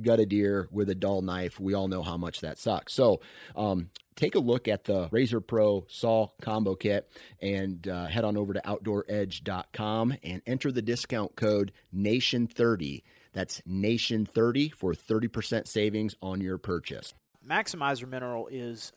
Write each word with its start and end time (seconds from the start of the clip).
gut 0.00 0.20
a 0.20 0.26
deer 0.26 0.68
with 0.70 0.88
a 0.88 0.94
dull 0.94 1.22
knife, 1.22 1.60
we 1.60 1.74
all 1.74 1.88
know 1.88 2.02
how 2.02 2.16
much 2.16 2.40
that 2.40 2.58
sucks. 2.58 2.94
So, 2.94 3.20
um, 3.56 3.90
take 4.16 4.34
a 4.34 4.40
look 4.40 4.68
at 4.68 4.84
the 4.84 5.08
Razor 5.10 5.40
Pro 5.40 5.84
Saw 5.88 6.28
Combo 6.40 6.74
Kit 6.74 7.10
and 7.40 7.86
uh, 7.86 8.06
head 8.06 8.24
on 8.24 8.36
over 8.36 8.52
to 8.52 8.60
OutdoorEdge.com 8.60 10.14
and 10.22 10.42
enter 10.46 10.72
the 10.72 10.82
discount 10.82 11.36
code 11.36 11.72
NATION30. 11.94 13.02
That's 13.32 13.60
NATION30 13.62 14.74
for 14.74 14.92
30% 14.92 15.66
savings 15.66 16.14
on 16.22 16.40
your 16.40 16.58
purchase. 16.58 17.14
Maximizer 17.46 18.08
Mineral 18.08 18.46
is 18.48 18.92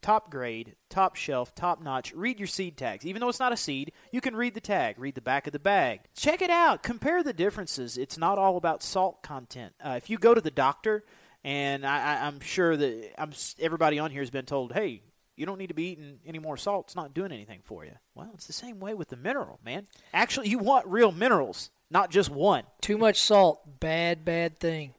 top 0.00 0.30
grade, 0.30 0.74
top 0.88 1.16
shelf, 1.16 1.54
top 1.54 1.82
notch. 1.82 2.12
Read 2.14 2.38
your 2.38 2.46
seed 2.46 2.76
tags. 2.76 3.06
Even 3.06 3.20
though 3.20 3.28
it's 3.28 3.40
not 3.40 3.52
a 3.52 3.56
seed, 3.56 3.92
you 4.12 4.20
can 4.20 4.36
read 4.36 4.54
the 4.54 4.60
tag, 4.60 4.98
read 4.98 5.14
the 5.14 5.20
back 5.20 5.46
of 5.46 5.52
the 5.52 5.58
bag. 5.58 6.00
Check 6.16 6.42
it 6.42 6.50
out. 6.50 6.82
Compare 6.82 7.22
the 7.22 7.32
differences. 7.32 7.98
It's 7.98 8.18
not 8.18 8.38
all 8.38 8.56
about 8.56 8.82
salt 8.82 9.22
content. 9.22 9.74
Uh, 9.82 9.94
if 9.96 10.10
you 10.10 10.18
go 10.18 10.34
to 10.34 10.40
the 10.40 10.50
doctor, 10.50 11.04
and 11.44 11.86
I, 11.86 12.26
am 12.26 12.40
sure 12.40 12.76
that 12.76 13.20
I'm, 13.20 13.32
everybody 13.60 13.98
on 13.98 14.10
here 14.10 14.22
has 14.22 14.30
been 14.30 14.44
told, 14.44 14.72
hey, 14.72 15.02
you 15.36 15.46
don't 15.46 15.58
need 15.58 15.68
to 15.68 15.74
be 15.74 15.92
eating 15.92 16.18
any 16.26 16.40
more 16.40 16.56
salt. 16.56 16.86
It's 16.86 16.96
not 16.96 17.14
doing 17.14 17.30
anything 17.30 17.60
for 17.64 17.84
you. 17.84 17.92
Well, 18.14 18.30
it's 18.34 18.46
the 18.46 18.52
same 18.52 18.80
way 18.80 18.94
with 18.94 19.08
the 19.08 19.16
mineral, 19.16 19.60
man. 19.64 19.86
Actually, 20.12 20.48
you 20.48 20.58
want 20.58 20.86
real 20.86 21.12
minerals, 21.12 21.70
not 21.90 22.10
just 22.10 22.28
one. 22.28 22.64
Too 22.80 22.98
much 22.98 23.20
salt, 23.20 23.80
bad, 23.80 24.24
bad 24.24 24.58
thing. 24.58 24.94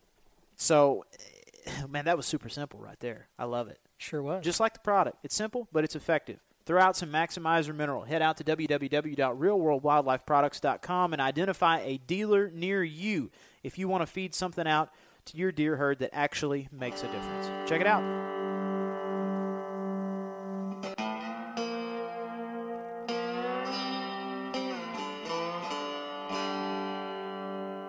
So, 0.56 1.06
man, 1.90 2.06
that 2.06 2.18
was 2.18 2.26
super 2.26 2.50
simple 2.50 2.80
right 2.80 3.00
there. 3.00 3.28
I 3.38 3.46
love 3.46 3.68
it. 3.68 3.80
Sure 4.00 4.24
was. 4.24 4.44
Just 4.44 4.60
like 4.62 4.74
the 4.74 4.80
product. 4.80 5.18
It's 5.24 5.36
simple, 5.36 5.68
but 5.74 5.84
it's 5.84 5.96
effective. 5.96 6.40
Throw 6.66 6.82
out 6.82 6.96
some 6.96 7.12
Maximizer 7.12 7.76
Mineral. 7.76 8.06
Head 8.06 8.22
out 8.22 8.38
to 8.38 8.46
www.realworldwildlifeproducts.com 8.46 11.14
and 11.14 11.22
identify 11.22 11.82
a 11.82 11.98
dealer 11.98 12.50
near 12.50 12.82
you 12.82 13.30
if 13.62 13.78
you 13.78 13.90
want 13.90 14.02
to 14.02 14.08
feed 14.08 14.34
something 14.34 14.66
out 14.66 14.90
to 15.26 15.36
your 15.36 15.52
deer 15.52 15.76
herd 15.76 16.00
that 16.00 16.12
actually 16.14 16.70
makes 16.72 17.04
a 17.04 17.08
difference. 17.08 17.48
Check 17.70 17.82
it 17.82 17.88
out. 17.88 18.02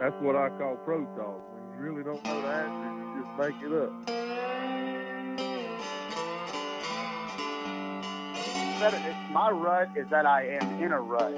That's 0.00 0.20
what 0.20 0.34
I 0.34 0.48
call 0.58 0.74
pro 0.84 1.04
talk. 1.14 1.40
When 1.54 1.62
you 1.72 1.78
really 1.88 2.02
don't 2.02 2.24
know 2.24 2.42
the 2.42 2.48
answer, 2.48 2.98
you 2.98 3.22
just 3.22 3.30
make 3.38 3.54
it 3.62 3.72
up. 3.72 3.92
My 8.80 9.50
rut 9.50 9.90
is 9.94 10.08
that 10.08 10.24
I 10.24 10.56
am 10.58 10.82
in 10.82 10.92
a 10.92 11.00
rut. 11.02 11.34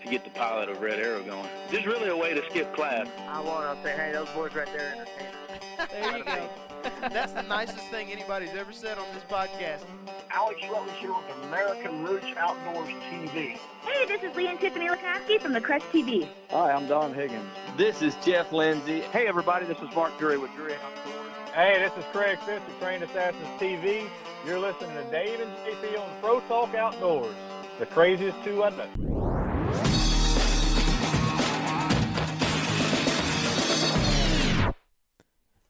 to 0.00 0.08
get 0.08 0.22
the 0.22 0.30
pilot 0.30 0.68
of 0.68 0.80
Red 0.80 1.00
Arrow 1.00 1.20
going. 1.24 1.48
This 1.72 1.80
is 1.80 1.86
really 1.86 2.10
a 2.10 2.16
way 2.16 2.34
to 2.34 2.44
skip 2.50 2.72
class. 2.72 3.08
I 3.28 3.40
want 3.40 3.76
to 3.76 3.82
say, 3.82 3.96
hey, 3.96 4.12
those 4.12 4.28
boys 4.28 4.54
right 4.54 4.68
there 4.68 4.94
entertainers. 4.94 5.90
there 5.90 6.18
you 6.18 6.24
go. 6.24 6.48
That's 7.00 7.32
the 7.32 7.42
nicest 7.42 7.88
thing 7.88 8.12
anybody's 8.12 8.50
ever 8.50 8.70
said 8.70 8.96
on 8.96 9.06
this 9.12 9.24
podcast. 9.24 9.80
Alex 10.30 10.60
Rutledge 10.70 10.94
here 11.00 11.12
with 11.12 11.48
American 11.48 12.04
Roots 12.04 12.26
Outdoors 12.36 12.88
TV. 13.10 13.58
Hey, 13.82 14.06
this 14.06 14.22
is 14.22 14.36
Lee 14.36 14.46
and 14.46 14.60
Tiffany 14.60 14.86
Lakosky 14.86 15.40
from 15.40 15.52
the 15.52 15.60
Crush 15.60 15.82
TV. 15.92 16.28
Hi, 16.50 16.70
I'm 16.70 16.86
Don 16.86 17.12
Higgins. 17.12 17.50
This 17.76 18.02
is 18.02 18.14
Jeff 18.24 18.52
Lindsay. 18.52 19.00
Hey, 19.00 19.26
everybody, 19.26 19.66
this 19.66 19.78
is 19.78 19.92
Mark 19.96 20.16
Drury 20.16 20.38
with 20.38 20.54
Drury 20.54 20.74
Outdoors. 20.74 21.23
Hey, 21.54 21.78
this 21.78 21.96
is 21.96 22.04
Craig 22.10 22.40
Fitz 22.40 22.66
of 22.66 22.80
Trained 22.80 23.04
Assassins 23.04 23.46
TV. 23.60 24.10
You're 24.44 24.58
listening 24.58 24.90
to 24.96 25.04
Dave 25.08 25.38
and 25.38 25.52
JP 25.58 26.00
on 26.00 26.10
Pro 26.20 26.40
Talk 26.48 26.74
Outdoors, 26.74 27.32
the 27.78 27.86
craziest 27.86 28.42
two 28.42 28.64
I 28.64 28.70
know. 28.70 28.88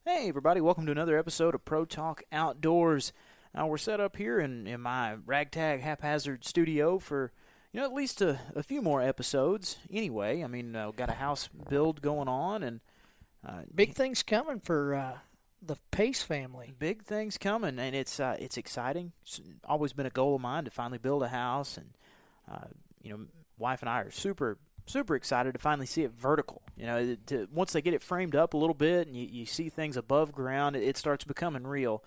Hey, 0.07 0.27
everybody, 0.27 0.63
welcome 0.63 0.87
to 0.87 0.93
another 0.93 1.19
episode 1.19 1.55
of 1.55 1.67
Pro 1.67 1.85
Talk 1.85 2.23
Outdoors. 2.33 3.13
Now, 3.55 3.67
we're 3.67 3.77
set 3.77 4.01
up 4.01 4.17
here 4.17 4.41
in, 4.41 4.67
in 4.67 4.81
my 4.81 5.19
ragtag 5.27 5.83
haphazard 5.83 6.47
studio 6.47 6.99
for, 6.99 7.31
you 7.75 7.81
know, 7.81 7.85
at 7.85 7.93
least 7.93 8.23
a, 8.23 8.39
a 8.57 8.63
few 8.63 8.81
more 8.81 9.03
episodes. 9.03 9.77
Anyway, 9.93 10.43
I 10.43 10.47
mean, 10.47 10.75
uh, 10.75 10.93
got 10.93 11.11
a 11.11 11.17
house 11.17 11.51
build 11.69 12.01
going 12.01 12.29
on, 12.29 12.63
and 12.63 12.81
uh, 13.47 13.65
big 13.75 13.93
things 13.93 14.23
coming 14.23 14.61
for 14.61 14.95
uh, 14.95 15.19
the 15.67 15.77
Pace 15.91 16.23
family. 16.23 16.75
Big 16.79 17.05
things 17.05 17.39
coming, 17.39 17.79
and 17.79 17.95
it's 17.95 18.21
uh, 18.21 18.37
it's 18.39 18.57
exciting. 18.57 19.13
It's 19.23 19.41
always 19.65 19.93
been 19.93 20.07
a 20.07 20.11
goal 20.11 20.35
of 20.35 20.41
mine 20.41 20.65
to 20.65 20.71
finally 20.71 20.99
build 20.99 21.23
a 21.23 21.29
house, 21.29 21.77
and 21.77 21.91
uh, 22.51 22.69
you 23.03 23.11
know, 23.11 23.27
wife 23.59 23.83
and 23.83 23.89
I 23.89 24.01
are 24.01 24.11
super 24.11 24.59
super 24.87 25.15
excited 25.15 25.55
to 25.55 25.59
finally 25.59 25.87
see 25.87 26.03
it 26.03 26.13
vertical. 26.13 26.63
You 26.77 26.87
know, 26.87 27.17
to, 27.27 27.49
once 27.53 27.73
they 27.73 27.83
get 27.83 27.95
it 27.95 28.03
framed 28.03 28.37
up 28.37 28.55
a 28.55 28.57
little 28.57 28.75
bit 28.75 29.07
and 29.07 29.17
you, 29.17 29.27
you 29.31 29.47
see 29.47 29.69
things 29.69 29.97
above 29.97 30.33
ground, 30.33 30.77
it, 30.77 30.83
it 30.83 30.97
starts 30.97 31.25
becoming 31.25 31.67
real. 31.67 32.03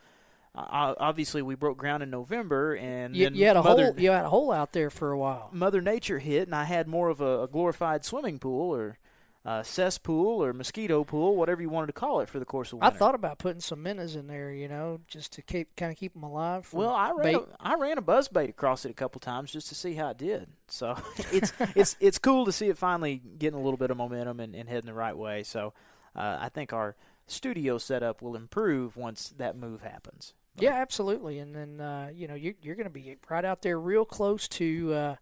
Uh, 0.56 0.96
obviously, 1.00 1.42
we 1.42 1.54
broke 1.54 1.78
ground 1.78 2.02
in 2.02 2.10
November, 2.10 2.76
and 2.76 3.16
you, 3.16 3.30
you 3.32 3.46
had 3.46 3.58
a 3.58 3.62
Mother, 3.62 3.86
hole. 3.86 4.00
You 4.00 4.12
had 4.12 4.26
a 4.26 4.30
hole 4.30 4.52
out 4.52 4.74
there 4.74 4.90
for 4.90 5.12
a 5.12 5.18
while. 5.18 5.50
Mother 5.52 5.82
Nature 5.82 6.18
hit, 6.18 6.48
and 6.48 6.56
I 6.56 6.64
had 6.64 6.88
more 6.88 7.10
of 7.10 7.22
a, 7.22 7.44
a 7.44 7.48
glorified 7.48 8.04
swimming 8.04 8.40
pool, 8.40 8.74
or 8.74 8.98
uh, 9.48 9.64
cesspool 9.64 10.44
or 10.44 10.52
mosquito 10.52 11.06
pool, 11.06 11.38
whatever 11.38 11.62
you 11.62 11.70
wanted 11.70 11.88
to 11.88 11.94
call 11.94 12.20
it, 12.20 12.28
for 12.28 12.38
the 12.38 12.44
course 12.44 12.74
of 12.74 12.80
week 12.80 12.84
I 12.84 12.90
thought 12.90 13.16
about 13.16 13.38
putting 13.38 13.62
some 13.62 13.82
minnows 13.82 14.14
in 14.14 14.28
there, 14.28 14.52
you 14.52 14.68
know, 14.68 15.00
just 15.08 15.32
to 15.34 15.42
keep 15.42 15.74
kind 15.78 15.90
of 15.90 15.98
keep 15.98 16.14
them 16.14 16.24
alive. 16.24 16.68
Well, 16.74 16.94
I 16.94 17.12
ran 17.12 17.24
bait. 17.24 17.36
a, 17.36 17.46
I 17.58 17.76
ran 17.76 17.98
a 17.98 18.02
buzz 18.02 18.28
bait 18.28 18.50
across 18.50 18.84
it 18.84 18.92
a 18.92 18.94
couple 18.94 19.22
times 19.22 19.50
just 19.50 19.70
to 19.70 19.76
see 19.76 19.94
how 19.94 20.10
it 20.10 20.18
did. 20.18 20.50
So 20.68 20.98
it's 21.32 21.54
it's 21.76 21.96
it's 22.02 22.20
cool 22.20 22.44
to 22.44 22.52
see 22.52 22.68
it 22.68 22.78
finally 22.78 23.22
getting 23.40 23.58
a 23.58 23.64
little 23.64 23.78
bit 23.78 23.90
of 23.90 23.96
momentum 23.96 24.42
and, 24.42 24.54
and 24.54 24.68
heading 24.68 24.88
the 24.88 24.94
right 24.94 25.16
way. 25.16 25.44
So 25.44 25.74
uh, 26.14 26.40
I 26.42 26.50
think 26.50 26.74
our 26.74 26.98
studio 27.26 27.78
setup 27.78 28.22
will 28.22 28.36
improve 28.36 28.98
once 28.98 29.34
that 29.38 29.56
move 29.56 29.82
happens. 29.82 30.34
Yeah, 30.60 30.74
absolutely. 30.74 31.40
And 31.40 31.56
then 31.56 31.80
uh, 31.80 32.10
you 32.14 32.28
know 32.28 32.36
you're 32.36 32.56
you're 32.62 32.76
going 32.76 32.84
to 32.84 32.90
be 32.90 33.16
right 33.30 33.46
out 33.46 33.62
there, 33.62 33.80
real 33.80 34.04
close 34.04 34.50
to 34.50 34.94
uh, 34.94 35.16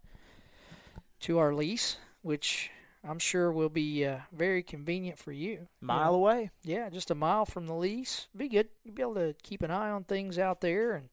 to 1.20 1.38
our 1.38 1.54
lease, 1.54 1.98
which 2.22 2.72
I'm 3.08 3.18
sure 3.18 3.52
will 3.52 3.68
be 3.68 4.04
uh, 4.04 4.18
very 4.32 4.62
convenient 4.62 5.18
for 5.18 5.32
you. 5.32 5.68
Mile 5.80 5.98
You 5.98 6.10
know, 6.10 6.14
away. 6.14 6.50
Yeah, 6.64 6.90
just 6.90 7.10
a 7.10 7.14
mile 7.14 7.44
from 7.46 7.66
the 7.66 7.74
lease. 7.74 8.28
Be 8.36 8.48
good. 8.48 8.68
You'll 8.84 8.94
be 8.94 9.02
able 9.02 9.14
to 9.14 9.34
keep 9.42 9.62
an 9.62 9.70
eye 9.70 9.90
on 9.90 10.04
things 10.04 10.38
out 10.38 10.60
there 10.60 10.92
and 10.94 11.08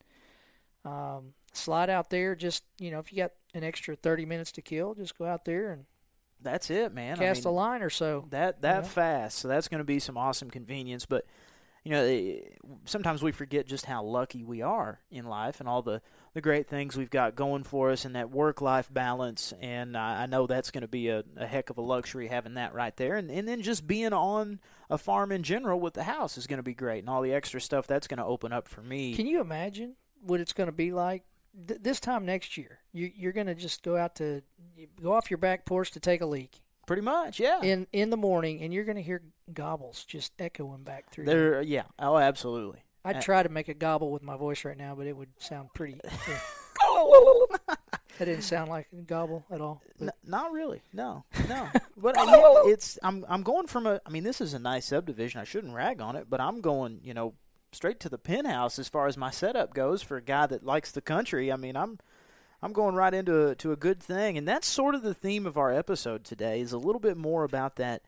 um, 0.85 1.33
slide 1.53 1.89
out 1.89 2.09
there. 2.09 2.35
Just 2.35 2.63
you 2.79 2.91
know, 2.91 2.99
if 2.99 3.11
you 3.11 3.17
got 3.17 3.31
an 3.53 3.63
extra 3.63 3.95
30 3.95 4.25
minutes 4.25 4.51
to 4.53 4.61
kill, 4.61 4.93
just 4.95 5.17
go 5.17 5.25
out 5.25 5.45
there 5.45 5.71
and 5.71 5.85
That's 6.41 6.69
it, 6.69 6.93
man. 6.93 7.13
I 7.17 7.19
cast 7.19 7.45
mean, 7.45 7.53
a 7.53 7.55
line 7.55 7.81
or 7.81 7.89
so. 7.89 8.25
that 8.31 8.61
that 8.61 8.83
Yeah. 8.83 8.89
fast. 8.89 9.37
So 9.39 9.47
that's 9.47 9.67
going 9.67 9.79
to 9.79 9.85
be 9.85 9.99
some 9.99 10.17
awesome 10.17 10.49
convenience. 10.49 11.05
But 11.05 11.25
you 11.83 11.91
know, 11.91 12.03
eh, 12.03 12.39
sometimes 12.85 13.21
we 13.21 13.31
forget 13.31 13.67
just 13.67 13.85
how 13.85 14.03
lucky 14.03 14.43
we 14.43 14.61
are 14.61 14.99
in 15.11 15.25
life 15.25 15.59
and 15.59 15.67
all 15.69 15.81
the 15.81 16.01
the 16.33 16.41
great 16.41 16.67
things 16.67 16.97
we've 16.97 17.09
got 17.09 17.35
going 17.35 17.63
for 17.63 17.91
us 17.91 18.05
and 18.05 18.15
that 18.15 18.31
work 18.31 18.61
life 18.61 18.91
balance. 18.91 19.53
And 19.61 19.95
I 19.95 20.23
I 20.23 20.25
know 20.25 20.47
that's 20.47 20.71
going 20.71 20.81
to 20.81 20.87
be 20.87 21.09
a, 21.09 21.23
a 21.37 21.45
heck 21.45 21.69
of 21.69 21.77
a 21.77 21.81
luxury 21.81 22.27
having 22.27 22.55
that 22.55 22.73
right 22.73 22.95
there. 22.97 23.15
And 23.15 23.29
and 23.29 23.47
then 23.47 23.61
just 23.61 23.85
being 23.87 24.13
on 24.13 24.59
a 24.89 24.97
farm 24.97 25.31
in 25.31 25.43
general 25.43 25.79
with 25.79 25.93
the 25.93 26.03
house 26.03 26.37
is 26.37 26.47
going 26.47 26.57
to 26.57 26.63
be 26.63 26.73
great, 26.73 26.99
and 26.99 27.09
all 27.09 27.21
the 27.21 27.33
extra 27.33 27.61
stuff 27.61 27.87
that's 27.87 28.07
going 28.07 28.17
to 28.19 28.25
open 28.25 28.51
up 28.51 28.67
for 28.67 28.81
me. 28.81 29.15
Can 29.15 29.27
you 29.27 29.41
imagine 29.41 29.95
what 30.21 30.39
it's 30.39 30.53
going 30.53 30.67
to 30.67 30.71
be 30.73 30.91
like 30.91 31.23
Th- 31.67 31.79
this 31.81 31.99
time 31.99 32.25
next 32.25 32.57
year? 32.57 32.79
You, 32.93 33.11
you're 33.15 33.31
going 33.31 33.47
to 33.47 33.55
just 33.55 33.83
go 33.83 33.95
out 33.95 34.15
to 34.15 34.41
go 35.01 35.13
off 35.13 35.29
your 35.29 35.37
back 35.37 35.65
porch 35.65 35.91
to 35.91 35.99
take 35.99 36.21
a 36.21 36.25
leak 36.25 36.61
Pretty 36.85 37.01
much, 37.01 37.39
yeah. 37.39 37.61
in 37.61 37.87
in 37.93 38.09
the 38.09 38.17
morning, 38.17 38.61
and 38.61 38.73
you're 38.73 38.83
going 38.83 38.97
to 38.97 39.01
hear 39.03 39.21
gobbles 39.53 40.03
just 40.03 40.33
echoing 40.39 40.83
back 40.83 41.09
through. 41.11 41.25
there, 41.25 41.61
yeah. 41.61 41.83
Oh, 41.97 42.17
absolutely. 42.17 42.83
I'd 43.05 43.17
Uh, 43.17 43.21
try 43.21 43.43
to 43.43 43.49
make 43.49 43.67
a 43.67 43.73
gobble 43.73 44.11
with 44.11 44.23
my 44.23 44.37
voice 44.37 44.63
right 44.65 44.77
now, 44.77 44.95
but 44.95 45.07
it 45.07 45.15
would 45.17 45.29
sound 45.37 45.69
pretty. 45.73 45.99
that 48.17 48.25
didn't 48.25 48.43
sound 48.43 48.69
like 48.69 48.87
a 48.93 49.01
gobble 49.01 49.45
at 49.51 49.61
all. 49.61 49.81
N- 49.99 50.11
not 50.25 50.51
really. 50.51 50.81
No, 50.93 51.25
no. 51.49 51.67
but 51.97 52.17
uh, 52.17 52.23
yeah, 52.27 52.71
it's 52.71 52.99
I'm 53.03 53.25
I'm 53.27 53.43
going 53.43 53.67
from 53.67 53.87
a. 53.87 53.99
I 54.05 54.09
mean, 54.09 54.23
this 54.23 54.39
is 54.41 54.53
a 54.53 54.59
nice 54.59 54.85
subdivision. 54.87 55.41
I 55.41 55.43
shouldn't 55.43 55.73
rag 55.73 56.01
on 56.01 56.15
it, 56.15 56.27
but 56.29 56.39
I'm 56.39 56.61
going, 56.61 56.99
you 57.03 57.13
know, 57.13 57.33
straight 57.71 57.99
to 58.01 58.09
the 58.09 58.17
penthouse 58.17 58.77
as 58.79 58.87
far 58.87 59.07
as 59.07 59.17
my 59.17 59.31
setup 59.31 59.73
goes 59.73 60.01
for 60.01 60.17
a 60.17 60.21
guy 60.21 60.45
that 60.47 60.63
likes 60.65 60.91
the 60.91 61.01
country. 61.01 61.51
I 61.51 61.55
mean, 61.57 61.75
I'm 61.75 61.99
I'm 62.61 62.73
going 62.73 62.95
right 62.95 63.13
into 63.13 63.47
a, 63.49 63.55
to 63.55 63.71
a 63.71 63.75
good 63.77 64.01
thing, 64.01 64.37
and 64.37 64.47
that's 64.47 64.67
sort 64.67 64.95
of 64.95 65.01
the 65.01 65.13
theme 65.13 65.45
of 65.45 65.57
our 65.57 65.71
episode 65.73 66.23
today. 66.23 66.61
Is 66.61 66.71
a 66.73 66.77
little 66.77 67.01
bit 67.01 67.17
more 67.17 67.43
about 67.43 67.75
that. 67.77 68.03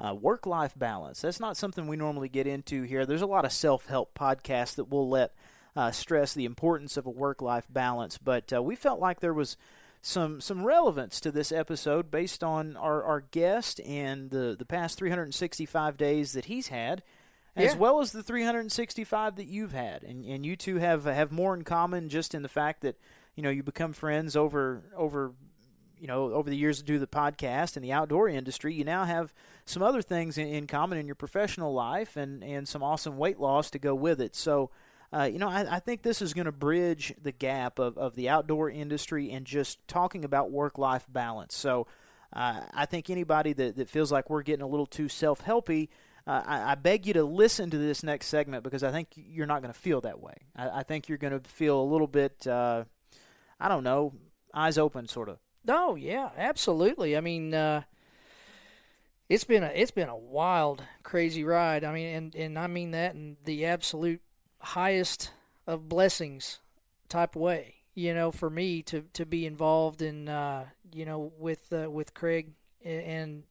Uh, 0.00 0.14
work 0.14 0.46
life 0.46 0.72
balance. 0.76 1.20
That's 1.20 1.40
not 1.40 1.56
something 1.58 1.86
we 1.86 1.96
normally 1.96 2.28
get 2.30 2.46
into 2.46 2.82
here. 2.84 3.04
There's 3.04 3.20
a 3.22 3.26
lot 3.26 3.44
of 3.44 3.52
self 3.52 3.86
help 3.86 4.14
podcasts 4.18 4.74
that 4.76 4.88
will 4.90 5.08
let 5.10 5.32
uh, 5.76 5.90
stress 5.90 6.32
the 6.32 6.46
importance 6.46 6.96
of 6.96 7.04
a 7.06 7.10
work 7.10 7.42
life 7.42 7.66
balance, 7.68 8.16
but 8.18 8.52
uh, 8.52 8.62
we 8.62 8.74
felt 8.76 8.98
like 8.98 9.20
there 9.20 9.34
was 9.34 9.56
some 10.02 10.40
some 10.40 10.64
relevance 10.64 11.20
to 11.20 11.30
this 11.30 11.52
episode 11.52 12.10
based 12.10 12.42
on 12.42 12.74
our, 12.76 13.02
our 13.04 13.20
guest 13.20 13.78
and 13.80 14.30
the, 14.30 14.56
the 14.58 14.64
past 14.64 14.96
365 14.96 15.98
days 15.98 16.32
that 16.32 16.46
he's 16.46 16.68
had, 16.68 17.02
as 17.54 17.74
Yeah. 17.74 17.78
well 17.78 18.00
as 18.00 18.12
the 18.12 18.22
365 18.22 19.36
that 19.36 19.46
you've 19.46 19.72
had. 19.72 20.02
And 20.02 20.24
and 20.24 20.46
you 20.46 20.56
two 20.56 20.76
have 20.76 21.04
have 21.04 21.30
more 21.30 21.52
in 21.54 21.62
common 21.64 22.08
just 22.08 22.34
in 22.34 22.40
the 22.42 22.48
fact 22.48 22.80
that 22.80 22.96
you 23.36 23.42
know 23.42 23.50
you 23.50 23.62
become 23.62 23.92
friends 23.92 24.34
over 24.36 24.82
over 24.96 25.32
you 26.00 26.06
know 26.06 26.32
over 26.32 26.50
the 26.50 26.56
years 26.56 26.78
to 26.78 26.84
do 26.84 26.98
the 26.98 27.06
podcast 27.06 27.76
and 27.76 27.84
the 27.84 27.92
outdoor 27.92 28.28
industry. 28.28 28.74
You 28.74 28.84
now 28.84 29.04
have 29.04 29.32
some 29.64 29.82
other 29.82 30.02
things 30.02 30.38
in, 30.38 30.48
in 30.48 30.66
common 30.66 30.98
in 30.98 31.06
your 31.06 31.14
professional 31.14 31.72
life 31.72 32.16
and 32.16 32.42
and 32.42 32.66
some 32.66 32.82
awesome 32.82 33.16
weight 33.16 33.38
loss 33.38 33.70
to 33.70 33.78
go 33.78 33.94
with 33.94 34.20
it. 34.20 34.34
So. 34.34 34.70
Uh, 35.12 35.24
you 35.24 35.40
know, 35.40 35.48
I, 35.48 35.66
I 35.68 35.80
think 35.80 36.02
this 36.02 36.22
is 36.22 36.34
going 36.34 36.44
to 36.44 36.52
bridge 36.52 37.12
the 37.20 37.32
gap 37.32 37.80
of, 37.80 37.98
of 37.98 38.14
the 38.14 38.28
outdoor 38.28 38.70
industry 38.70 39.32
and 39.32 39.44
just 39.44 39.84
talking 39.88 40.24
about 40.24 40.52
work 40.52 40.78
life 40.78 41.04
balance. 41.10 41.56
So 41.56 41.88
uh, 42.32 42.60
I 42.72 42.86
think 42.86 43.10
anybody 43.10 43.52
that, 43.54 43.76
that 43.76 43.88
feels 43.88 44.12
like 44.12 44.30
we're 44.30 44.42
getting 44.42 44.62
a 44.62 44.68
little 44.68 44.86
too 44.86 45.08
self 45.08 45.44
helpy, 45.44 45.88
uh, 46.26 46.42
I, 46.46 46.72
I 46.72 46.74
beg 46.76 47.06
you 47.06 47.12
to 47.14 47.24
listen 47.24 47.70
to 47.70 47.78
this 47.78 48.02
next 48.02 48.26
segment 48.26 48.62
because 48.62 48.82
I 48.82 48.92
think 48.92 49.08
you're 49.16 49.46
not 49.46 49.62
going 49.62 49.72
to 49.72 49.78
feel 49.78 50.00
that 50.02 50.20
way. 50.20 50.34
I, 50.54 50.70
I 50.70 50.82
think 50.82 51.08
you're 51.08 51.18
going 51.18 51.32
to 51.32 51.48
feel 51.48 51.80
a 51.80 51.82
little 51.82 52.06
bit, 52.06 52.46
uh, 52.46 52.84
I 53.58 53.68
don't 53.68 53.82
know, 53.82 54.14
eyes 54.54 54.78
open 54.78 55.08
sort 55.08 55.28
of. 55.28 55.38
No, 55.64 55.94
yeah, 55.94 56.30
absolutely. 56.36 57.16
I 57.16 57.20
mean, 57.20 57.54
uh, 57.54 57.82
it's 59.28 59.44
been 59.44 59.62
a 59.62 59.68
it's 59.68 59.90
been 59.90 60.08
a 60.08 60.16
wild, 60.16 60.82
crazy 61.02 61.44
ride. 61.44 61.84
I 61.84 61.92
mean, 61.92 62.14
and 62.14 62.34
and 62.34 62.58
I 62.58 62.66
mean 62.66 62.92
that 62.92 63.14
in 63.14 63.36
the 63.44 63.66
absolute 63.66 64.20
highest 64.60 65.32
of 65.66 65.88
blessings 65.88 66.60
type 67.08 67.36
way. 67.36 67.76
You 67.94 68.14
know, 68.14 68.30
for 68.32 68.48
me 68.50 68.82
to 68.84 69.02
to 69.14 69.26
be 69.26 69.46
involved 69.46 70.02
in, 70.02 70.28
uh, 70.28 70.66
you 70.92 71.04
know, 71.04 71.32
with 71.38 71.72
uh, 71.72 71.90
with 71.90 72.14
Craig 72.14 72.52
and. 72.84 73.02
and 73.02 73.42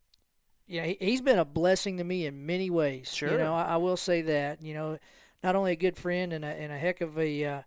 yeah, 0.71 0.85
he, 0.85 0.97
he's 0.99 1.21
been 1.21 1.39
a 1.39 1.45
blessing 1.45 1.97
to 1.97 2.03
me 2.03 2.27
in 2.27 2.45
many 2.45 2.69
ways. 2.69 3.11
Sure. 3.11 3.31
You 3.31 3.39
know, 3.39 3.55
I, 3.55 3.63
I 3.63 3.77
will 3.77 3.97
say 3.97 4.21
that. 4.21 4.61
You 4.61 4.75
know, 4.75 4.99
not 5.43 5.55
only 5.55 5.71
a 5.71 5.75
good 5.75 5.97
friend 5.97 6.31
and 6.31 6.45
a 6.45 6.47
and 6.47 6.71
a 6.71 6.77
heck 6.77 7.01
of 7.01 7.17
a 7.17 7.43
uh, 7.43 7.61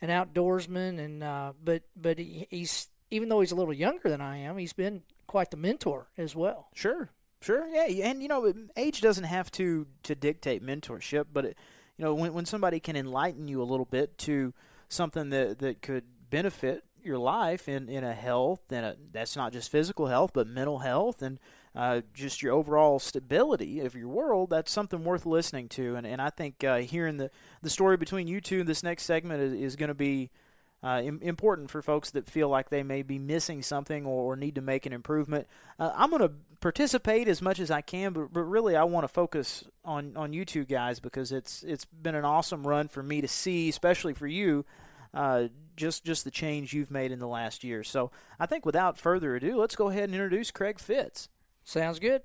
an 0.00 0.08
outdoorsman, 0.08 0.98
and 0.98 1.22
uh, 1.22 1.52
but 1.62 1.84
but 1.94 2.18
he, 2.18 2.48
he's 2.50 2.88
even 3.12 3.28
though 3.28 3.40
he's 3.40 3.52
a 3.52 3.56
little 3.56 3.74
younger 3.74 4.08
than 4.08 4.20
I 4.20 4.38
am, 4.38 4.58
he's 4.58 4.72
been 4.72 5.02
quite 5.26 5.50
the 5.50 5.56
mentor 5.56 6.08
as 6.16 6.34
well. 6.34 6.68
Sure, 6.74 7.10
sure, 7.40 7.66
yeah, 7.68 8.06
and 8.06 8.22
you 8.22 8.28
know, 8.28 8.52
age 8.76 9.00
doesn't 9.00 9.24
have 9.24 9.50
to 9.52 9.86
to 10.04 10.14
dictate 10.14 10.64
mentorship, 10.64 11.26
but 11.32 11.44
it, 11.44 11.58
you 11.96 12.04
know, 12.04 12.14
when 12.14 12.32
when 12.32 12.46
somebody 12.46 12.80
can 12.80 12.96
enlighten 12.96 13.48
you 13.48 13.62
a 13.62 13.64
little 13.64 13.84
bit 13.84 14.18
to 14.18 14.54
something 14.88 15.30
that 15.30 15.58
that 15.58 15.82
could 15.82 16.04
benefit 16.30 16.84
your 17.02 17.18
life 17.18 17.68
in 17.68 17.88
in 17.88 18.02
a 18.04 18.14
health 18.14 18.60
and 18.70 18.86
a, 18.86 18.96
that's 19.12 19.36
not 19.36 19.52
just 19.52 19.70
physical 19.70 20.06
health, 20.06 20.30
but 20.32 20.46
mental 20.46 20.78
health 20.78 21.20
and 21.22 21.38
uh, 21.74 22.02
just 22.12 22.42
your 22.42 22.52
overall 22.52 22.98
stability 22.98 23.80
of 23.80 23.94
your 23.94 24.08
world, 24.08 24.50
that's 24.50 24.70
something 24.70 25.04
worth 25.04 25.26
listening 25.26 25.68
to. 25.68 25.96
And 25.96 26.06
and 26.06 26.20
I 26.20 26.30
think 26.30 26.64
uh, 26.64 26.78
hearing 26.78 27.18
the 27.18 27.30
the 27.62 27.70
story 27.70 27.96
between 27.96 28.26
you 28.26 28.40
two, 28.40 28.60
in 28.60 28.66
this 28.66 28.82
next 28.82 29.04
segment 29.04 29.42
is, 29.42 29.52
is 29.52 29.76
going 29.76 29.88
to 29.88 29.94
be. 29.94 30.30
Uh, 30.84 31.00
Im- 31.04 31.20
important 31.22 31.70
for 31.70 31.80
folks 31.80 32.10
that 32.10 32.28
feel 32.28 32.48
like 32.48 32.68
they 32.68 32.82
may 32.82 33.02
be 33.02 33.18
missing 33.18 33.62
something 33.62 34.04
or, 34.04 34.32
or 34.32 34.36
need 34.36 34.56
to 34.56 34.60
make 34.60 34.84
an 34.84 34.92
improvement. 34.92 35.46
Uh, 35.78 35.92
I'm 35.94 36.10
going 36.10 36.22
to 36.22 36.32
participate 36.60 37.28
as 37.28 37.40
much 37.40 37.60
as 37.60 37.70
I 37.70 37.82
can, 37.82 38.12
but, 38.12 38.32
but 38.32 38.42
really 38.42 38.74
I 38.74 38.82
want 38.82 39.04
to 39.04 39.08
focus 39.08 39.62
on, 39.84 40.16
on 40.16 40.32
you 40.32 40.44
two 40.44 40.64
guys 40.64 40.98
because 40.98 41.30
it's 41.30 41.62
it's 41.62 41.84
been 41.84 42.16
an 42.16 42.24
awesome 42.24 42.66
run 42.66 42.88
for 42.88 43.02
me 43.02 43.20
to 43.20 43.28
see, 43.28 43.68
especially 43.68 44.12
for 44.12 44.26
you, 44.26 44.64
uh, 45.14 45.44
just 45.76 46.04
just 46.04 46.24
the 46.24 46.32
change 46.32 46.72
you've 46.72 46.90
made 46.90 47.12
in 47.12 47.20
the 47.20 47.28
last 47.28 47.62
year. 47.62 47.84
So 47.84 48.10
I 48.40 48.46
think 48.46 48.66
without 48.66 48.98
further 48.98 49.36
ado, 49.36 49.56
let's 49.58 49.76
go 49.76 49.88
ahead 49.88 50.04
and 50.04 50.14
introduce 50.14 50.50
Craig 50.50 50.80
Fitz. 50.80 51.28
Sounds 51.62 52.00
good. 52.00 52.22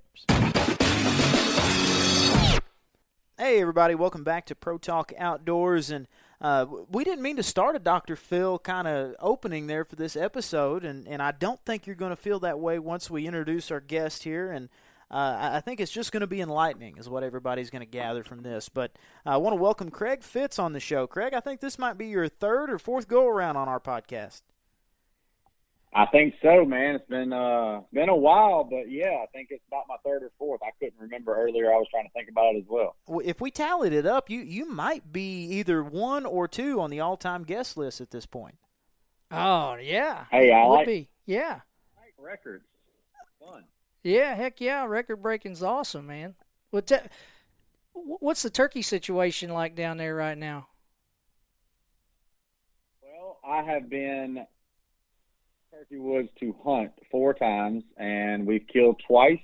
Hey, 3.40 3.62
everybody, 3.62 3.94
welcome 3.94 4.24
back 4.24 4.48
to 4.48 4.56
Pro 4.56 4.80
Talk 4.80 5.14
Outdoors. 5.16 5.92
And 5.92 6.08
uh, 6.40 6.66
we 6.90 7.04
didn't 7.04 7.24
mean 7.24 7.38
to 7.38 7.44
start 7.44 7.76
a 7.76 7.80
Dr. 7.80 8.16
Phil 8.16 8.60
kind 8.60 8.88
of 8.88 9.16
opening 9.20 9.68
there 9.68 9.84
for 9.84 9.96
this 9.96 10.16
episode, 10.16 10.86
and, 10.86 11.08
and 11.08 11.22
I 11.22 11.32
don't 11.32 11.60
think 11.66 11.88
you're 11.88 11.96
going 11.96 12.12
to 12.12 12.16
feel 12.16 12.40
that 12.42 12.60
way 12.60 12.78
once 12.78 13.10
we 13.10 13.26
introduce 13.26 13.72
our 13.72 13.80
guest 13.80 14.24
here. 14.24 14.52
And 14.52 14.70
uh, 15.10 15.38
I 15.40 15.58
I 15.58 15.62
think 15.62 15.80
it's 15.80 15.92
just 15.92 16.12
going 16.12 16.22
to 16.22 16.28
be 16.28 16.42
enlightening, 16.42 16.98
is 16.98 17.10
what 17.10 17.24
everybody's 17.24 17.72
going 17.72 17.82
to 17.82 17.88
gather 17.88 18.24
from 18.24 18.44
this. 18.44 18.70
But 18.70 18.92
I 19.26 19.38
want 19.38 19.56
to 19.56 19.62
welcome 19.62 19.90
Craig 19.90 20.22
Fitz 20.24 20.60
on 20.60 20.74
the 20.74 20.80
show. 20.80 21.08
Craig, 21.08 21.34
I 21.34 21.40
think 21.40 21.60
this 21.60 21.80
might 21.80 21.98
be 21.98 22.08
your 22.08 22.28
third 22.28 22.70
or 22.70 22.78
fourth 22.78 23.08
go 23.08 23.28
around 23.28 23.58
on 23.58 23.68
our 23.68 23.80
podcast. 23.80 24.42
I 25.98 26.06
think 26.12 26.36
so, 26.44 26.64
man. 26.64 26.94
It's 26.94 27.10
been 27.10 27.34
uh 27.34 27.82
been 27.92 28.08
a 28.08 28.16
while, 28.16 28.64
but 28.64 28.84
yeah, 28.92 29.18
I 29.24 29.26
think 29.34 29.48
it's 29.50 29.64
about 29.68 29.86
my 29.90 29.96
third 30.06 30.22
or 30.22 30.32
fourth. 30.38 30.62
I 30.62 30.70
couldn't 30.80 31.00
remember 31.00 31.36
earlier. 31.36 31.74
I 31.74 31.78
was 31.78 31.88
trying 31.90 32.06
to 32.06 32.12
think 32.14 32.30
about 32.30 32.54
it 32.54 32.60
as 32.60 32.66
well. 32.70 32.96
Well, 33.08 33.26
If 33.26 33.42
we 33.42 33.50
tallied 33.50 33.94
it 33.94 34.06
up, 34.06 34.30
you, 34.30 34.42
you 34.42 34.70
might 34.70 35.12
be 35.12 35.46
either 35.46 35.84
one 35.84 36.28
or 36.28 36.48
two 36.48 36.80
on 36.82 36.92
the 36.92 37.00
all 37.00 37.18
time 37.18 37.44
guest 37.44 37.78
list 37.78 38.00
at 38.00 38.12
this 38.12 38.28
point. 38.28 38.60
Oh 39.32 39.74
yeah. 39.82 40.26
Hey, 40.30 40.52
I 40.52 40.68
Would 40.68 40.74
like 40.76 40.86
be. 40.86 41.10
Yeah. 41.26 41.62
records. 42.20 42.66
Fun. 43.40 43.64
Yeah, 44.04 44.36
heck 44.36 44.62
yeah, 44.62 44.86
record 44.86 45.24
breaking's 45.24 45.64
awesome, 45.64 46.06
man. 46.06 46.36
What 46.70 46.86
te- 46.86 47.10
what's 47.94 48.44
the 48.44 48.52
turkey 48.52 48.84
situation 48.84 49.50
like 49.50 49.74
down 49.74 49.98
there 49.98 50.14
right 50.14 50.38
now? 50.38 50.68
Well, 53.02 53.40
I 53.44 53.64
have 53.64 53.90
been 53.90 54.46
Turkey 55.78 56.00
Woods 56.00 56.30
to 56.40 56.56
hunt 56.66 56.92
four 57.12 57.36
times, 57.36 57.84
and 57.98 58.48
we've 58.48 58.66
killed 58.74 59.00
twice. 59.08 59.38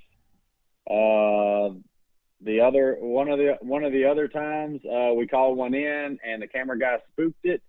Uh, 0.90 1.78
the 2.42 2.60
other 2.60 2.98
one 3.00 3.30
of 3.30 3.38
the 3.38 3.58
one 3.62 3.84
of 3.84 3.92
the 3.92 4.06
other 4.06 4.28
times 4.28 4.82
uh, 4.84 5.14
we 5.14 5.28
called 5.28 5.60
one 5.60 5.76
in 5.76 6.18
and 6.26 6.42
the 6.42 6.48
camera 6.48 6.80
guy 6.80 6.98
spooked 7.12 7.46
it, 7.46 7.62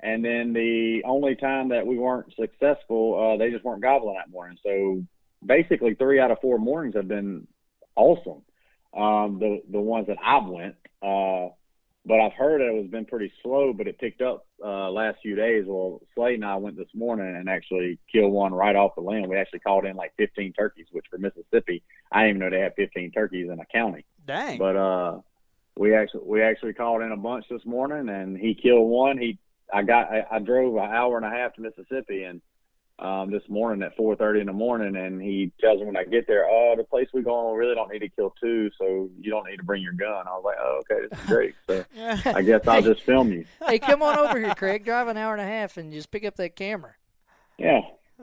and 0.00 0.24
then 0.24 0.52
the 0.52 1.02
only 1.04 1.36
time 1.36 1.68
that 1.68 1.86
we 1.86 1.96
weren't 1.96 2.34
successful, 2.34 3.34
uh, 3.34 3.36
they 3.36 3.52
just 3.52 3.64
weren't 3.64 3.82
gobbling 3.82 4.16
that 4.16 4.32
morning. 4.32 4.58
So 4.64 5.04
basically, 5.46 5.94
three 5.94 6.18
out 6.18 6.32
of 6.32 6.38
four 6.42 6.58
mornings 6.58 6.96
have 6.96 7.06
been 7.06 7.46
awesome. 7.94 8.42
Um, 8.96 9.38
the 9.38 9.62
the 9.70 9.80
ones 9.80 10.08
that 10.08 10.18
I've 10.20 10.48
went, 10.48 10.74
uh, 11.02 11.50
but 12.04 12.20
I've 12.20 12.32
heard 12.32 12.60
it 12.60 12.74
was 12.74 12.90
been 12.90 13.04
pretty 13.04 13.32
slow, 13.42 13.72
but 13.72 13.86
it 13.86 13.98
picked 13.98 14.22
up 14.22 14.46
uh, 14.64 14.90
last 14.90 15.18
few 15.22 15.36
days. 15.36 15.64
Well, 15.66 16.00
Slade 16.14 16.34
and 16.34 16.44
I 16.44 16.56
went 16.56 16.76
this 16.76 16.88
morning 16.94 17.36
and 17.36 17.48
actually 17.48 17.98
killed 18.12 18.32
one 18.32 18.52
right 18.52 18.74
off 18.74 18.96
the 18.96 19.02
limb. 19.02 19.28
We 19.28 19.36
actually 19.36 19.60
called 19.60 19.84
in 19.84 19.94
like 19.94 20.12
15 20.16 20.52
turkeys, 20.52 20.86
which 20.90 21.06
for 21.08 21.18
Mississippi, 21.18 21.82
I 22.10 22.22
didn't 22.22 22.36
even 22.36 22.40
know 22.40 22.50
they 22.50 22.62
had 22.62 22.74
15 22.74 23.12
turkeys 23.12 23.48
in 23.50 23.60
a 23.60 23.66
county. 23.66 24.04
Dang. 24.26 24.58
But 24.58 24.76
uh, 24.76 25.20
we 25.76 25.94
actually 25.94 26.22
we 26.24 26.42
actually 26.42 26.72
called 26.72 27.02
in 27.02 27.12
a 27.12 27.16
bunch 27.16 27.46
this 27.48 27.64
morning, 27.64 28.08
and 28.08 28.36
he 28.36 28.54
killed 28.54 28.88
one. 28.88 29.16
He 29.16 29.38
I 29.72 29.82
got 29.82 30.10
I, 30.10 30.26
I 30.30 30.38
drove 30.40 30.74
an 30.76 30.90
hour 30.90 31.16
and 31.16 31.26
a 31.26 31.30
half 31.30 31.54
to 31.54 31.60
Mississippi, 31.60 32.24
and 32.24 32.42
um, 33.02 33.32
this 33.32 33.42
morning 33.48 33.82
at 33.82 33.96
4:30 33.96 34.40
in 34.40 34.46
the 34.46 34.52
morning, 34.52 34.96
and 34.96 35.20
he 35.20 35.50
tells 35.60 35.80
me 35.80 35.86
when 35.86 35.96
I 35.96 36.04
get 36.04 36.28
there, 36.28 36.46
"Oh, 36.48 36.74
the 36.76 36.84
place 36.84 37.08
we're 37.12 37.22
going, 37.22 37.52
we 37.52 37.58
really 37.58 37.74
don't 37.74 37.92
need 37.92 37.98
to 37.98 38.08
kill 38.08 38.32
two, 38.40 38.70
so 38.78 39.10
you 39.20 39.30
don't 39.30 39.44
need 39.44 39.56
to 39.56 39.64
bring 39.64 39.82
your 39.82 39.92
gun." 39.92 40.26
I 40.28 40.30
was 40.30 40.42
like, 40.44 40.56
"Oh, 40.60 40.80
okay, 40.80 41.08
this 41.08 41.18
is 41.18 41.26
great." 41.26 41.54
So 41.66 41.84
I 42.26 42.42
guess 42.42 42.66
I'll 42.66 42.80
just 42.80 43.02
film 43.02 43.32
you. 43.32 43.44
hey, 43.66 43.80
come 43.80 44.02
on 44.02 44.18
over 44.18 44.38
here, 44.38 44.54
Craig. 44.54 44.84
Drive 44.84 45.08
an 45.08 45.16
hour 45.16 45.32
and 45.32 45.42
a 45.42 45.46
half 45.46 45.76
and 45.76 45.92
just 45.92 46.12
pick 46.12 46.24
up 46.24 46.36
that 46.36 46.54
camera. 46.54 46.94
Yeah, 47.58 47.80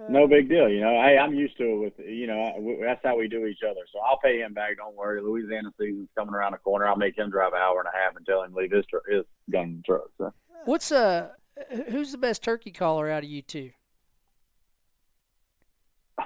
no 0.07 0.27
big 0.27 0.48
deal. 0.48 0.69
You 0.69 0.79
know, 0.79 0.91
hey, 0.91 1.17
I'm 1.17 1.33
used 1.33 1.57
to 1.57 1.65
it. 1.65 1.77
With 1.77 2.07
you 2.07 2.27
know, 2.27 2.77
that's 2.81 3.01
how 3.03 3.17
we 3.17 3.27
do 3.27 3.48
each 3.48 3.63
other. 3.69 3.81
So 3.91 4.00
I'll 4.00 4.19
pay 4.19 4.39
him 4.39 4.53
back. 4.53 4.77
Don't 4.77 4.95
worry. 4.95 5.21
Louisiana 5.21 5.74
season's 5.77 6.07
coming 6.17 6.33
around 6.33 6.53
the 6.53 6.57
corner. 6.59 6.88
I'll 6.88 6.95
make 6.95 7.17
him 7.17 7.29
drive 7.29 7.51
an 7.51 7.59
hour 7.59 7.79
and 7.79 7.89
a 7.93 7.98
half 7.98 8.15
and 8.15 8.25
tell 8.25 8.43
him 8.43 8.53
leave 8.53 8.71
his 8.71 8.86
his 9.09 9.25
gun 9.51 9.63
in 9.63 9.77
the 9.77 9.83
truck. 9.83 10.09
So. 10.17 10.33
What's 10.63 10.91
uh, 10.93 11.29
who's 11.89 12.13
the 12.13 12.17
best 12.17 12.43
turkey 12.43 12.71
caller 12.71 13.09
out 13.09 13.24
of 13.24 13.29
you 13.29 13.41
two? 13.41 13.71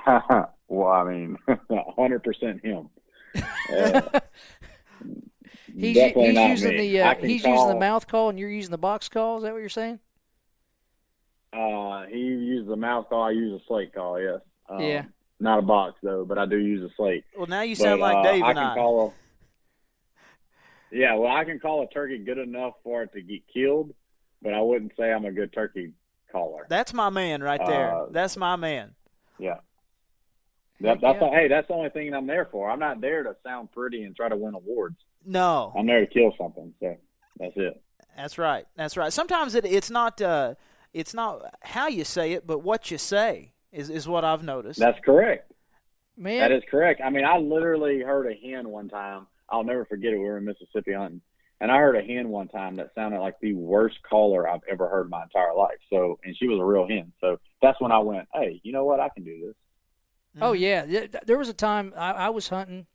well, 0.68 0.88
I 0.92 1.04
mean, 1.04 1.38
hundred 1.96 2.24
percent 2.24 2.64
him. 2.64 2.90
Uh, 3.36 3.42
he's 5.76 5.96
definitely 5.96 6.26
he's 6.28 6.36
not 6.36 6.50
using 6.50 6.70
me. 6.70 6.78
the 6.78 7.02
uh, 7.02 7.16
he's 7.16 7.42
call, 7.44 7.54
using 7.54 7.68
the 7.70 7.80
mouth 7.80 8.08
call 8.08 8.30
and 8.30 8.40
you're 8.40 8.50
using 8.50 8.72
the 8.72 8.78
box 8.78 9.10
call. 9.10 9.38
Is 9.38 9.44
that 9.44 9.54
what 9.54 9.60
you're 9.60 9.70
saying? 9.70 10.00
Uh, 11.52 12.06
he 12.08 12.18
uses 12.18 12.70
a 12.70 12.76
mouth 12.76 13.08
call. 13.10 13.24
I 13.24 13.32
use 13.32 13.62
a 13.62 13.66
slate 13.68 13.94
call. 13.94 14.20
Yes. 14.20 14.40
Um, 14.70 14.82
Yeah. 14.82 15.06
Not 15.40 15.60
a 15.60 15.64
box 15.64 15.98
though, 16.02 16.24
but 16.24 16.38
I 16.38 16.46
do 16.46 16.58
use 16.58 16.90
a 16.90 16.94
slate. 16.96 17.26
Well, 17.36 17.48
now 17.48 17.62
you 17.62 17.76
But, 17.76 17.84
sound 17.84 18.02
like 18.02 18.16
uh, 18.16 18.24
Dave 18.24 18.44
I 18.44 18.50
and 18.52 18.58
can 18.58 18.68
I. 18.68 18.76
Call 18.76 19.08
a, 19.08 20.96
yeah, 20.96 21.16
well, 21.16 21.36
I 21.36 21.44
can 21.44 21.60
call 21.60 21.84
a 21.84 21.88
turkey 21.90 22.20
good 22.20 22.38
enough 22.38 22.76
for 22.84 23.02
it 23.04 23.12
to 23.14 23.22
get 23.22 23.42
killed, 23.52 23.94
but 24.42 24.54
I 24.54 24.62
wouldn't 24.62 24.94
say 24.98 25.12
I'm 25.12 25.26
a 25.26 25.32
good 25.32 25.52
turkey 25.52 25.92
caller. 26.32 26.66
That's 26.70 26.94
my 26.94 27.10
man 27.10 27.42
right 27.42 27.60
there. 27.66 27.96
Uh, 27.96 28.06
That's 28.12 28.38
my 28.38 28.56
man. 28.56 28.94
Yeah. 29.40 29.58
That, 30.82 31.00
that's 31.02 31.20
hey, 31.20 31.48
that's 31.48 31.68
the 31.68 31.74
only 31.74 31.90
thing 31.90 32.14
I'm 32.14 32.28
there 32.28 32.48
for. 32.52 32.70
I'm 32.70 32.80
not 32.80 33.00
there 33.00 33.24
to 33.24 33.36
sound 33.44 33.72
pretty 33.72 34.04
and 34.04 34.16
try 34.16 34.30
to 34.30 34.36
win 34.36 34.54
awards. 34.54 34.98
No, 35.26 35.74
I'm 35.78 35.88
there 35.88 36.06
to 36.06 36.08
kill 36.08 36.34
something. 36.38 36.74
So 36.80 36.98
that's 37.40 37.54
it. 37.56 37.82
That's 38.18 38.38
right. 38.38 38.66
That's 38.76 38.98
right. 38.98 39.12
Sometimes 39.14 39.56
it, 39.56 39.66
it's 39.66 39.90
not 39.90 40.22
uh, 40.22 40.56
it's 40.94 41.14
not 41.14 41.56
how 41.62 41.88
you 41.88 42.04
say 42.04 42.34
it, 42.34 42.46
but 42.46 42.60
what 42.60 42.92
you 42.92 42.98
say 42.98 43.54
is 43.72 43.90
is 43.90 44.08
what 44.08 44.26
I've 44.26 44.44
noticed. 44.44 44.80
That's 44.80 45.00
correct. 45.06 45.52
Man, 46.16 46.40
That 46.40 46.52
is 46.52 46.64
correct. 46.70 47.02
I 47.04 47.10
mean, 47.10 47.26
I 47.26 47.38
literally 47.38 48.02
heard 48.02 48.28
a 48.28 48.36
hen 48.36 48.70
one 48.70 48.88
time. 48.88 49.26
I'll 49.50 49.64
never 49.64 49.86
forget 49.86 50.14
it. 50.14 50.18
We 50.18 50.26
were 50.26 50.38
in 50.38 50.46
Mississippi 50.46 50.94
hunting, 50.94 51.22
and 51.60 51.72
I 51.72 51.78
heard 51.78 51.96
a 51.96 52.04
hen 52.04 52.30
one 52.30 52.50
time 52.50 52.76
that 52.76 52.92
sounded 52.94 53.20
like 53.20 53.40
the 53.42 53.54
worst 53.54 53.98
caller 54.08 54.48
I've 54.48 54.62
ever 54.70 54.88
heard 54.88 55.06
in 55.06 55.10
my 55.10 55.24
entire 55.24 55.56
life. 55.56 55.78
So, 55.90 56.20
and 56.24 56.38
she 56.38 56.48
was 56.48 56.60
a 56.60 56.64
real 56.64 56.88
hen. 56.88 57.14
So 57.20 57.40
that's 57.64 57.82
when 57.82 57.92
I 57.92 57.98
went, 58.00 58.28
hey, 58.34 58.62
you 58.64 58.72
know 58.74 58.86
what? 58.86 59.00
I 59.00 59.10
can 59.10 59.24
do 59.24 59.48
this. 59.48 59.56
Oh 60.42 60.54
yeah, 60.54 60.86
Th- 60.86 61.12
th- 61.12 61.24
there 61.26 61.38
was 61.38 61.50
a 61.50 61.54
time 61.54 61.94
I, 61.96 62.12
I 62.12 62.30
was 62.30 62.50
hunting. 62.50 62.88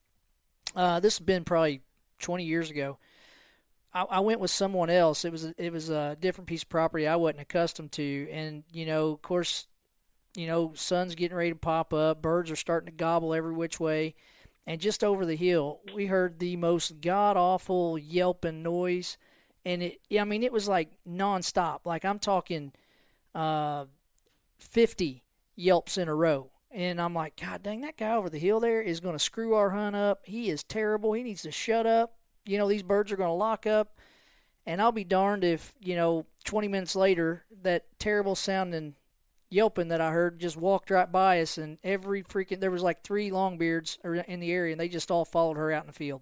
Uh, 0.75 1.01
this 1.01 1.19
has 1.19 1.25
been 1.25 1.45
probably 1.45 1.83
20 2.19 2.45
years 2.45 2.71
ago. 2.71 2.99
I, 3.93 4.03
I 4.03 4.21
went 4.21 4.41
with 4.41 4.51
someone 4.51 4.91
else. 4.91 5.25
It 5.25 5.33
was 5.33 5.45
a, 5.45 5.55
it 5.57 5.73
was 5.73 5.89
a 5.89 6.17
different 6.21 6.49
piece 6.49 6.63
of 6.63 6.69
property 6.69 7.07
I 7.07 7.17
wasn't 7.17 7.41
accustomed 7.41 7.93
to, 7.93 8.29
and 8.31 8.65
you 8.73 8.87
know, 8.87 9.11
of 9.11 9.23
course, 9.23 9.67
you 10.37 10.47
know, 10.47 10.73
sun's 10.75 11.15
getting 11.15 11.37
ready 11.37 11.51
to 11.51 11.57
pop 11.57 11.93
up. 11.95 12.23
Birds 12.23 12.51
are 12.51 12.57
starting 12.57 12.87
to 12.87 12.97
gobble 12.97 13.35
every 13.35 13.53
which 13.53 13.81
way, 13.81 14.15
and 14.67 14.81
just 14.81 15.03
over 15.05 15.25
the 15.25 15.37
hill, 15.37 15.81
we 15.95 16.07
heard 16.07 16.39
the 16.39 16.57
most 16.57 17.01
god 17.01 17.37
awful 17.37 17.97
yelping 17.99 18.63
noise, 18.63 19.17
and 19.65 19.83
it. 19.83 20.01
I 20.19 20.25
mean, 20.25 20.43
it 20.43 20.53
was 20.53 20.69
like 20.69 20.91
nonstop. 21.09 21.81
Like 21.85 22.05
I'm 22.05 22.19
talking, 22.19 22.73
uh, 23.35 23.87
50 24.59 25.23
yelps 25.57 25.97
in 25.97 26.09
a 26.09 26.15
row. 26.15 26.51
And 26.79 27.01
I'm 27.01 27.13
like, 27.13 27.35
God 27.35 27.65
dang, 27.65 27.81
that 27.81 27.97
guy 27.97 28.15
over 28.15 28.31
the 28.31 28.39
hill 28.39 28.61
there 28.61 28.81
is 28.81 29.01
going 29.01 29.17
to 29.17 29.19
screw 29.19 29.55
our 29.55 29.71
hunt 29.71 29.97
up. 29.97 30.21
He 30.25 30.49
is 30.49 30.63
terrible. 30.63 31.13
He 31.13 31.25
needs 31.25 31.43
to 31.43 31.51
shut 31.51 31.87
up. 31.87 32.15
You 32.47 32.57
know, 32.57 32.69
these 32.69 32.85
birds 32.85 33.11
are 33.11 33.17
going 33.17 33.31
to 33.31 33.33
lock 33.33 33.67
up. 33.67 33.99
And 34.65 34.81
I'll 34.81 34.93
be 34.93 35.03
darned 35.03 35.43
if, 35.43 35.75
you 35.81 35.97
know, 35.97 36.25
20 36.45 36.69
minutes 36.69 36.95
later, 36.95 37.43
that 37.63 37.87
terrible 37.99 38.37
sounding 38.37 38.95
yelping 39.51 39.89
that 39.89 40.01
I 40.01 40.13
heard 40.13 40.39
just 40.39 40.57
walked 40.57 40.93
right 40.93 41.11
by 41.11 41.41
us. 41.41 41.59
And 41.59 41.79
every 41.83 42.23
freaking, 42.23 42.61
there 42.61 42.71
was 42.71 42.83
like 42.83 43.03
three 43.03 43.31
longbeards 43.31 43.99
in 44.29 44.39
the 44.39 44.53
area, 44.53 44.71
and 44.71 44.81
they 44.81 44.89
just 44.89 45.11
all 45.11 45.25
followed 45.25 45.57
her 45.57 45.73
out 45.73 45.83
in 45.83 45.89
the 45.89 45.93
field. 45.93 46.21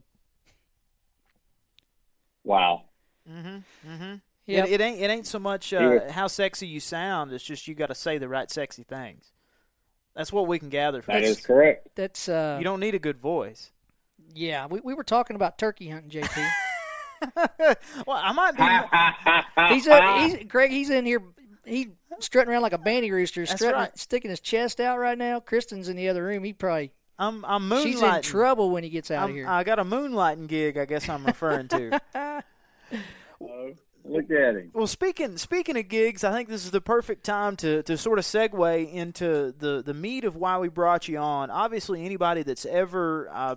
Wow. 2.45 2.85
Mm-hmm. 3.31 3.93
Mm-hmm. 3.93 4.15
Yep. 4.47 4.69
It, 4.69 4.73
it 4.73 4.81
ain't 4.81 5.01
it 5.01 5.11
ain't 5.11 5.27
so 5.27 5.39
much 5.39 5.75
uh, 5.75 6.11
how 6.13 6.29
sexy 6.29 6.67
you 6.67 6.81
sound. 6.81 7.31
It's 7.33 7.45
just 7.45 7.69
you 7.69 7.75
got 7.75 7.89
to 7.89 7.95
say 7.95 8.17
the 8.17 8.29
right 8.29 8.51
sexy 8.51 8.85
things. 8.85 9.33
That's 10.17 10.33
what 10.33 10.47
we 10.49 10.59
can 10.59 10.71
gather 10.71 11.03
from 11.03 11.15
That 11.15 11.21
this. 11.23 11.39
is 11.39 11.47
correct. 11.47 11.89
That's, 11.95 12.29
uh, 12.29 12.57
You 12.59 12.65
don't 12.65 12.81
need 12.81 12.95
a 12.95 12.99
good 12.99 13.19
voice. 13.19 13.71
yeah, 14.35 14.67
we, 14.67 14.81
we 14.81 14.95
were 14.95 15.05
talking 15.05 15.37
about 15.37 15.59
turkey 15.59 15.89
hunting, 15.91 16.23
JP. 16.23 16.49
well, 18.07 18.21
I 18.23 18.33
might 18.33 18.57
be. 18.57 19.75
he's, 19.75 19.87
uh, 19.87 20.19
he's 20.19 20.45
Greg. 20.49 20.71
He's 20.71 20.91
in 20.91 21.05
here. 21.07 21.23
He's 21.65 21.89
strutting 22.21 22.51
around 22.53 22.63
like 22.63 22.73
a 22.73 22.79
banty 22.79 23.11
rooster, 23.11 23.45
strutting, 23.47 23.75
right. 23.79 23.99
sticking 23.99 24.31
his 24.31 24.41
chest 24.41 24.81
out 24.81 24.99
right 24.99 25.17
now. 25.19 25.41
Kristen's 25.41 25.89
in 25.89 25.97
the 25.97 26.09
other 26.09 26.25
room. 26.25 26.45
He 26.45 26.53
probably 26.53 26.93
I'm 27.19 27.45
I'm 27.45 27.69
moonlighting. 27.69 27.83
she's 27.85 28.03
in 28.03 28.23
trouble 28.23 28.71
when 28.71 28.85
he 28.85 28.91
gets 28.91 29.11
out 29.11 29.21
I'm- 29.23 29.31
of 29.31 29.37
here. 29.37 29.47
I 29.49 29.65
got 29.65 29.79
a 29.79 29.85
moonlighting 29.85 30.47
gig. 30.49 30.77
I 30.79 30.85
guess 30.85 31.09
I'm 31.09 31.25
referring 31.27 31.69
to. 31.69 32.01
Oh, 33.39 33.73
look 34.09 34.31
at 34.31 34.57
him. 34.57 34.71
Well, 34.73 34.87
speaking 34.87 35.37
speaking 35.39 35.77
of 35.77 35.89
gigs, 35.89 36.25
I 36.25 36.33
think 36.33 36.49
this 36.49 36.65
is 36.65 36.71
the 36.71 36.81
perfect 36.81 37.25
time 37.25 37.57
to, 37.57 37.83
to 37.85 37.97
sort 37.97 38.19
of 38.19 38.25
segue 38.25 38.93
into 38.93 39.55
the, 39.59 39.83
the 39.85 39.95
meat 39.95 40.25
of 40.25 40.37
why 40.37 40.59
we 40.59 40.69
brought 40.69 41.09
you 41.09 41.19
on. 41.19 41.51
Obviously, 41.51 42.05
anybody 42.05 42.43
that's 42.43 42.67
ever 42.67 43.29
uh, 43.33 43.57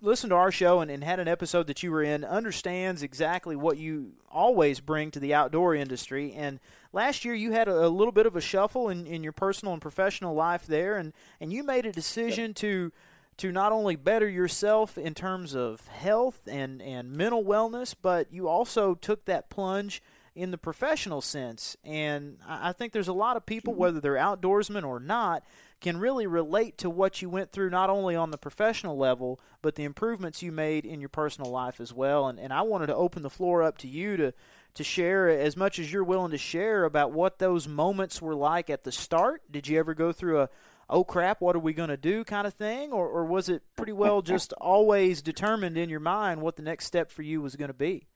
listened 0.00 0.30
to 0.30 0.36
our 0.36 0.52
show 0.52 0.80
and, 0.80 0.90
and 0.90 1.02
had 1.02 1.20
an 1.20 1.28
episode 1.28 1.66
that 1.66 1.82
you 1.82 1.90
were 1.90 2.02
in 2.02 2.24
understands 2.24 3.02
exactly 3.02 3.56
what 3.56 3.78
you 3.78 4.12
always 4.30 4.80
bring 4.80 5.10
to 5.10 5.20
the 5.20 5.34
outdoor 5.34 5.74
industry. 5.74 6.32
And 6.32 6.60
last 6.92 7.24
year, 7.24 7.34
you 7.34 7.52
had 7.52 7.68
a, 7.68 7.86
a 7.86 7.88
little 7.88 8.12
bit 8.12 8.26
of 8.26 8.36
a 8.36 8.40
shuffle 8.40 8.88
in, 8.88 9.06
in 9.06 9.22
your 9.22 9.32
personal 9.32 9.72
and 9.72 9.82
professional 9.82 10.34
life 10.34 10.66
there, 10.66 10.96
and, 10.96 11.12
and 11.40 11.52
you 11.52 11.62
made 11.62 11.86
a 11.86 11.92
decision 11.92 12.54
to 12.54 12.92
to 13.38 13.52
not 13.52 13.72
only 13.72 13.96
better 13.96 14.28
yourself 14.28 14.96
in 14.96 15.14
terms 15.14 15.54
of 15.54 15.86
health 15.88 16.40
and, 16.46 16.80
and 16.80 17.12
mental 17.12 17.44
wellness, 17.44 17.94
but 18.00 18.32
you 18.32 18.48
also 18.48 18.94
took 18.94 19.24
that 19.26 19.50
plunge 19.50 20.02
in 20.34 20.50
the 20.50 20.58
professional 20.58 21.20
sense. 21.20 21.76
And 21.82 22.38
I 22.46 22.68
I 22.68 22.72
think 22.72 22.92
there's 22.92 23.08
a 23.08 23.12
lot 23.12 23.36
of 23.36 23.46
people, 23.46 23.72
mm-hmm. 23.72 23.80
whether 23.80 24.00
they're 24.00 24.14
outdoorsmen 24.14 24.84
or 24.84 25.00
not, 25.00 25.42
can 25.80 25.98
really 25.98 26.26
relate 26.26 26.78
to 26.78 26.90
what 26.90 27.20
you 27.20 27.28
went 27.28 27.52
through, 27.52 27.70
not 27.70 27.90
only 27.90 28.16
on 28.16 28.30
the 28.30 28.38
professional 28.38 28.96
level, 28.96 29.38
but 29.60 29.74
the 29.74 29.84
improvements 29.84 30.42
you 30.42 30.52
made 30.52 30.86
in 30.86 31.00
your 31.00 31.08
personal 31.08 31.50
life 31.50 31.80
as 31.80 31.92
well. 31.92 32.28
And, 32.28 32.38
and 32.38 32.52
I 32.52 32.62
wanted 32.62 32.86
to 32.86 32.94
open 32.94 33.22
the 33.22 33.30
floor 33.30 33.62
up 33.62 33.78
to 33.78 33.88
you 33.88 34.16
to, 34.16 34.34
to 34.74 34.84
share 34.84 35.28
as 35.28 35.56
much 35.56 35.78
as 35.78 35.92
you're 35.92 36.04
willing 36.04 36.30
to 36.30 36.38
share 36.38 36.84
about 36.84 37.12
what 37.12 37.38
those 37.38 37.68
moments 37.68 38.22
were 38.22 38.34
like 38.34 38.70
at 38.70 38.84
the 38.84 38.92
start. 38.92 39.42
Did 39.50 39.68
you 39.68 39.78
ever 39.78 39.94
go 39.94 40.12
through 40.12 40.40
a 40.40 40.48
oh 40.88 41.04
crap, 41.04 41.40
what 41.40 41.56
are 41.56 41.60
we 41.60 41.72
going 41.72 41.88
to 41.88 41.96
do 41.96 42.24
kind 42.24 42.46
of 42.46 42.54
thing? 42.54 42.92
Or, 42.92 43.08
or 43.08 43.24
was 43.24 43.48
it 43.48 43.62
pretty 43.76 43.92
well 43.92 44.22
just 44.22 44.52
always 44.54 45.22
determined 45.22 45.76
in 45.76 45.88
your 45.88 46.00
mind 46.00 46.42
what 46.42 46.56
the 46.56 46.62
next 46.62 46.86
step 46.86 47.10
for 47.10 47.22
you 47.22 47.40
was 47.40 47.56
going 47.56 47.68
to 47.68 47.74
be? 47.74 48.06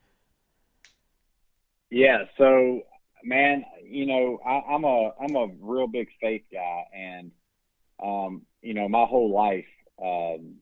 Yeah. 1.90 2.24
So, 2.38 2.82
man, 3.24 3.64
you 3.82 4.06
know, 4.06 4.38
I, 4.46 4.72
I'm 4.72 4.84
a 4.84 5.10
I'm 5.20 5.36
a 5.36 5.48
real 5.60 5.88
big 5.88 6.08
faith 6.20 6.44
guy, 6.52 6.84
and 6.94 7.32
um, 8.02 8.42
you 8.62 8.74
know, 8.74 8.88
my 8.88 9.04
whole 9.04 9.34
life 9.34 9.66
um, 10.02 10.56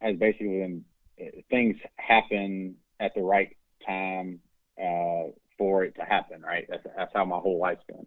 has 0.00 0.16
basically 0.16 0.58
been 0.58 0.84
things 1.50 1.76
happen 1.96 2.76
at 2.98 3.14
the 3.14 3.22
right 3.22 3.56
time 3.86 4.40
uh, 4.78 5.30
for 5.56 5.84
it 5.84 5.94
to 5.96 6.02
happen. 6.02 6.42
Right. 6.42 6.66
That's 6.68 6.82
that's 6.96 7.12
how 7.14 7.24
my 7.24 7.38
whole 7.38 7.60
life's 7.60 7.84
been. 7.86 8.06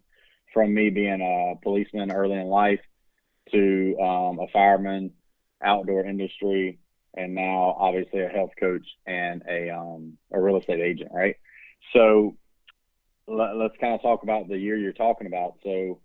From 0.52 0.74
me 0.74 0.90
being 0.90 1.20
a 1.20 1.62
policeman 1.62 2.12
early 2.12 2.34
in 2.34 2.46
life 2.46 2.80
to 3.52 3.96
um, 4.00 4.38
a 4.38 4.46
fireman 4.52 5.12
outdoor 5.62 6.04
industry, 6.04 6.78
and 7.14 7.34
now 7.34 7.76
obviously 7.78 8.22
a 8.22 8.28
health 8.28 8.52
coach 8.58 8.86
and 9.06 9.42
a 9.48 9.70
um, 9.70 10.18
a 10.32 10.40
real 10.40 10.56
estate 10.56 10.80
agent, 10.80 11.10
right? 11.12 11.36
So 11.92 12.36
let, 13.28 13.56
us 13.56 13.72
kind 13.80 13.94
of 13.94 14.02
talk 14.02 14.22
about 14.22 14.48
the 14.48 14.58
year 14.58 14.76
you're 14.76 14.92
talking 14.92 15.26
about. 15.26 15.54
So, 15.62 16.00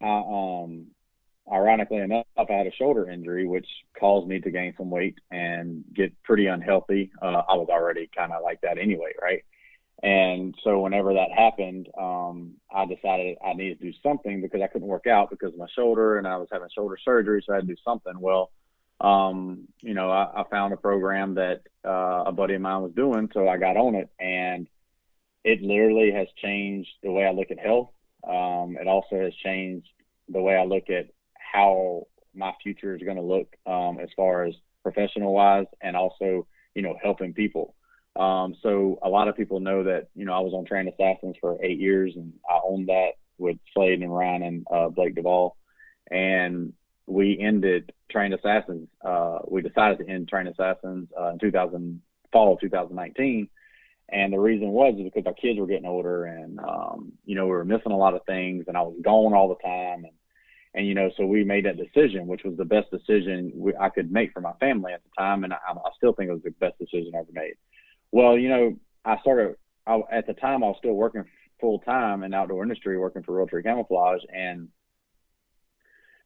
I, 0.00 0.06
um, 0.06 0.86
ironically 1.50 1.98
enough, 1.98 2.26
I 2.36 2.44
had 2.50 2.66
a 2.66 2.72
shoulder 2.72 3.10
injury, 3.10 3.46
which 3.46 3.66
caused 3.98 4.26
me 4.26 4.40
to 4.40 4.50
gain 4.50 4.74
some 4.76 4.90
weight 4.90 5.18
and 5.30 5.84
get 5.94 6.20
pretty 6.22 6.46
unhealthy. 6.46 7.10
Uh, 7.20 7.42
I 7.48 7.54
was 7.54 7.68
already 7.70 8.08
kind 8.16 8.32
of 8.32 8.42
like 8.42 8.60
that 8.62 8.78
anyway, 8.78 9.12
right? 9.20 9.44
And 10.04 10.54
so 10.62 10.80
whenever 10.80 11.14
that 11.14 11.32
happened, 11.34 11.88
um, 11.98 12.52
I 12.70 12.84
decided 12.84 13.38
I 13.42 13.54
needed 13.54 13.80
to 13.80 13.90
do 13.90 13.98
something 14.02 14.42
because 14.42 14.60
I 14.60 14.66
couldn't 14.66 14.86
work 14.86 15.06
out 15.06 15.30
because 15.30 15.54
of 15.54 15.58
my 15.58 15.66
shoulder 15.74 16.18
and 16.18 16.28
I 16.28 16.36
was 16.36 16.48
having 16.52 16.68
shoulder 16.74 16.98
surgery. 17.02 17.42
So 17.44 17.54
I 17.54 17.56
had 17.56 17.66
to 17.66 17.74
do 17.74 17.80
something. 17.82 18.12
Well, 18.20 18.50
um, 19.00 19.66
you 19.80 19.94
know, 19.94 20.10
I, 20.10 20.42
I 20.42 20.44
found 20.50 20.74
a 20.74 20.76
program 20.76 21.36
that 21.36 21.62
uh, 21.86 22.24
a 22.26 22.32
buddy 22.32 22.52
of 22.52 22.60
mine 22.60 22.82
was 22.82 22.92
doing. 22.92 23.30
So 23.32 23.48
I 23.48 23.56
got 23.56 23.78
on 23.78 23.94
it 23.94 24.10
and 24.20 24.68
it 25.42 25.62
literally 25.62 26.12
has 26.12 26.28
changed 26.36 26.90
the 27.02 27.10
way 27.10 27.24
I 27.24 27.30
look 27.30 27.50
at 27.50 27.58
health. 27.58 27.88
Um, 28.28 28.76
it 28.78 28.86
also 28.86 29.16
has 29.16 29.34
changed 29.42 29.88
the 30.28 30.42
way 30.42 30.54
I 30.54 30.64
look 30.64 30.90
at 30.90 31.06
how 31.38 32.08
my 32.34 32.52
future 32.62 32.94
is 32.94 33.02
going 33.02 33.16
to 33.16 33.22
look 33.22 33.56
um, 33.64 33.98
as 34.02 34.10
far 34.14 34.44
as 34.44 34.54
professional 34.82 35.32
wise 35.32 35.66
and 35.80 35.96
also, 35.96 36.46
you 36.74 36.82
know, 36.82 36.94
helping 37.02 37.32
people. 37.32 37.74
Um, 38.16 38.54
so 38.62 38.98
a 39.02 39.08
lot 39.08 39.28
of 39.28 39.36
people 39.36 39.60
know 39.60 39.82
that, 39.84 40.08
you 40.14 40.24
know, 40.24 40.32
I 40.32 40.40
was 40.40 40.52
on 40.54 40.64
Trained 40.64 40.88
Assassins 40.88 41.36
for 41.40 41.58
eight 41.62 41.80
years 41.80 42.14
and 42.16 42.32
I 42.48 42.60
owned 42.64 42.88
that 42.88 43.12
with 43.38 43.56
Slade 43.74 44.02
and 44.02 44.14
Ryan 44.14 44.42
and 44.42 44.66
uh, 44.72 44.88
Blake 44.88 45.16
Duvall. 45.16 45.56
And 46.10 46.72
we 47.06 47.38
ended 47.40 47.92
Trained 48.10 48.34
Assassins. 48.34 48.88
Uh, 49.04 49.38
we 49.48 49.62
decided 49.62 49.98
to 49.98 50.08
end 50.08 50.28
Trained 50.28 50.48
Assassins 50.48 51.08
uh, 51.18 51.30
in 51.30 51.38
2000, 51.38 52.00
fall 52.32 52.54
of 52.54 52.60
2019. 52.60 53.48
And 54.10 54.32
the 54.32 54.38
reason 54.38 54.68
was 54.68 54.94
because 55.02 55.26
our 55.26 55.34
kids 55.34 55.58
were 55.58 55.66
getting 55.66 55.86
older 55.86 56.26
and, 56.26 56.58
um, 56.60 57.12
you 57.24 57.34
know, 57.34 57.44
we 57.46 57.52
were 57.52 57.64
missing 57.64 57.92
a 57.92 57.96
lot 57.96 58.14
of 58.14 58.24
things 58.26 58.66
and 58.68 58.76
I 58.76 58.82
was 58.82 58.96
gone 59.02 59.34
all 59.34 59.48
the 59.48 59.66
time. 59.66 60.04
And, 60.04 60.14
and, 60.74 60.86
you 60.86 60.94
know, 60.94 61.10
so 61.16 61.24
we 61.24 61.42
made 61.42 61.64
that 61.64 61.78
decision, 61.78 62.26
which 62.26 62.44
was 62.44 62.56
the 62.56 62.64
best 62.64 62.90
decision 62.90 63.50
we, 63.54 63.72
I 63.80 63.88
could 63.88 64.12
make 64.12 64.32
for 64.32 64.40
my 64.40 64.52
family 64.60 64.92
at 64.92 65.02
the 65.02 65.10
time. 65.18 65.44
And 65.44 65.52
I, 65.52 65.56
I 65.68 65.90
still 65.96 66.12
think 66.12 66.28
it 66.28 66.34
was 66.34 66.42
the 66.42 66.50
best 66.50 66.78
decision 66.78 67.12
I 67.14 67.20
ever 67.20 67.32
made. 67.32 67.54
Well, 68.14 68.38
you 68.38 68.48
know, 68.48 68.76
I 69.04 69.18
started 69.22 69.56
I, 69.88 70.00
at 70.12 70.28
the 70.28 70.34
time 70.34 70.62
I 70.62 70.68
was 70.68 70.76
still 70.78 70.92
working 70.92 71.24
full 71.60 71.80
time 71.80 72.22
in 72.22 72.32
outdoor 72.32 72.62
industry, 72.62 72.96
working 72.96 73.24
for 73.24 73.32
Realtree 73.32 73.64
Camouflage, 73.64 74.20
and 74.32 74.68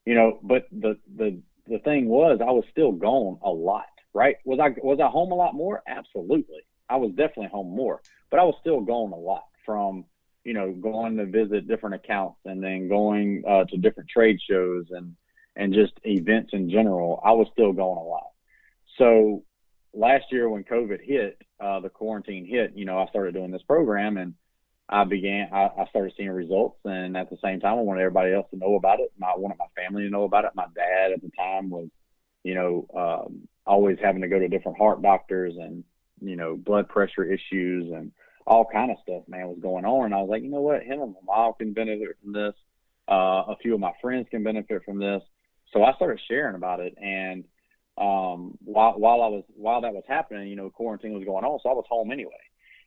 you 0.05 0.15
know, 0.15 0.39
but 0.43 0.67
the 0.71 0.99
the 1.17 1.41
the 1.67 1.79
thing 1.79 2.07
was 2.07 2.41
I 2.43 2.51
was 2.51 2.65
still 2.71 2.93
gone 2.93 3.39
a 3.43 3.49
lot. 3.49 3.87
Right? 4.13 4.37
Was 4.45 4.59
I 4.61 4.79
was 4.83 5.01
I 5.01 5.07
home 5.07 5.33
a 5.33 5.35
lot 5.35 5.55
more? 5.55 5.83
Absolutely. 5.89 6.59
I 6.91 6.97
was 6.97 7.13
definitely 7.13 7.49
home 7.49 7.75
more, 7.75 8.03
but 8.31 8.39
I 8.39 8.43
was 8.45 8.57
still 8.61 8.83
gone 8.83 9.13
a 9.13 9.17
lot 9.17 9.45
from 9.65 10.05
you 10.45 10.53
know 10.53 10.73
going 10.73 11.17
to 11.17 11.25
visit 11.25 11.69
different 11.69 11.95
accounts 11.95 12.41
and 12.45 12.63
then 12.63 12.89
going 12.91 13.45
uh, 13.49 13.65
to 13.65 13.79
different 13.79 14.11
trade 14.11 14.39
shows 14.47 14.85
and 14.91 15.17
and 15.57 15.73
just 15.73 15.95
events 16.05 16.51
in 16.53 16.69
general. 16.69 17.19
I 17.25 17.33
was 17.33 17.49
still 17.55 17.73
going 17.73 17.97
a 17.97 18.03
lot. 18.03 18.29
So 18.99 19.45
last 19.93 20.27
year 20.31 20.49
when 20.49 20.65
COVID 20.65 21.01
hit, 21.03 21.41
uh, 21.61 21.81
the 21.81 21.89
quarantine 21.89 22.47
hit, 22.47 22.73
you 22.75 22.85
know, 22.85 22.99
I 22.99 23.07
started 23.09 23.35
doing 23.35 23.51
this 23.51 23.63
program 23.63 24.17
and 24.17 24.35
I 24.89 25.05
began, 25.05 25.49
I, 25.53 25.69
I, 25.79 25.87
started 25.91 26.15
seeing 26.17 26.31
results. 26.31 26.79
And 26.85 27.17
at 27.17 27.29
the 27.31 27.37
same 27.43 27.61
time, 27.61 27.79
I 27.79 27.83
wanted 27.83 28.01
everybody 28.01 28.33
else 28.33 28.47
to 28.51 28.57
know 28.57 28.77
about 28.77 29.01
it. 29.01 29.13
I 29.23 29.37
wanted 29.37 29.59
my 29.59 29.67
family 29.77 30.03
to 30.03 30.11
know 30.11 30.25
about 30.25 30.45
it. 30.45 30.53
My 30.55 30.67
dad 30.75 31.13
at 31.13 31.21
the 31.21 31.31
time 31.37 31.69
was, 31.69 31.89
you 32.43 32.55
know, 32.55 32.87
um, 32.97 33.49
always 33.67 33.99
having 34.03 34.23
to 34.23 34.29
go 34.29 34.39
to 34.39 34.49
different 34.49 34.79
heart 34.79 35.03
doctors 35.03 35.55
and, 35.59 35.85
you 36.23 36.37
know, 36.37 36.57
blood 36.57 36.89
pressure 36.89 37.25
issues 37.25 37.93
and 37.93 38.13
all 38.47 38.67
kind 38.73 38.91
of 38.91 38.97
stuff, 39.03 39.25
man, 39.29 39.49
was 39.49 39.59
going 39.61 39.85
on. 39.85 40.07
And 40.07 40.15
I 40.15 40.19
was 40.19 40.31
like, 40.31 40.43
you 40.43 40.49
know 40.49 40.63
what? 40.63 40.83
Him 40.83 41.03
and 41.03 41.15
my 41.15 41.21
mom 41.27 41.53
can 41.59 41.75
benefit 41.75 42.17
from 42.23 42.33
this. 42.33 42.55
Uh, 43.11 43.45
a 43.53 43.57
few 43.61 43.75
of 43.75 43.81
my 43.81 43.93
friends 44.01 44.27
can 44.31 44.43
benefit 44.43 44.83
from 44.85 44.99
this. 44.99 45.23
So 45.73 45.83
I 45.83 45.93
started 45.95 46.21
sharing 46.29 46.55
about 46.55 46.81
it. 46.81 46.95
And, 46.97 47.45
um, 47.99 48.57
while 48.65 48.95
while 48.99 49.23
I 49.23 49.29
was 49.29 49.45
while 49.55 49.81
that 49.81 49.93
was 49.93 50.05
happening, 50.07 50.49
you 50.49 50.57
know, 50.57 50.71
quarantine 50.71 51.15
was 51.15 51.25
going 51.25 51.45
on, 51.45 51.59
so 51.63 51.69
I 51.69 51.73
was 51.73 51.85
home 51.89 52.13
anyway. 52.13 52.33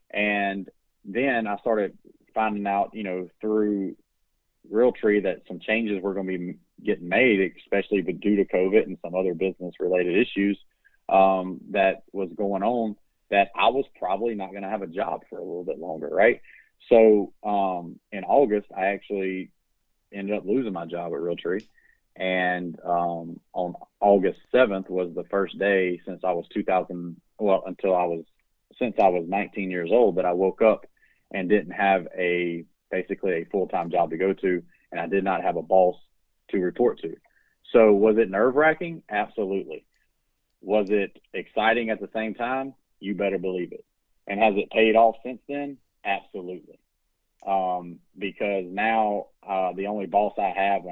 And 0.09 0.69
then 1.03 1.47
I 1.47 1.57
started 1.57 1.97
finding 2.33 2.65
out, 2.65 2.91
you 2.93 3.03
know, 3.03 3.27
through 3.41 3.95
Realtree 4.71 5.23
that 5.23 5.41
some 5.47 5.59
changes 5.59 6.01
were 6.01 6.13
going 6.13 6.27
to 6.27 6.37
be 6.37 6.57
getting 6.83 7.09
made, 7.09 7.53
especially 7.63 8.01
due 8.01 8.37
to 8.37 8.45
COVID 8.45 8.83
and 8.83 8.97
some 9.03 9.15
other 9.15 9.33
business 9.33 9.75
related 9.79 10.15
issues 10.15 10.57
um, 11.09 11.59
that 11.71 12.03
was 12.13 12.29
going 12.35 12.63
on. 12.63 12.95
That 13.29 13.49
I 13.55 13.69
was 13.69 13.85
probably 13.97 14.35
not 14.35 14.51
going 14.51 14.63
to 14.63 14.69
have 14.69 14.81
a 14.81 14.87
job 14.87 15.21
for 15.29 15.39
a 15.39 15.43
little 15.43 15.63
bit 15.63 15.79
longer, 15.79 16.09
right? 16.09 16.41
So 16.89 17.33
um, 17.43 17.99
in 18.11 18.23
August, 18.23 18.67
I 18.75 18.87
actually 18.87 19.51
ended 20.11 20.35
up 20.37 20.45
losing 20.45 20.73
my 20.73 20.85
job 20.85 21.13
at 21.13 21.19
Realtree 21.19 21.65
and 22.15 22.77
um, 22.85 23.39
on 23.53 23.73
August 23.99 24.39
7th 24.53 24.89
was 24.89 25.13
the 25.15 25.23
first 25.29 25.57
day 25.57 25.99
since 26.05 26.21
I 26.23 26.31
was 26.33 26.45
2000 26.53 27.19
well 27.39 27.63
until 27.65 27.95
I 27.95 28.05
was 28.05 28.25
since 28.77 28.95
I 29.01 29.07
was 29.07 29.25
19 29.27 29.71
years 29.71 29.89
old 29.91 30.17
that 30.17 30.25
I 30.25 30.33
woke 30.33 30.61
up 30.61 30.85
and 31.31 31.49
didn't 31.49 31.71
have 31.71 32.07
a 32.17 32.65
basically 32.89 33.33
a 33.33 33.45
full-time 33.45 33.89
job 33.89 34.09
to 34.09 34.17
go 34.17 34.33
to 34.33 34.63
and 34.91 34.99
I 34.99 35.07
did 35.07 35.23
not 35.23 35.43
have 35.43 35.55
a 35.55 35.61
boss 35.61 35.95
to 36.49 36.57
report 36.57 36.99
to. 37.01 37.15
So 37.71 37.93
was 37.93 38.17
it 38.17 38.29
nerve-wracking? 38.29 39.03
Absolutely. 39.09 39.85
Was 40.61 40.87
it 40.89 41.17
exciting 41.33 41.89
at 41.89 42.01
the 42.01 42.09
same 42.13 42.33
time? 42.33 42.73
You 42.99 43.15
better 43.15 43.37
believe 43.37 43.71
it. 43.71 43.85
And 44.27 44.39
has 44.39 44.55
it 44.57 44.69
paid 44.71 44.95
off 44.95 45.15
since 45.23 45.39
then? 45.47 45.77
Absolutely 46.03 46.80
um, 47.45 47.99
because 48.17 48.65
now 48.67 49.27
uh, 49.47 49.73
the 49.73 49.87
only 49.87 50.05
boss 50.05 50.33
I 50.37 50.53
have, 50.55 50.83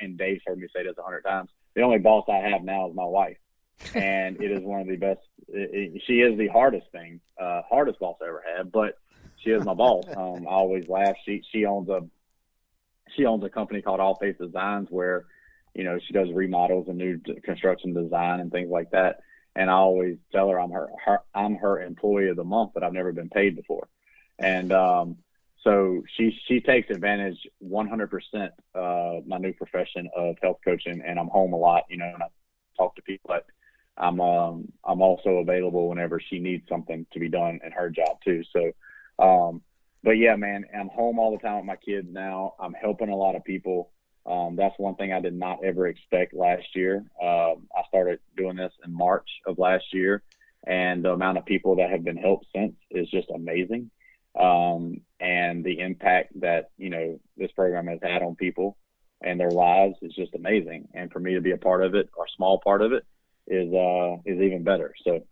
and 0.00 0.18
Dave's 0.18 0.42
heard 0.46 0.58
me 0.58 0.68
say 0.74 0.82
this 0.82 0.96
a 0.98 1.02
hundred 1.02 1.22
times, 1.22 1.50
the 1.74 1.82
only 1.82 1.98
boss 1.98 2.24
I 2.28 2.36
have 2.36 2.62
now 2.62 2.88
is 2.88 2.94
my 2.94 3.04
wife, 3.04 3.38
and 3.94 4.40
it 4.40 4.50
is 4.50 4.62
one 4.62 4.80
of 4.80 4.86
the 4.88 4.96
best. 4.96 5.20
It, 5.48 5.94
it, 5.94 6.02
she 6.06 6.20
is 6.20 6.38
the 6.38 6.48
hardest 6.48 6.90
thing, 6.92 7.20
uh, 7.40 7.62
hardest 7.68 8.00
boss 8.00 8.16
I 8.22 8.28
ever 8.28 8.42
had, 8.56 8.72
but 8.72 8.98
she 9.36 9.50
is 9.50 9.64
my 9.64 9.74
boss. 9.74 10.04
Um, 10.16 10.46
I 10.46 10.52
always 10.52 10.88
laugh. 10.88 11.16
She 11.24 11.42
she 11.50 11.64
owns 11.64 11.88
a 11.88 12.02
she 13.16 13.24
owns 13.24 13.44
a 13.44 13.48
company 13.48 13.82
called 13.82 14.00
All 14.00 14.16
Face 14.16 14.36
Designs 14.40 14.88
where 14.90 15.26
you 15.74 15.84
know 15.84 15.98
she 16.04 16.12
does 16.12 16.30
remodels 16.32 16.88
and 16.88 16.98
new 16.98 17.18
construction 17.42 17.94
design 17.94 18.40
and 18.40 18.50
things 18.50 18.70
like 18.70 18.90
that. 18.90 19.20
And 19.54 19.70
I 19.70 19.74
always 19.74 20.16
tell 20.32 20.48
her 20.48 20.58
I'm 20.58 20.70
her, 20.70 20.90
her 21.04 21.20
I'm 21.34 21.56
her 21.56 21.80
employee 21.82 22.28
of 22.28 22.36
the 22.36 22.44
month, 22.44 22.72
but 22.74 22.82
I've 22.82 22.92
never 22.92 23.12
been 23.12 23.28
paid 23.28 23.56
before. 23.56 23.88
And 24.38 24.72
um, 24.72 25.16
so 25.64 26.02
she 26.16 26.36
she 26.46 26.60
takes 26.60 26.90
advantage 26.90 27.38
100% 27.64 28.48
uh, 28.74 29.20
my 29.26 29.38
new 29.38 29.52
profession 29.52 30.08
of 30.16 30.36
health 30.42 30.58
coaching, 30.64 31.02
and 31.06 31.18
I'm 31.18 31.28
home 31.28 31.52
a 31.52 31.56
lot, 31.56 31.84
you 31.88 31.98
know, 31.98 32.10
and 32.12 32.22
I 32.22 32.26
talk 32.76 32.96
to 32.96 33.02
people. 33.02 33.28
But 33.28 33.46
I'm 33.96 34.20
um, 34.20 34.72
I'm 34.84 35.02
also 35.02 35.36
available 35.36 35.88
whenever 35.88 36.20
she 36.20 36.38
needs 36.38 36.68
something 36.68 37.06
to 37.12 37.20
be 37.20 37.28
done 37.28 37.60
in 37.64 37.72
her 37.72 37.90
job 37.90 38.18
too. 38.24 38.42
So, 38.52 38.72
um, 39.24 39.62
but 40.02 40.12
yeah, 40.12 40.34
man, 40.34 40.64
I'm 40.76 40.88
home 40.88 41.18
all 41.18 41.30
the 41.30 41.38
time 41.38 41.56
with 41.56 41.66
my 41.66 41.76
kids 41.76 42.08
now. 42.10 42.54
I'm 42.58 42.74
helping 42.74 43.10
a 43.10 43.16
lot 43.16 43.36
of 43.36 43.44
people. 43.44 43.90
Um, 44.26 44.56
that's 44.56 44.78
one 44.78 44.96
thing 44.96 45.12
I 45.12 45.20
did 45.20 45.34
not 45.34 45.64
ever 45.64 45.86
expect 45.86 46.34
last 46.34 46.74
year. 46.74 47.04
Um, 47.20 47.68
I 47.76 47.82
started 47.88 48.20
doing 48.36 48.56
this 48.56 48.72
in 48.84 48.92
March 48.92 49.28
of 49.46 49.58
last 49.58 49.84
year, 49.92 50.22
and 50.66 51.04
the 51.04 51.12
amount 51.12 51.38
of 51.38 51.46
people 51.46 51.76
that 51.76 51.90
have 51.90 52.04
been 52.04 52.16
helped 52.16 52.46
since 52.52 52.74
is 52.90 53.08
just 53.10 53.30
amazing 53.30 53.90
um, 54.38 55.00
and 55.20 55.64
the 55.64 55.80
impact 55.80 56.40
that 56.40 56.70
you 56.78 56.90
know 56.90 57.20
this 57.36 57.52
program 57.52 57.86
has 57.86 58.00
had 58.02 58.22
on 58.22 58.34
people 58.34 58.76
and 59.22 59.38
their 59.38 59.50
lives 59.50 59.94
is 60.02 60.14
just 60.14 60.34
amazing. 60.34 60.88
And 60.94 61.10
for 61.12 61.20
me 61.20 61.34
to 61.34 61.40
be 61.40 61.52
a 61.52 61.56
part 61.56 61.84
of 61.84 61.94
it, 61.94 62.10
or 62.16 62.24
a 62.24 62.36
small 62.36 62.60
part 62.62 62.82
of 62.82 62.92
it, 62.92 63.04
is 63.46 63.72
uh, 63.72 64.16
is 64.24 64.40
even 64.40 64.62
better. 64.62 64.94
So 65.04 65.24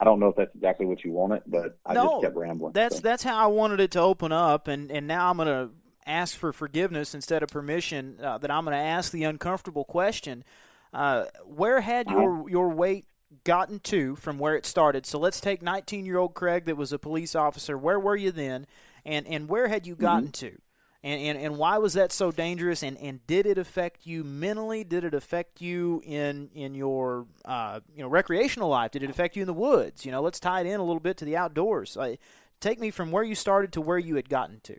I 0.00 0.04
don't 0.04 0.20
know 0.20 0.28
if 0.28 0.36
that's 0.36 0.54
exactly 0.54 0.86
what 0.86 1.04
you 1.04 1.12
wanted, 1.12 1.42
but 1.46 1.78
I 1.84 1.94
no, 1.94 2.14
just 2.14 2.22
kept 2.22 2.36
rambling. 2.36 2.72
That's 2.72 2.96
so. 2.96 3.02
that's 3.02 3.22
how 3.22 3.36
I 3.36 3.46
wanted 3.46 3.80
it 3.80 3.90
to 3.92 4.00
open 4.00 4.32
up, 4.32 4.68
and 4.68 4.90
and 4.90 5.06
now 5.06 5.30
I'm 5.30 5.36
gonna 5.36 5.70
ask 6.06 6.36
for 6.36 6.52
forgiveness 6.52 7.14
instead 7.14 7.42
of 7.42 7.48
permission. 7.48 8.18
Uh, 8.22 8.38
that 8.38 8.50
I'm 8.50 8.64
gonna 8.64 8.76
ask 8.76 9.12
the 9.12 9.24
uncomfortable 9.24 9.84
question. 9.84 10.44
Uh, 10.92 11.26
where 11.44 11.80
had 11.80 12.08
uh-huh. 12.08 12.20
your 12.20 12.50
your 12.50 12.68
weight 12.70 13.06
gotten 13.44 13.80
to 13.80 14.16
from 14.16 14.38
where 14.38 14.56
it 14.56 14.66
started. 14.66 15.06
So 15.06 15.18
let's 15.18 15.40
take 15.40 15.62
19 15.62 16.06
year 16.06 16.18
old 16.18 16.34
Craig 16.34 16.64
that 16.66 16.76
was 16.76 16.92
a 16.92 16.98
police 16.98 17.34
officer. 17.34 17.76
Where 17.76 17.98
were 17.98 18.16
you 18.16 18.30
then? 18.30 18.66
And, 19.04 19.26
and 19.26 19.48
where 19.48 19.68
had 19.68 19.86
you 19.86 19.94
mm-hmm. 19.94 20.02
gotten 20.02 20.28
mm-hmm. 20.28 20.46
to? 20.48 20.58
And, 21.02 21.20
and, 21.20 21.38
and 21.38 21.56
why 21.56 21.78
was 21.78 21.92
that 21.92 22.10
so 22.10 22.32
dangerous? 22.32 22.82
And, 22.82 22.98
and 22.98 23.24
did 23.28 23.46
it 23.46 23.58
affect 23.58 24.06
you 24.06 24.24
mentally? 24.24 24.82
Did 24.82 25.04
it 25.04 25.14
affect 25.14 25.60
you 25.60 26.02
in 26.04 26.50
in 26.52 26.74
your 26.74 27.26
uh, 27.44 27.78
you 27.94 28.02
know 28.02 28.08
recreational 28.08 28.70
life? 28.70 28.90
Did 28.90 29.04
it 29.04 29.10
affect 29.10 29.36
you 29.36 29.42
in 29.42 29.46
the 29.46 29.54
woods? 29.54 30.04
You 30.04 30.10
know, 30.10 30.20
let's 30.20 30.40
tie 30.40 30.62
it 30.62 30.66
in 30.66 30.80
a 30.80 30.82
little 30.82 30.98
bit 30.98 31.16
to 31.18 31.24
the 31.24 31.36
outdoors. 31.36 31.96
Uh, 31.96 32.16
take 32.58 32.80
me 32.80 32.90
from 32.90 33.12
where 33.12 33.22
you 33.22 33.36
started 33.36 33.72
to 33.74 33.80
where 33.80 33.98
you 33.98 34.16
had 34.16 34.28
gotten 34.28 34.58
to. 34.64 34.76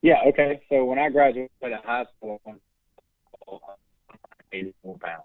Yeah. 0.00 0.22
Okay. 0.28 0.60
So 0.68 0.84
when 0.84 1.00
I 1.00 1.08
graduated 1.08 1.50
high 1.60 2.04
school, 2.16 2.40
I 2.46 2.52
was 3.48 3.60
84 4.52 4.98
pounds. 4.98 5.22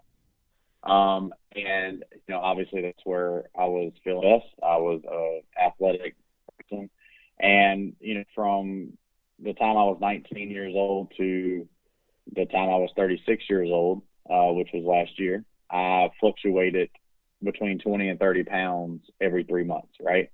Um, 0.82 1.32
and 1.54 2.04
you 2.12 2.34
know, 2.34 2.40
obviously 2.40 2.82
that's 2.82 3.04
where 3.04 3.44
I 3.58 3.64
was 3.64 3.92
feeling 4.02 4.38
best. 4.38 4.52
I 4.62 4.76
was 4.76 5.02
a 5.10 5.40
athletic 5.60 6.16
person, 6.58 6.90
and 7.40 7.94
you 8.00 8.14
know, 8.14 8.24
from 8.34 8.92
the 9.38 9.54
time 9.54 9.76
I 9.76 9.84
was 9.84 9.98
19 10.00 10.50
years 10.50 10.72
old 10.74 11.12
to 11.16 11.68
the 12.34 12.46
time 12.46 12.70
I 12.70 12.76
was 12.76 12.90
36 12.96 13.44
years 13.48 13.68
old, 13.70 14.02
uh, 14.30 14.52
which 14.52 14.70
was 14.72 14.84
last 14.84 15.18
year, 15.18 15.44
I 15.70 16.10
fluctuated 16.20 16.90
between 17.42 17.78
20 17.78 18.08
and 18.08 18.18
30 18.18 18.44
pounds 18.44 19.10
every 19.20 19.44
three 19.44 19.64
months. 19.64 19.92
Right. 20.00 20.30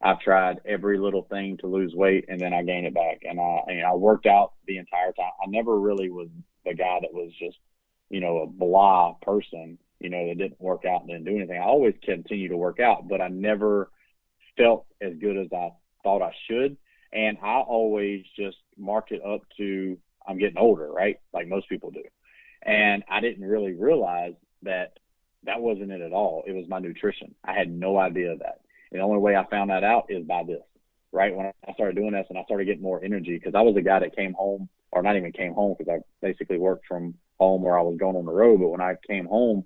I've 0.00 0.20
tried 0.20 0.60
every 0.64 0.98
little 0.98 1.22
thing 1.22 1.56
to 1.58 1.66
lose 1.66 1.92
weight, 1.94 2.26
and 2.28 2.40
then 2.40 2.54
I 2.54 2.62
gain 2.62 2.84
it 2.84 2.94
back. 2.94 3.22
And 3.22 3.40
I, 3.40 3.58
and 3.66 3.84
I 3.84 3.94
worked 3.94 4.26
out 4.26 4.52
the 4.66 4.78
entire 4.78 5.12
time. 5.12 5.32
I 5.42 5.46
never 5.48 5.78
really 5.78 6.08
was 6.08 6.28
the 6.64 6.74
guy 6.74 6.98
that 7.00 7.12
was 7.12 7.32
just, 7.36 7.58
you 8.08 8.20
know, 8.20 8.38
a 8.38 8.46
blah 8.46 9.14
person 9.22 9.76
you 10.00 10.10
know, 10.10 10.28
that 10.28 10.38
didn't 10.38 10.60
work 10.60 10.84
out 10.84 11.02
and 11.02 11.08
didn't 11.08 11.24
do 11.24 11.36
anything. 11.36 11.58
I 11.58 11.64
always 11.64 11.94
continue 12.02 12.48
to 12.48 12.56
work 12.56 12.80
out, 12.80 13.08
but 13.08 13.20
I 13.20 13.28
never 13.28 13.90
felt 14.56 14.86
as 15.00 15.14
good 15.20 15.36
as 15.36 15.48
I 15.52 15.70
thought 16.02 16.22
I 16.22 16.32
should. 16.48 16.76
And 17.12 17.38
I 17.42 17.60
always 17.60 18.24
just 18.36 18.58
marked 18.76 19.12
it 19.12 19.24
up 19.24 19.42
to 19.56 19.98
I'm 20.26 20.38
getting 20.38 20.58
older, 20.58 20.90
right? 20.92 21.18
Like 21.32 21.48
most 21.48 21.68
people 21.68 21.90
do. 21.90 22.02
And 22.62 23.02
I 23.10 23.20
didn't 23.20 23.48
really 23.48 23.72
realize 23.72 24.34
that 24.62 24.98
that 25.44 25.60
wasn't 25.60 25.92
it 25.92 26.00
at 26.00 26.12
all. 26.12 26.44
It 26.46 26.52
was 26.52 26.68
my 26.68 26.78
nutrition. 26.78 27.34
I 27.44 27.54
had 27.54 27.70
no 27.70 27.98
idea 27.98 28.32
of 28.32 28.40
that. 28.40 28.60
And 28.90 29.00
the 29.00 29.04
only 29.04 29.18
way 29.18 29.36
I 29.36 29.46
found 29.46 29.70
that 29.70 29.84
out 29.84 30.06
is 30.10 30.24
by 30.24 30.44
this, 30.44 30.62
right? 31.12 31.34
When 31.34 31.46
I 31.46 31.72
started 31.72 31.96
doing 31.96 32.12
this 32.12 32.26
and 32.28 32.38
I 32.38 32.44
started 32.44 32.66
getting 32.66 32.82
more 32.82 33.02
energy 33.02 33.36
because 33.36 33.54
I 33.54 33.62
was 33.62 33.76
a 33.76 33.82
guy 33.82 34.00
that 34.00 34.16
came 34.16 34.34
home 34.34 34.68
or 34.92 35.02
not 35.02 35.16
even 35.16 35.32
came 35.32 35.54
home 35.54 35.76
because 35.78 35.92
I 35.92 36.26
basically 36.26 36.58
worked 36.58 36.86
from 36.86 37.14
home 37.38 37.62
where 37.62 37.78
I 37.78 37.82
was 37.82 37.96
going 37.98 38.16
on 38.16 38.26
the 38.26 38.32
road. 38.32 38.60
But 38.60 38.68
when 38.68 38.80
I 38.80 38.96
came 39.06 39.26
home, 39.26 39.64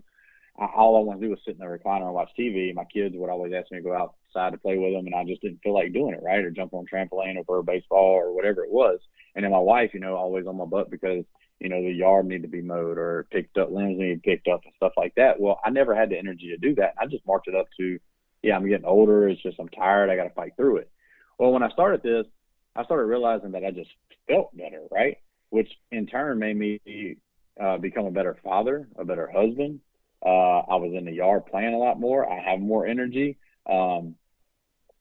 I, 0.58 0.66
all 0.76 0.96
I 0.96 1.00
want 1.00 1.20
to 1.20 1.26
do 1.26 1.30
was 1.30 1.40
sit 1.44 1.54
in 1.54 1.60
the 1.60 1.66
recliner 1.66 2.04
and 2.04 2.14
watch 2.14 2.30
TV. 2.38 2.74
My 2.74 2.84
kids 2.84 3.14
would 3.16 3.30
always 3.30 3.52
ask 3.52 3.70
me 3.70 3.78
to 3.78 3.84
go 3.84 3.94
outside 3.94 4.50
to 4.50 4.58
play 4.58 4.78
with 4.78 4.92
them, 4.92 5.06
and 5.06 5.14
I 5.14 5.24
just 5.24 5.42
didn't 5.42 5.60
feel 5.62 5.74
like 5.74 5.92
doing 5.92 6.14
it, 6.14 6.22
right? 6.22 6.44
Or 6.44 6.50
jump 6.50 6.74
on 6.74 6.86
trampoline 6.92 7.36
or 7.36 7.44
for 7.44 7.62
baseball 7.62 8.12
or 8.12 8.34
whatever 8.34 8.64
it 8.64 8.70
was. 8.70 9.00
And 9.34 9.44
then 9.44 9.52
my 9.52 9.58
wife, 9.58 9.90
you 9.94 10.00
know, 10.00 10.16
always 10.16 10.46
on 10.46 10.56
my 10.56 10.64
butt 10.64 10.90
because 10.90 11.24
you 11.60 11.68
know 11.68 11.80
the 11.80 11.92
yard 11.92 12.26
needed 12.26 12.42
to 12.42 12.48
be 12.48 12.60
mowed 12.60 12.98
or 12.98 13.26
picked 13.30 13.56
up, 13.56 13.70
limbs 13.70 13.98
needed 13.98 14.22
picked 14.22 14.48
up 14.48 14.62
and 14.64 14.74
stuff 14.76 14.92
like 14.96 15.14
that. 15.14 15.40
Well, 15.40 15.60
I 15.64 15.70
never 15.70 15.94
had 15.94 16.10
the 16.10 16.18
energy 16.18 16.48
to 16.48 16.58
do 16.58 16.74
that. 16.76 16.94
I 17.00 17.06
just 17.06 17.26
marked 17.26 17.48
it 17.48 17.54
up 17.54 17.66
to, 17.78 17.98
yeah, 18.42 18.56
I'm 18.56 18.68
getting 18.68 18.84
older. 18.84 19.28
It's 19.28 19.42
just 19.42 19.58
I'm 19.60 19.68
tired. 19.68 20.10
I 20.10 20.16
got 20.16 20.24
to 20.24 20.34
fight 20.34 20.52
through 20.56 20.78
it. 20.78 20.90
Well, 21.38 21.52
when 21.52 21.62
I 21.62 21.70
started 21.70 22.02
this, 22.02 22.26
I 22.74 22.84
started 22.84 23.06
realizing 23.06 23.52
that 23.52 23.64
I 23.64 23.70
just 23.70 23.90
felt 24.28 24.56
better, 24.56 24.82
right? 24.90 25.18
Which 25.50 25.70
in 25.90 26.06
turn 26.06 26.38
made 26.38 26.56
me 26.56 27.16
uh, 27.60 27.78
become 27.78 28.06
a 28.06 28.10
better 28.10 28.36
father, 28.42 28.88
a 28.96 29.04
better 29.04 29.30
husband, 29.32 29.80
uh, 30.24 30.60
I 30.60 30.76
was 30.76 30.92
in 30.94 31.04
the 31.04 31.12
yard 31.12 31.46
playing 31.46 31.74
a 31.74 31.78
lot 31.78 31.98
more. 31.98 32.30
I 32.30 32.40
have 32.40 32.60
more 32.60 32.86
energy. 32.86 33.38
Um, 33.68 34.14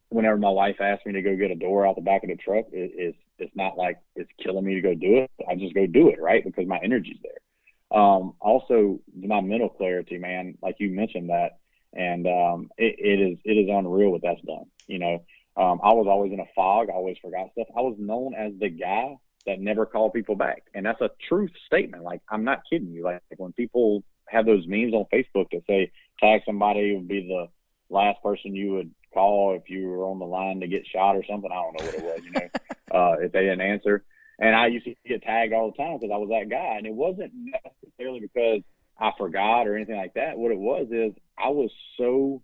whenever 0.09 0.37
my 0.37 0.49
wife 0.49 0.81
asks 0.81 1.05
me 1.05 1.13
to 1.13 1.21
go 1.21 1.35
get 1.35 1.51
a 1.51 1.55
door 1.55 1.87
out 1.87 1.95
the 1.95 2.01
back 2.01 2.23
of 2.23 2.29
the 2.29 2.35
truck, 2.35 2.65
it, 2.71 2.91
it's 2.95 3.17
it's 3.37 3.55
not 3.55 3.77
like 3.77 3.97
it's 4.15 4.29
killing 4.43 4.65
me 4.65 4.75
to 4.75 4.81
go 4.81 4.93
do 4.93 5.17
it. 5.17 5.31
I 5.49 5.55
just 5.55 5.73
go 5.73 5.87
do 5.87 6.09
it, 6.09 6.21
right? 6.21 6.43
Because 6.43 6.67
my 6.67 6.79
energy's 6.83 7.17
there. 7.23 7.99
Um, 7.99 8.35
also, 8.39 8.99
my 9.15 9.41
mental 9.41 9.69
clarity, 9.69 10.17
man, 10.17 10.57
like 10.61 10.75
you 10.79 10.89
mentioned 10.91 11.29
that, 11.29 11.59
and 11.93 12.25
um, 12.27 12.69
it, 12.77 12.95
it 12.99 13.19
is 13.19 13.37
it 13.43 13.53
is 13.53 13.69
unreal 13.69 14.11
what 14.11 14.21
that's 14.21 14.41
done. 14.41 14.65
You 14.87 14.99
know, 14.99 15.13
um, 15.57 15.79
I 15.83 15.93
was 15.93 16.07
always 16.07 16.31
in 16.31 16.39
a 16.39 16.45
fog. 16.55 16.89
I 16.89 16.93
always 16.93 17.17
forgot 17.21 17.51
stuff. 17.51 17.67
I 17.75 17.81
was 17.81 17.95
known 17.99 18.33
as 18.33 18.53
the 18.59 18.69
guy 18.69 19.17
that 19.45 19.59
never 19.59 19.85
called 19.85 20.13
people 20.13 20.35
back, 20.35 20.63
and 20.73 20.85
that's 20.85 21.01
a 21.01 21.09
truth 21.27 21.51
statement. 21.65 22.03
Like 22.03 22.21
I'm 22.29 22.43
not 22.43 22.61
kidding 22.69 22.91
you. 22.91 23.03
Like 23.03 23.21
when 23.37 23.53
people 23.53 24.03
have 24.31 24.45
those 24.45 24.65
memes 24.67 24.93
on 24.93 25.05
Facebook 25.13 25.47
that 25.51 25.63
say 25.67 25.91
tag 26.19 26.41
somebody 26.45 26.95
would 26.95 27.07
be 27.07 27.27
the 27.27 27.47
last 27.93 28.21
person 28.23 28.55
you 28.55 28.73
would 28.73 28.91
call 29.13 29.55
if 29.55 29.69
you 29.69 29.87
were 29.87 30.05
on 30.05 30.19
the 30.19 30.25
line 30.25 30.61
to 30.61 30.67
get 30.67 30.87
shot 30.87 31.15
or 31.15 31.23
something. 31.29 31.51
I 31.51 31.55
don't 31.55 31.79
know 31.79 31.85
what 31.85 31.95
it 31.95 32.03
was, 32.03 32.21
you 32.23 32.31
know, 32.31 32.49
uh, 32.99 33.15
if 33.19 33.31
they 33.31 33.41
didn't 33.41 33.61
answer. 33.61 34.03
And 34.39 34.55
I 34.55 34.67
used 34.67 34.85
to 34.85 34.95
get 35.07 35.21
tagged 35.21 35.53
all 35.53 35.71
the 35.71 35.77
time 35.77 35.97
because 35.97 36.13
I 36.13 36.17
was 36.17 36.29
that 36.29 36.49
guy. 36.49 36.77
And 36.77 36.87
it 36.87 36.93
wasn't 36.93 37.31
necessarily 37.35 38.21
because 38.21 38.61
I 38.97 39.11
forgot 39.17 39.67
or 39.67 39.75
anything 39.75 39.97
like 39.97 40.13
that. 40.15 40.37
What 40.37 40.51
it 40.51 40.57
was 40.57 40.87
is 40.91 41.13
I 41.37 41.49
was 41.49 41.71
so 41.97 42.41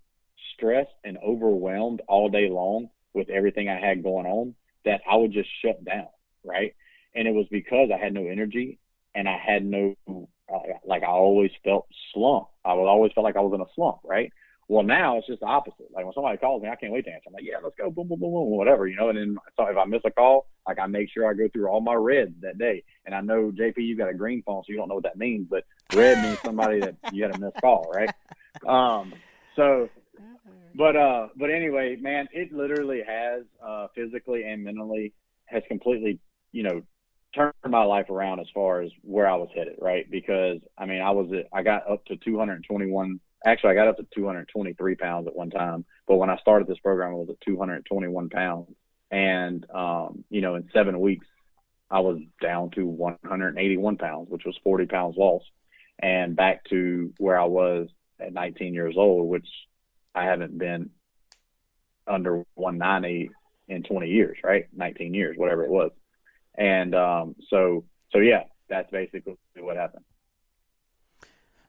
stressed 0.54 0.93
and 1.04 1.17
overwhelmed 1.26 2.02
all 2.08 2.30
day 2.30 2.50
long 2.50 2.89
with 3.13 3.30
everything 3.30 3.69
I 3.69 3.80
had 3.80 4.04
going 4.04 4.26
on 4.26 4.56
that 4.86 5.02
I 5.10 5.15
would 5.15 5.32
just 5.32 5.50
shut 5.63 5.84
down, 5.84 6.08
right? 6.43 6.76
And 7.15 7.28
it 7.28 7.34
was 7.34 7.47
because 7.50 7.89
I 7.93 7.97
had 7.97 8.13
no 8.13 8.28
energy 8.28 8.80
and 9.15 9.28
I 9.28 9.38
had 9.38 9.65
no 9.65 9.95
like 10.86 11.03
I 11.03 11.07
always 11.07 11.51
felt 11.63 11.88
slump. 12.13 12.47
I 12.63 12.73
would 12.73 12.88
always 12.88 13.12
felt 13.13 13.23
like 13.25 13.36
I 13.36 13.41
was 13.41 13.53
in 13.53 13.62
a 13.62 13.73
slump, 13.75 13.99
right? 14.03 14.31
Well, 14.69 14.83
now 14.83 15.17
it's 15.17 15.27
just 15.27 15.39
the 15.39 15.45
opposite. 15.45 15.91
Like 15.93 16.03
when 16.03 16.13
somebody 16.13 16.38
calls 16.38 16.62
me, 16.62 16.69
I 16.69 16.75
can't 16.75 16.91
wait 16.91 17.05
to 17.05 17.12
answer. 17.12 17.27
I'm 17.27 17.33
like, 17.33 17.43
yeah, 17.45 17.55
let's 17.63 17.75
go, 17.77 17.89
boom, 17.89 18.10
boom, 18.10 18.19
boom, 18.19 18.31
boom, 18.31 18.49
whatever, 18.49 18.86
you 18.86 18.97
know. 18.97 19.10
And 19.10 19.17
then 19.17 19.38
so 19.55 19.65
if 19.67 19.77
I 19.77 19.86
miss 19.86 20.01
a 20.05 20.12
call, 20.12 20.47
like 20.67 20.77
I 20.77 20.88
make 20.88 21.10
sure 21.10 21.29
I 21.29 21.33
go 21.33 21.47
through 21.47 21.67
all 21.67 21.79
my 21.79 21.93
reds 21.93 22.33
that 22.41 22.57
day. 22.57 22.83
And 23.05 23.15
I 23.15 23.21
know 23.21 23.51
JP, 23.57 23.75
you've 23.77 23.97
got 23.97 24.10
a 24.10 24.13
green 24.13 24.43
phone, 24.43 24.63
so 24.63 24.71
you 24.71 24.77
don't 24.77 24.89
know 24.89 24.95
what 24.95 25.05
that 25.05 25.17
means, 25.17 25.47
but 25.49 25.63
red 25.89 26.19
means 26.19 26.39
somebody 26.43 26.81
that 26.81 26.95
you 27.10 27.23
had 27.23 27.31
a 27.31 27.38
missed 27.38 27.60
call, 27.62 27.89
right? 27.93 28.10
Um, 28.67 29.13
so, 29.55 29.88
but 30.75 30.95
uh, 30.95 31.27
but 31.38 31.51
anyway, 31.51 31.95
man, 31.95 32.27
it 32.33 32.51
literally 32.51 33.03
has 33.07 33.43
uh, 33.63 33.86
physically 33.93 34.43
and 34.43 34.63
mentally 34.63 35.13
has 35.45 35.62
completely, 35.67 36.19
you 36.51 36.63
know, 36.63 36.81
turned 37.38 37.54
my 37.67 37.84
life 37.84 38.10
around 38.10 38.39
as 38.39 38.47
far 38.54 38.82
as 38.82 38.91
where 39.02 39.28
I 39.28 39.36
was 39.36 39.50
headed, 39.56 39.76
right? 39.80 40.10
Because 40.10 40.60
I 40.78 40.86
mean, 40.86 41.02
I 41.02 41.12
was 41.12 41.32
I 41.54 41.63
got 41.63 41.89
up 41.89 42.06
to 42.06 42.17
221. 42.17 43.19
Actually, 43.45 43.71
I 43.71 43.76
got 43.76 43.88
up 43.88 43.97
to 43.97 44.08
223 44.15 44.95
pounds 44.95 45.28
at 45.28 45.36
one 45.36 45.50
time, 45.50 45.86
but 46.08 46.17
when 46.17 46.30
I 46.30 46.38
started 46.38 46.67
this 46.67 46.80
program, 46.80 47.12
I 47.12 47.15
was 47.15 47.30
at 47.30 47.41
221 47.41 48.30
pounds, 48.30 48.69
and 49.12 49.65
um, 49.73 50.23
you 50.30 50.41
know, 50.41 50.56
in 50.56 50.69
seven 50.73 51.00
weeks, 51.00 51.28
I 51.89 52.00
was 52.00 52.19
down 52.41 52.71
to 52.71 52.86
181 52.86 53.97
pounds, 53.97 54.30
which 54.30 54.45
was 54.45 54.58
40 54.63 54.88
pounds 54.88 55.15
lost, 55.17 55.45
and 56.00 56.36
back 56.36 56.63
to 56.65 57.13
where 57.19 57.39
I 57.39 57.45
was 57.45 57.89
at 58.19 58.34
19 58.34 58.73
years 58.73 58.95
old, 58.97 59.30
which 59.30 59.47
I 60.15 60.26
haven't 60.26 60.58
been 60.58 60.89
under 62.08 62.43
190 62.56 63.30
in 63.67 63.84
20 63.84 64.08
years, 64.08 64.38
right? 64.43 64.65
19 64.76 65.13
years, 65.13 65.38
whatever 65.38 65.63
it 65.63 65.69
was. 65.69 65.91
And 66.58 66.96
um, 66.96 67.36
so, 67.50 67.86
so 68.12 68.20
yeah, 68.20 68.43
that's 68.70 68.89
basically 68.91 69.38
what 69.58 69.78
happened. 69.78 70.04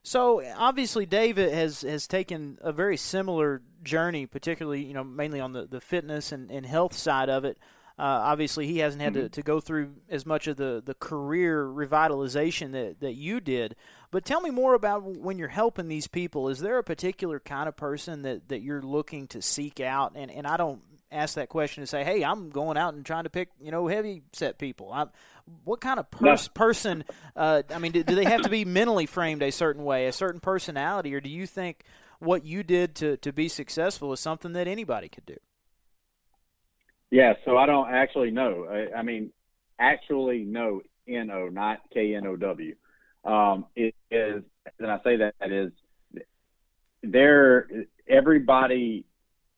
So 0.03 0.43
obviously, 0.57 1.05
David 1.05 1.53
has 1.53 1.83
has 1.83 2.07
taken 2.07 2.57
a 2.63 2.73
very 2.73 2.97
similar 2.97 3.61
journey, 3.83 4.25
particularly 4.25 4.83
you 4.83 4.95
know 4.95 5.05
mainly 5.05 5.39
on 5.39 5.53
the, 5.53 5.67
the 5.67 5.83
fitness 5.83 6.33
and, 6.33 6.51
and 6.51 6.65
health 6.65 6.95
side 6.95 7.29
of 7.29 7.45
it. 7.45 7.59
Uh, 7.99 8.23
obviously, 8.25 8.67
he 8.67 8.79
hasn't 8.79 9.03
had 9.03 9.13
mm-hmm. 9.13 9.23
to, 9.25 9.29
to 9.29 9.43
go 9.43 9.59
through 9.59 9.93
as 10.09 10.25
much 10.25 10.47
of 10.47 10.57
the, 10.57 10.81
the 10.85 10.95
career 10.95 11.67
revitalization 11.67 12.71
that, 12.71 13.01
that 13.01 13.15
you 13.15 13.41
did. 13.41 13.75
But 14.13 14.25
tell 14.25 14.41
me 14.41 14.51
more 14.51 14.75
about 14.75 15.03
when 15.03 15.37
you're 15.37 15.49
helping 15.49 15.89
these 15.89 16.07
people. 16.07 16.49
Is 16.49 16.61
there 16.61 16.79
a 16.79 16.85
particular 16.85 17.41
kind 17.41 17.69
of 17.69 17.77
person 17.77 18.23
that, 18.23 18.49
that 18.51 18.61
you're 18.61 18.83
looking 18.83 19.27
to 19.29 19.43
seek 19.43 19.81
out? 19.81 20.13
And, 20.15 20.31
and 20.31 20.47
I 20.47 20.57
don't 20.57 20.81
ask 21.11 21.35
that 21.35 21.49
question 21.49 21.83
and 21.83 21.89
say, 21.89 22.05
"Hey, 22.05 22.25
I'm 22.25 22.51
going 22.51 22.77
out 22.77 22.95
and 22.95 23.05
trying 23.05 23.25
to 23.25 23.31
pick 23.31 23.49
you 23.61 23.71
know 23.71 23.87
heavy 23.87 24.23
set 24.33 24.59
people." 24.59 24.93
I, 24.93 25.07
what 25.65 25.81
kind 25.81 25.99
of 25.99 26.11
pers- 26.11 26.49
no. 26.49 26.53
person? 26.55 27.05
Uh, 27.35 27.63
I 27.71 27.79
mean, 27.79 27.93
do, 27.93 28.03
do, 28.03 28.15
they 28.15 28.25
have 28.25 28.43
to 28.43 28.49
be 28.49 28.65
mentally 28.65 29.07
framed 29.07 29.43
a 29.43 29.51
certain 29.51 29.85
way, 29.85 30.07
a 30.07 30.13
certain 30.13 30.41
personality, 30.41 31.15
or 31.15 31.21
do 31.21 31.31
you 31.31 31.47
think 31.47 31.85
what 32.19 32.45
you 32.45 32.63
did 32.63 32.95
to 32.97 33.17
to 33.19 33.33
be 33.33 33.49
successful 33.49 34.13
is 34.13 34.21
something 34.21 34.53
that 34.53 34.67
anybody 34.67 35.09
could 35.09 35.27
do? 35.27 35.37
Yeah, 37.11 37.35
so 37.45 37.57
I 37.57 37.67
don't 37.67 37.89
actually 37.89 38.31
know. 38.31 38.67
I, 38.71 38.99
I 38.99 39.03
mean, 39.03 39.31
actually 39.79 40.45
know 40.45 40.83
N 41.07 41.31
O, 41.31 41.49
not 41.49 41.79
K 41.93 42.15
N 42.15 42.27
O 42.27 42.37
W. 42.37 42.75
Um, 43.25 43.67
it 43.75 43.95
is, 44.11 44.43
and 44.79 44.91
I 44.91 44.99
say 45.03 45.17
that 45.17 45.35
is 45.51 45.73
there. 47.03 47.69
Everybody 48.09 49.05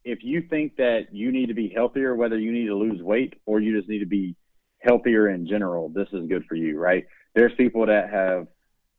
if 0.05 0.23
you 0.23 0.43
think 0.49 0.77
that 0.77 1.09
you 1.13 1.31
need 1.33 1.47
to 1.47 1.55
be 1.55 1.69
healthier, 1.69 2.15
whether 2.15 2.39
you 2.39 2.53
need 2.53 2.67
to 2.67 2.77
lose 2.77 3.03
weight 3.03 3.35
or 3.47 3.61
you 3.61 3.77
just 3.77 3.89
need 3.89 3.99
to 4.01 4.07
be 4.07 4.35
healthier 4.79 5.29
in 5.29 5.47
general, 5.47 5.89
this 5.89 6.09
is 6.13 6.27
good 6.29 6.45
for 6.47 6.55
you, 6.55 6.79
right? 6.79 7.05
There's 7.35 7.53
people 7.57 7.87
that 7.87 8.11
have 8.11 8.47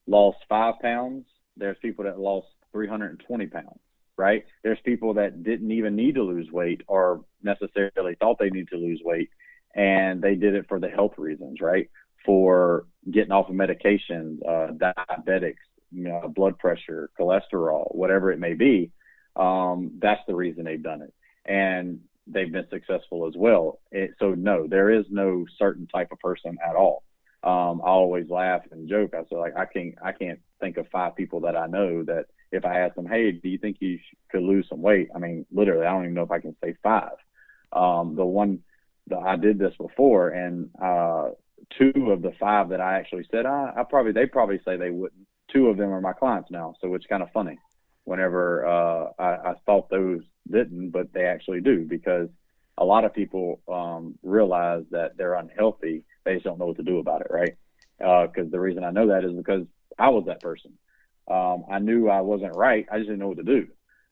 lost 0.08 0.38
five 0.48 0.76
pounds. 0.82 1.26
There's 1.58 1.78
people 1.82 2.06
that 2.06 2.20
lost 2.20 2.48
320 2.72 3.48
pounds, 3.48 3.80
right? 4.18 4.46
There's 4.64 4.80
people 4.86 5.16
that 5.16 5.44
didn't 5.44 5.72
even 5.72 5.96
need 5.96 6.16
to 6.16 6.24
lose 6.24 6.52
weight 6.52 6.82
or 6.88 7.26
necessarily 7.42 8.16
thought 8.20 8.38
they 8.40 8.50
need 8.50 8.70
to 8.70 8.78
lose 8.78 9.02
weight 9.04 9.30
and 9.74 10.22
they 10.22 10.36
did 10.36 10.54
it 10.54 10.68
for 10.68 10.80
the 10.80 10.90
health 10.90 11.14
reasons, 11.18 11.62
right? 11.62 11.90
For 12.26 12.86
getting 13.10 13.32
off 13.32 13.50
of 13.50 13.56
medications, 13.56 14.38
uh, 14.48 14.74
diabetics, 14.74 15.56
you 15.92 16.04
know, 16.04 16.32
blood 16.34 16.60
pressure, 16.60 17.10
cholesterol, 17.20 17.94
whatever 17.96 18.32
it 18.32 18.40
may 18.40 18.54
be 18.54 18.92
um, 19.36 19.91
that's 20.02 20.22
the 20.28 20.36
reason 20.36 20.65
they've 20.65 20.82
done 20.82 21.02
it. 21.02 21.13
And 21.46 22.02
they've 22.28 22.52
been 22.52 22.67
successful 22.70 23.28
as 23.28 23.34
well. 23.36 23.80
It, 23.91 24.12
so 24.20 24.34
no, 24.34 24.67
there 24.67 24.91
is 24.91 25.06
no 25.10 25.46
certain 25.58 25.88
type 25.88 26.12
of 26.12 26.20
person 26.20 26.58
at 26.67 26.76
all. 26.76 27.04
Um, 27.44 27.82
I 27.84 27.89
always 27.89 28.30
laugh 28.30 28.62
and 28.72 28.88
joke. 28.88 29.13
I 29.15 29.24
say 29.24 29.36
like 29.36 29.58
I 29.58 29.65
can't 29.65 29.96
I 30.04 30.12
can't 30.12 30.39
think 30.60 30.78
of 30.78 30.88
five 30.89 31.15
people 31.15 31.41
that 31.41 31.56
I 31.56 31.65
know 31.65 32.04
that 32.04 32.26
if 32.52 32.65
I 32.65 32.82
ask 32.82 32.96
them, 32.96 33.08
hey, 33.08 33.32
do 33.32 33.50
you 33.50 33.58
think 33.58 33.78
you 33.80 33.98
could 34.30 34.44
lose 34.44 34.67
some 34.70 34.82
weight? 34.82 35.10
I 35.15 35.20
mean, 35.20 35.46
literally, 35.52 35.86
I 35.86 35.91
don't 35.91 36.04
even 36.04 36.13
know 36.13 36.24
if 36.24 36.32
I 36.32 36.39
can 36.39 36.56
say 36.63 36.76
five. 36.84 37.13
Um, 37.72 38.15
the 38.15 38.26
one 38.26 38.60
that 39.08 39.20
I 39.20 39.38
did 39.38 39.58
this 39.58 39.74
before, 39.78 40.30
and 40.30 40.70
uh, 40.82 41.30
two 41.78 42.12
of 42.12 42.22
the 42.22 42.34
five 42.39 42.70
that 42.70 42.82
I 42.82 43.00
actually 43.00 43.26
said, 43.32 43.46
I, 43.46 43.74
I 43.76 43.84
probably 43.89 44.12
they 44.12 44.26
probably 44.28 44.60
say 44.65 44.78
they 44.78 44.91
wouldn't. 44.91 45.28
Two 45.52 45.67
of 45.67 45.78
them 45.78 45.91
are 45.91 46.02
my 46.02 46.13
clients 46.13 46.52
now, 46.52 46.76
so 46.80 46.94
it's 46.94 47.08
kind 47.08 47.24
of 47.24 47.32
funny. 47.32 47.58
Whenever 48.06 48.66
uh, 48.66 49.10
I, 49.20 49.52
I 49.52 49.54
thought 49.66 49.90
those 49.90 50.22
didn't, 50.50 50.90
but 50.90 51.14
they 51.14 51.26
actually 51.26 51.62
do 51.62 51.86
because 51.86 52.30
a 52.78 52.86
lot 52.86 53.06
of 53.06 53.14
people 53.14 53.62
um, 53.68 54.18
realize 54.24 54.84
that 54.92 55.18
they're 55.18 55.36
unhealthy. 55.36 56.04
They 56.26 56.34
just 56.34 56.46
don't 56.46 56.60
know 56.60 56.68
what 56.68 56.78
to 56.78 56.84
do 56.84 57.00
about 57.00 57.22
it, 57.22 57.28
right? 57.30 57.56
Because 57.98 58.48
uh, 58.48 58.52
the 58.52 58.60
reason 58.60 58.84
I 58.84 58.92
know 58.92 59.08
that 59.08 59.24
is 59.24 59.34
because 59.34 59.66
I 60.00 60.10
was 60.10 60.26
that 60.26 60.42
person. 60.42 60.74
Um, 61.30 61.66
I 61.72 61.80
knew 61.80 62.10
I 62.10 62.22
wasn't 62.22 62.56
right. 62.56 62.88
I 62.92 62.98
just 62.98 63.08
didn't 63.08 63.20
know 63.20 63.28
what 63.30 63.38
to 63.38 63.44
do. 63.44 63.68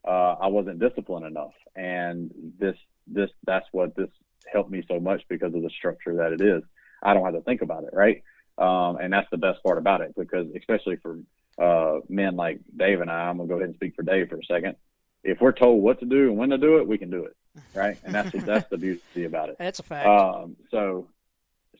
Uh, 0.07 0.35
I 0.39 0.47
wasn't 0.47 0.79
disciplined 0.79 1.25
enough, 1.25 1.53
and 1.75 2.31
this 2.57 2.75
this 3.07 3.29
that's 3.45 3.65
what 3.71 3.95
this 3.95 4.09
helped 4.51 4.71
me 4.71 4.83
so 4.87 4.99
much 4.99 5.21
because 5.27 5.53
of 5.53 5.61
the 5.61 5.69
structure 5.69 6.15
that 6.17 6.31
it 6.31 6.41
is. 6.41 6.63
I 7.03 7.13
don't 7.13 7.25
have 7.25 7.33
to 7.33 7.41
think 7.41 7.61
about 7.61 7.83
it, 7.83 7.89
right? 7.93 8.23
Um, 8.57 8.97
and 8.97 9.11
that's 9.11 9.29
the 9.31 9.37
best 9.37 9.61
part 9.63 9.77
about 9.77 10.01
it 10.01 10.13
because 10.15 10.47
especially 10.55 10.97
for 10.97 11.19
uh, 11.59 11.99
men 12.07 12.35
like 12.35 12.59
Dave 12.75 13.01
and 13.01 13.09
I, 13.09 13.29
I'm 13.29 13.37
gonna 13.37 13.49
go 13.49 13.55
ahead 13.55 13.67
and 13.67 13.75
speak 13.75 13.95
for 13.95 14.03
Dave 14.03 14.29
for 14.29 14.37
a 14.37 14.45
second. 14.45 14.75
If 15.23 15.41
we're 15.41 15.51
told 15.51 15.83
what 15.83 15.99
to 15.99 16.05
do 16.05 16.29
and 16.29 16.37
when 16.37 16.49
to 16.49 16.57
do 16.57 16.77
it, 16.77 16.87
we 16.87 16.97
can 16.97 17.09
do 17.09 17.25
it, 17.25 17.35
right? 17.73 17.97
And 18.03 18.13
that's 18.13 18.31
that's 18.45 18.69
the 18.69 18.77
beauty 18.77 19.25
about 19.25 19.49
it. 19.49 19.57
That's 19.59 19.79
a 19.79 19.83
fact. 19.83 20.07
Um, 20.07 20.55
so, 20.71 21.07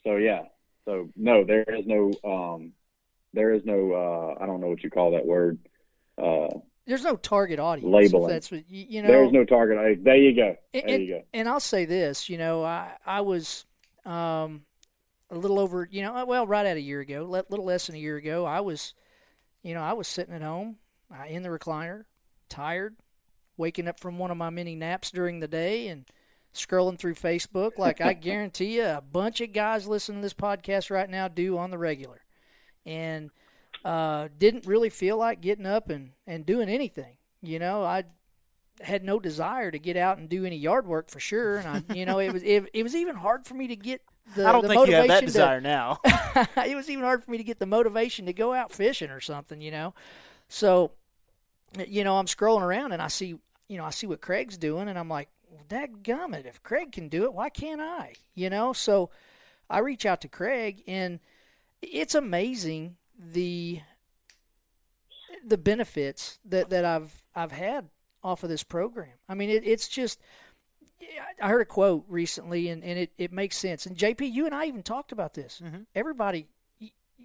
so 0.04 0.18
yeah, 0.18 0.44
so 0.86 1.10
no, 1.16 1.44
there 1.44 1.64
is 1.64 1.86
no 1.86 2.12
um, 2.24 2.74
there 3.34 3.54
is 3.54 3.64
no 3.66 3.94
uh, 3.94 4.44
I 4.44 4.46
don't 4.46 4.62
know 4.62 4.68
what 4.68 4.84
you 4.84 4.90
call 4.90 5.12
that 5.12 5.26
word. 5.26 5.60
Uh, 6.18 6.50
there's 6.86 7.04
no 7.04 7.16
target 7.16 7.60
audience. 7.60 7.94
Labeling. 7.94 8.30
That's 8.30 8.52
what 8.52 8.70
you, 8.70 8.86
you 8.90 9.02
know. 9.02 9.08
There's 9.08 9.32
no 9.32 9.46
target 9.46 9.78
audience. 9.78 10.02
There 10.04 10.16
you 10.18 10.36
go. 10.36 10.56
There 10.74 10.84
and, 10.86 11.04
you 11.04 11.14
go. 11.14 11.24
And 11.34 11.48
I'll 11.48 11.60
say 11.60 11.86
this, 11.86 12.30
you 12.30 12.38
know, 12.38 12.64
I 12.64 12.92
I 13.06 13.22
was 13.22 13.66
um, 14.06 14.64
a 15.32 15.38
little 15.38 15.60
over, 15.60 15.88
you 15.90 16.02
know, 16.02 16.26
well, 16.26 16.48
right 16.48 16.66
at 16.66 16.78
a 16.78 16.82
year 16.82 17.02
ago, 17.02 17.24
a 17.24 17.46
little 17.50 17.66
less 17.66 17.88
than 17.88 17.96
a 17.96 18.00
year 18.00 18.18
ago, 18.18 18.46
I 18.46 18.62
was, 18.62 18.94
you 19.64 19.74
know, 19.74 19.82
I 19.82 19.94
was 19.94 20.08
sitting 20.08 20.34
at 20.34 20.42
home 20.42 20.78
uh, 21.14 21.26
in 21.26 21.44
the 21.44 21.50
recliner, 21.50 22.06
tired, 22.50 22.96
waking 23.58 23.88
up 23.88 24.00
from 24.00 24.18
one 24.18 24.32
of 24.32 24.38
my 24.38 24.50
many 24.50 24.76
naps 24.76 25.12
during 25.12 25.40
the 25.40 25.48
day, 25.48 25.88
and 25.88 26.06
scrolling 26.54 26.98
through 26.98 27.16
Facebook 27.16 27.78
like 27.78 28.02
I 28.02 28.14
guarantee 28.14 28.78
you 28.78 28.86
a 28.86 29.02
bunch 29.02 29.42
of 29.42 29.54
guys 29.54 29.88
listening 29.88 30.20
to 30.20 30.26
this 30.26 30.34
podcast 30.34 30.90
right 30.90 31.10
now 31.10 31.28
do 31.28 31.58
on 31.58 31.72
the 31.72 31.78
regular. 31.78 32.22
And 32.86 33.30
uh, 33.86 34.30
didn't 34.38 34.66
really 34.66 34.90
feel 34.90 35.18
like 35.18 35.42
getting 35.42 35.66
up 35.66 35.90
and, 35.90 36.12
and 36.26 36.46
doing 36.46 36.70
anything. 36.70 37.18
You 37.42 37.60
know, 37.60 37.84
I 37.84 38.06
had 38.82 39.04
no 39.04 39.20
desire 39.20 39.72
to 39.72 39.80
get 39.80 39.98
out 39.98 40.18
and 40.18 40.30
do 40.30 40.46
any 40.46 40.58
yard 40.58 40.88
work 40.88 41.10
for 41.10 41.20
sure. 41.20 41.58
And 41.58 41.68
I, 41.68 41.94
you 41.94 42.06
know, 42.06 42.20
it 42.20 42.34
was 42.34 42.44
it, 42.44 42.70
it 42.74 42.84
was 42.84 42.96
even 42.96 43.16
hard 43.16 43.46
for 43.46 43.54
me 43.54 43.68
to 43.68 43.76
get 43.76 44.02
the. 44.36 44.48
I 44.48 44.52
don't 44.52 44.68
think 44.68 44.88
you 44.88 44.94
have 44.96 45.08
that 45.08 45.26
desire 45.26 45.60
to, 45.60 45.64
now. 45.64 46.00
it 46.66 46.76
was 46.76 46.90
even 46.90 47.04
hard 47.04 47.24
for 47.24 47.32
me 47.32 47.38
to 47.38 47.44
get 47.44 47.60
the 47.60 47.66
motivation 47.66 48.26
to 48.26 48.34
go 48.34 48.54
out 48.54 48.72
fishing 48.72 49.10
or 49.10 49.20
something. 49.20 49.62
You 49.62 49.72
know, 49.72 49.94
so 50.48 50.92
you 51.88 52.04
know 52.04 52.18
I'm 52.18 52.26
scrolling 52.26 52.62
around 52.62 52.92
and 52.92 53.02
I 53.02 53.08
see 53.08 53.36
you 53.68 53.78
know 53.78 53.86
I 53.86 53.92
see 53.92 54.08
what 54.08 54.22
Craig's 54.22 54.58
doing 54.58 54.88
and 54.88 54.98
I'm 54.98 55.10
like, 55.10 55.30
well, 55.50 55.64
dadgummit, 55.68 56.46
if 56.46 56.62
Craig 56.64 56.92
can 56.92 57.10
do 57.10 57.24
it, 57.24 57.34
why 57.34 57.50
can't 57.50 57.82
I? 57.82 58.14
You 58.36 58.50
know, 58.50 58.74
so 58.74 59.10
I 59.70 59.80
reach 59.80 60.06
out 60.06 60.22
to 60.22 60.28
Craig 60.28 60.84
and 60.88 61.20
it's 61.82 62.16
amazing 62.16 62.98
the 63.18 63.82
the 65.46 65.58
benefits 65.58 66.40
that, 66.46 66.70
that 66.70 66.86
I've 66.86 67.24
I've 67.36 67.52
had 67.52 67.90
off 68.24 68.44
of 68.44 68.50
this 68.50 68.64
program. 68.64 69.14
I 69.28 69.34
mean, 69.34 69.50
it, 69.50 69.64
it's 69.66 69.88
just. 69.88 70.20
I 71.42 71.48
heard 71.48 71.62
a 71.62 71.66
quote 71.66 72.06
recently, 72.08 72.70
and, 72.70 72.84
and 72.84 73.00
it, 73.00 73.12
it 73.18 73.32
makes 73.32 73.58
sense. 73.58 73.86
And 73.86 73.98
JP, 73.98 74.32
you 74.32 74.46
and 74.46 74.54
I 74.54 74.66
even 74.66 74.84
talked 74.84 75.12
about 75.12 75.34
this. 75.34 75.62
Mm-hmm. 75.64 75.84
Everybody, 75.96 76.48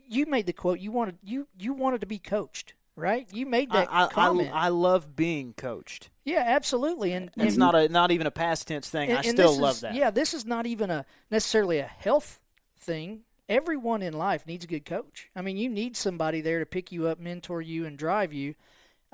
you 0.08 0.26
made 0.26 0.46
the 0.46 0.52
quote. 0.52 0.80
You 0.80 0.92
wanted 0.92 1.18
you 1.22 1.46
you 1.58 1.72
wanted 1.72 2.00
to 2.02 2.06
be 2.06 2.18
coached, 2.18 2.74
right? 2.96 3.26
You 3.32 3.46
made 3.46 3.70
that 3.72 3.88
I, 3.90 4.06
comment. 4.08 4.50
I, 4.52 4.66
I 4.66 4.68
love 4.68 5.16
being 5.16 5.52
coached. 5.54 6.10
Yeah, 6.24 6.44
absolutely. 6.46 7.12
And 7.12 7.30
it's 7.37 7.54
and, 7.54 7.58
not 7.58 7.74
a 7.74 7.88
not 7.88 8.10
even 8.10 8.26
a 8.26 8.30
past 8.30 8.68
tense 8.68 8.88
thing. 8.88 9.10
And, 9.10 9.18
I 9.18 9.22
still 9.22 9.58
love 9.58 9.76
is, 9.76 9.80
that. 9.80 9.94
Yeah, 9.94 10.10
this 10.10 10.34
is 10.34 10.44
not 10.44 10.66
even 10.66 10.90
a 10.90 11.04
necessarily 11.30 11.78
a 11.78 11.87
health 11.87 12.40
thing. 12.78 13.20
Everyone 13.48 14.02
in 14.02 14.14
life 14.14 14.46
needs 14.46 14.64
a 14.64 14.68
good 14.68 14.87
coach. 14.87 15.28
I 15.37 15.42
mean, 15.42 15.58
you 15.58 15.68
need 15.68 15.96
somebody 15.96 16.40
there 16.40 16.60
to 16.60 16.66
pick 16.66 16.92
you 16.92 17.08
up, 17.08 17.20
mentor 17.20 17.60
you, 17.60 17.84
and 17.84 17.98
drive 17.98 18.32
you. 18.32 18.54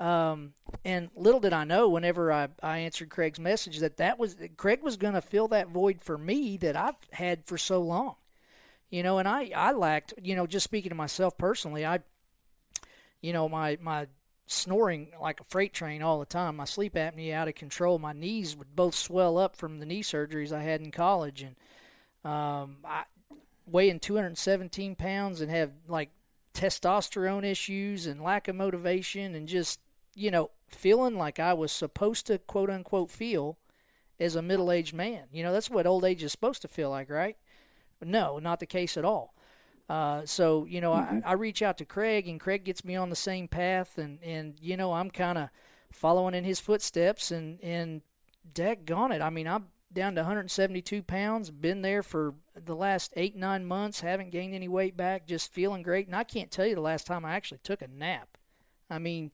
Um, 0.01 0.53
and 0.83 1.11
little 1.15 1.39
did 1.39 1.53
I 1.53 1.63
know, 1.63 1.87
whenever 1.87 2.33
I, 2.33 2.47
I 2.63 2.79
answered 2.79 3.11
Craig's 3.11 3.39
message, 3.39 3.77
that 3.79 3.97
that 3.97 4.17
was 4.17 4.35
Craig 4.57 4.81
was 4.81 4.97
going 4.97 5.13
to 5.13 5.21
fill 5.21 5.47
that 5.49 5.67
void 5.67 5.99
for 6.01 6.17
me 6.17 6.57
that 6.57 6.75
I've 6.75 6.95
had 7.11 7.45
for 7.45 7.55
so 7.55 7.79
long. 7.81 8.15
You 8.89 9.03
know, 9.03 9.19
and 9.19 9.27
I 9.27 9.51
I 9.55 9.73
lacked. 9.73 10.15
You 10.19 10.35
know, 10.35 10.47
just 10.47 10.63
speaking 10.63 10.89
to 10.89 10.95
myself 10.95 11.37
personally, 11.37 11.85
I, 11.85 11.99
you 13.21 13.31
know, 13.31 13.47
my 13.47 13.77
my 13.79 14.07
snoring 14.47 15.09
like 15.21 15.39
a 15.39 15.43
freight 15.43 15.71
train 15.71 16.01
all 16.01 16.19
the 16.19 16.25
time. 16.25 16.55
My 16.55 16.65
sleep 16.65 16.95
apnea 16.95 17.33
out 17.33 17.47
of 17.47 17.53
control. 17.53 17.99
My 17.99 18.13
knees 18.13 18.57
would 18.57 18.75
both 18.75 18.95
swell 18.95 19.37
up 19.37 19.55
from 19.55 19.79
the 19.79 19.85
knee 19.85 20.01
surgeries 20.01 20.51
I 20.51 20.63
had 20.63 20.81
in 20.81 20.89
college, 20.89 21.43
and 21.43 21.55
um, 22.25 22.77
I 22.83 23.03
weighing 23.67 23.99
217 23.99 24.95
pounds 24.95 25.41
and 25.41 25.51
have 25.51 25.69
like 25.87 26.09
testosterone 26.55 27.43
issues 27.43 28.07
and 28.07 28.19
lack 28.19 28.47
of 28.47 28.55
motivation 28.55 29.35
and 29.35 29.47
just 29.47 29.79
you 30.13 30.31
know 30.31 30.51
feeling 30.69 31.17
like 31.17 31.39
I 31.39 31.53
was 31.53 31.71
supposed 31.71 32.27
to 32.27 32.37
quote 32.39 32.69
unquote 32.69 33.11
feel 33.11 33.57
as 34.19 34.35
a 34.35 34.41
middle 34.41 34.71
aged 34.71 34.93
man. 34.93 35.23
You 35.31 35.43
know 35.43 35.53
that's 35.53 35.69
what 35.69 35.87
old 35.87 36.05
age 36.05 36.23
is 36.23 36.31
supposed 36.31 36.61
to 36.63 36.67
feel 36.67 36.89
like, 36.89 37.09
right? 37.09 37.37
No, 38.03 38.39
not 38.39 38.59
the 38.59 38.65
case 38.65 38.97
at 38.97 39.05
all. 39.05 39.33
Uh, 39.89 40.25
so 40.25 40.65
you 40.65 40.81
know, 40.81 40.93
Mm-hmm. 40.93 41.19
I, 41.25 41.31
I 41.31 41.33
reach 41.33 41.61
out 41.61 41.77
to 41.79 41.85
Craig, 41.85 42.27
and 42.27 42.39
Craig 42.39 42.63
gets 42.63 42.85
me 42.85 42.95
on 42.95 43.09
the 43.09 43.15
same 43.15 43.47
path, 43.47 43.97
and 43.97 44.19
and 44.23 44.55
you 44.61 44.77
know, 44.77 44.93
I'm 44.93 45.11
kind 45.11 45.37
of 45.37 45.49
following 45.91 46.33
in 46.33 46.43
his 46.43 46.59
footsteps, 46.59 47.31
and 47.31 47.59
and 47.61 48.01
daggone 48.53 49.13
it, 49.13 49.21
I 49.21 49.29
mean, 49.29 49.47
I'm 49.47 49.67
down 49.93 50.15
to 50.15 50.21
172 50.21 51.03
pounds, 51.03 51.51
been 51.51 51.81
there 51.81 52.01
for 52.01 52.33
the 52.55 52.75
last 52.75 53.11
eight 53.15 53.35
nine 53.35 53.65
months, 53.65 54.01
haven't 54.01 54.31
gained 54.31 54.55
any 54.55 54.67
weight 54.67 54.95
back, 54.95 55.27
just 55.27 55.51
feeling 55.51 55.83
great, 55.83 56.07
and 56.07 56.15
I 56.15 56.23
can't 56.23 56.49
tell 56.51 56.65
you 56.65 56.75
the 56.75 56.81
last 56.81 57.05
time 57.05 57.25
I 57.25 57.33
actually 57.35 57.59
took 57.63 57.81
a 57.81 57.87
nap. 57.87 58.37
I 58.89 58.99
mean, 58.99 59.31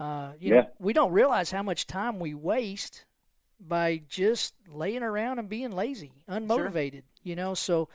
uh, 0.00 0.32
you 0.40 0.50
Yeah. 0.50 0.62
know, 0.62 0.68
we 0.80 0.92
don't 0.92 1.12
realize 1.12 1.50
how 1.50 1.62
much 1.62 1.86
time 1.86 2.18
we 2.18 2.34
waste 2.34 3.04
by 3.60 3.98
just 4.08 4.54
laying 4.66 5.02
around 5.02 5.38
and 5.38 5.48
being 5.48 5.70
lazy, 5.70 6.24
unmotivated. 6.28 7.02
You 7.22 7.36
know, 7.36 7.54
so 7.54 7.88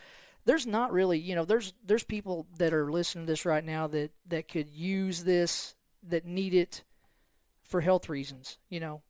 there's 0.45 0.67
not 0.67 0.91
really, 0.93 1.17
you 1.19 1.35
know, 1.35 1.45
there's 1.45 1.73
there's 1.83 2.03
people 2.03 2.47
that 2.59 2.73
are 2.73 2.91
listening 2.91 3.25
to 3.25 3.31
this 3.31 3.45
right 3.45 3.65
now 3.65 3.87
that 3.87 4.11
that 4.27 4.47
could 4.47 4.69
use 4.69 5.23
this, 5.23 5.75
that 6.07 6.25
need 6.25 6.53
it 6.53 6.83
for 7.63 7.81
health 7.81 8.07
reasons. 8.07 8.59
You 8.69 8.79
know, 8.79 9.01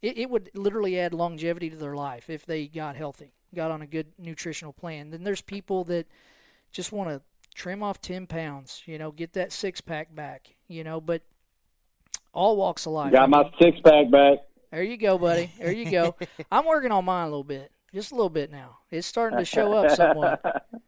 it, 0.00 0.16
it 0.18 0.30
would 0.30 0.50
literally 0.54 0.98
add 0.98 1.12
longevity 1.14 1.70
to 1.70 1.76
their 1.76 1.94
life 1.94 2.30
if 2.30 2.46
they 2.46 2.66
got 2.66 2.96
healthy, 2.96 3.34
got 3.54 3.70
on 3.70 3.82
a 3.82 3.86
good 3.86 4.06
nutritional 4.18 4.72
plan. 4.72 5.10
Then 5.10 5.24
there's 5.24 5.42
people 5.42 5.84
that 5.84 6.06
just 6.72 6.92
want 6.92 7.10
to 7.10 7.20
trim 7.54 7.82
off 7.82 8.00
10 8.00 8.26
pounds, 8.26 8.82
you 8.86 8.98
know, 8.98 9.10
get 9.12 9.34
that 9.34 9.52
six 9.52 9.82
pack 9.82 10.14
back, 10.14 10.56
you 10.68 10.82
know, 10.82 11.00
but 11.00 11.22
all 12.32 12.56
walks 12.56 12.86
of 12.86 12.92
life. 12.92 13.12
Got 13.12 13.30
my 13.30 13.50
six 13.60 13.78
pack 13.84 14.10
back. 14.10 14.38
There 14.70 14.82
you 14.82 14.96
go, 14.96 15.18
buddy. 15.18 15.50
There 15.58 15.72
you 15.72 15.90
go. 15.90 16.16
I'm 16.52 16.64
working 16.66 16.90
on 16.92 17.04
mine 17.04 17.24
a 17.24 17.28
little 17.30 17.44
bit, 17.44 17.70
just 17.94 18.10
a 18.12 18.14
little 18.14 18.30
bit 18.30 18.50
now. 18.50 18.78
It's 18.90 19.06
starting 19.06 19.38
to 19.38 19.44
show 19.44 19.72
up 19.74 19.90
somewhat. 19.90 20.66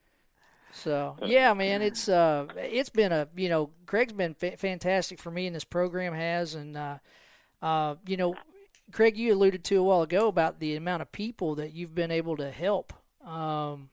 So 0.77 1.17
yeah, 1.25 1.55
man, 1.55 1.83
it's 1.83 2.09
uh, 2.09 2.47
it's 2.57 2.91
been 2.91 3.13
a 3.13 3.29
you 3.37 3.49
know, 3.49 3.71
Craig's 3.87 4.13
been 4.13 4.35
fa- 4.35 4.57
fantastic 4.57 5.21
for 5.21 5.31
me, 5.31 5.47
and 5.47 5.55
this 5.55 5.63
program 5.63 6.13
has, 6.15 6.57
and 6.57 6.77
uh, 6.77 6.99
uh, 7.63 7.95
you 8.09 8.17
know, 8.17 8.35
Craig, 8.91 9.17
you 9.17 9.33
alluded 9.33 9.63
to 9.65 9.77
a 9.77 9.83
while 9.85 10.03
ago 10.03 10.27
about 10.27 10.59
the 10.59 10.75
amount 10.75 11.03
of 11.03 11.13
people 11.13 11.55
that 11.55 11.75
you've 11.75 11.95
been 11.95 12.11
able 12.11 12.37
to 12.39 12.51
help, 12.51 12.93
um, 13.25 13.89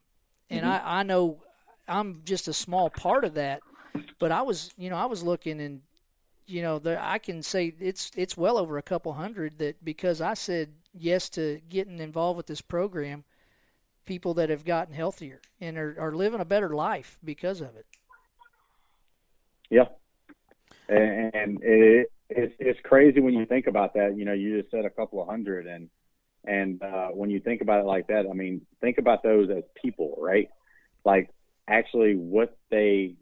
and 0.50 0.66
Mhm. 0.66 0.70
I 0.84 1.02
I 1.02 1.04
know 1.04 1.44
I'm 1.88 2.24
just 2.26 2.48
a 2.48 2.54
small 2.54 2.90
part 2.90 3.26
of 3.26 3.36
that, 3.36 3.62
but 4.18 4.32
I 4.32 4.42
was 4.42 4.72
you 4.76 4.90
know 4.90 4.96
I 4.98 5.06
was 5.06 5.22
looking 5.22 5.62
and 5.62 5.82
you 6.52 6.62
know 6.62 6.80
there 6.80 7.00
I 7.02 7.18
can 7.18 7.42
say 7.42 7.74
it's 7.80 8.12
it's 8.16 8.36
well 8.38 8.58
over 8.58 8.78
a 8.78 8.82
couple 8.82 9.14
hundred 9.14 9.58
that 9.60 9.84
because 9.84 10.22
I 10.22 10.34
said 10.34 10.74
yes 10.94 11.30
to 11.30 11.62
getting 11.70 12.00
involved 12.00 12.38
with 12.38 12.48
this 12.48 12.62
program 12.62 13.24
people 14.06 14.34
that 14.34 14.50
have 14.50 14.66
gotten 14.66 14.94
healthier 14.94 15.40
and 15.60 15.78
are, 15.78 15.96
are 16.00 16.14
living 16.14 16.42
a 16.42 16.46
better 16.46 16.70
life 16.70 17.18
because 17.24 17.62
of 17.62 17.76
it. 17.76 17.86
Yeah, 19.70 19.86
and, 20.90 21.34
and 21.34 21.60
it, 21.64 22.12
it's 22.30 22.54
it's 22.60 22.80
crazy 22.84 23.22
when 23.22 23.34
you 23.34 23.46
think 23.46 23.68
about 23.68 23.94
that. 23.94 24.18
You 24.18 24.26
know, 24.26 24.34
you 24.34 24.60
just 24.60 24.72
said 24.72 24.86
a 24.86 24.90
couple 24.90 25.22
of 25.22 25.30
hundred, 25.30 25.66
and 25.68 25.90
and 26.44 26.82
uh, 26.84 27.10
when 27.10 27.30
you 27.30 27.40
think 27.40 27.62
about 27.62 27.80
it 27.80 27.86
like 27.86 28.08
that, 28.08 28.26
I 28.30 28.34
mean, 28.34 28.62
think 28.82 28.98
about 28.98 29.24
those 29.24 29.50
as 29.50 29.64
people, 29.82 30.18
right? 30.20 30.50
Like 31.06 31.30
actually 31.68 32.16
what 32.16 32.58
they 32.70 33.16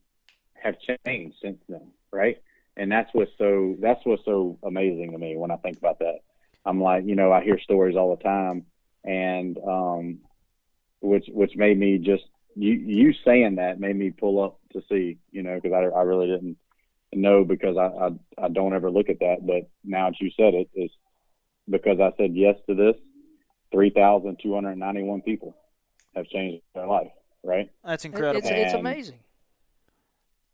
have 0.56 0.76
changed 1.06 1.36
since 1.42 1.60
then, 1.68 1.92
right? 2.12 2.38
And 2.80 2.92
that's 2.92 3.10
what's 3.14 3.32
so 3.38 3.76
that's 3.82 4.00
what's 4.06 4.24
so 4.24 4.58
amazing 4.64 5.12
to 5.12 5.18
me 5.18 5.36
when 5.36 5.52
I 5.52 5.58
think 5.58 5.78
about 5.78 6.00
that. 6.00 6.20
I'm 6.66 6.82
like, 6.82 7.04
you 7.06 7.16
know, 7.16 7.32
I 7.32 7.44
hear 7.44 7.60
stories 7.60 7.96
all 7.96 8.16
the 8.16 8.24
time, 8.24 8.66
and 9.04 9.58
um, 9.68 10.20
which 11.02 11.26
which 11.28 11.56
made 11.56 11.78
me 11.78 11.98
just 11.98 12.24
you 12.56 12.72
you 12.72 13.14
saying 13.26 13.56
that 13.56 13.80
made 13.80 13.96
me 13.96 14.12
pull 14.12 14.42
up 14.44 14.60
to 14.74 14.82
see, 14.90 15.18
you 15.32 15.44
know, 15.44 15.60
because 15.62 15.74
I 15.74 16.00
I 16.00 16.04
really 16.04 16.28
didn't 16.28 16.58
know 17.14 17.44
because 17.44 17.76
I, 17.78 17.88
I 17.88 18.46
I 18.46 18.48
don't 18.48 18.74
ever 18.74 18.90
look 18.90 19.10
at 19.10 19.20
that, 19.20 19.46
but 19.46 19.70
now 19.84 20.10
that 20.10 20.22
you 20.22 20.32
said 20.38 20.54
it, 20.54 20.70
is 20.74 20.90
because 21.70 22.00
I 22.00 22.12
said 22.18 22.32
yes 22.34 22.56
to 22.68 22.76
this. 22.76 22.96
Three 23.72 23.92
thousand 23.92 24.40
two 24.42 24.56
hundred 24.56 24.78
ninety-one 24.78 25.22
people 25.22 25.56
have 26.16 26.26
changed 26.28 26.64
their 26.74 26.88
life. 26.88 27.12
Right? 27.44 27.70
That's 27.86 28.04
incredible. 28.04 28.40
It's, 28.40 28.50
it's 28.50 28.74
amazing 28.74 29.20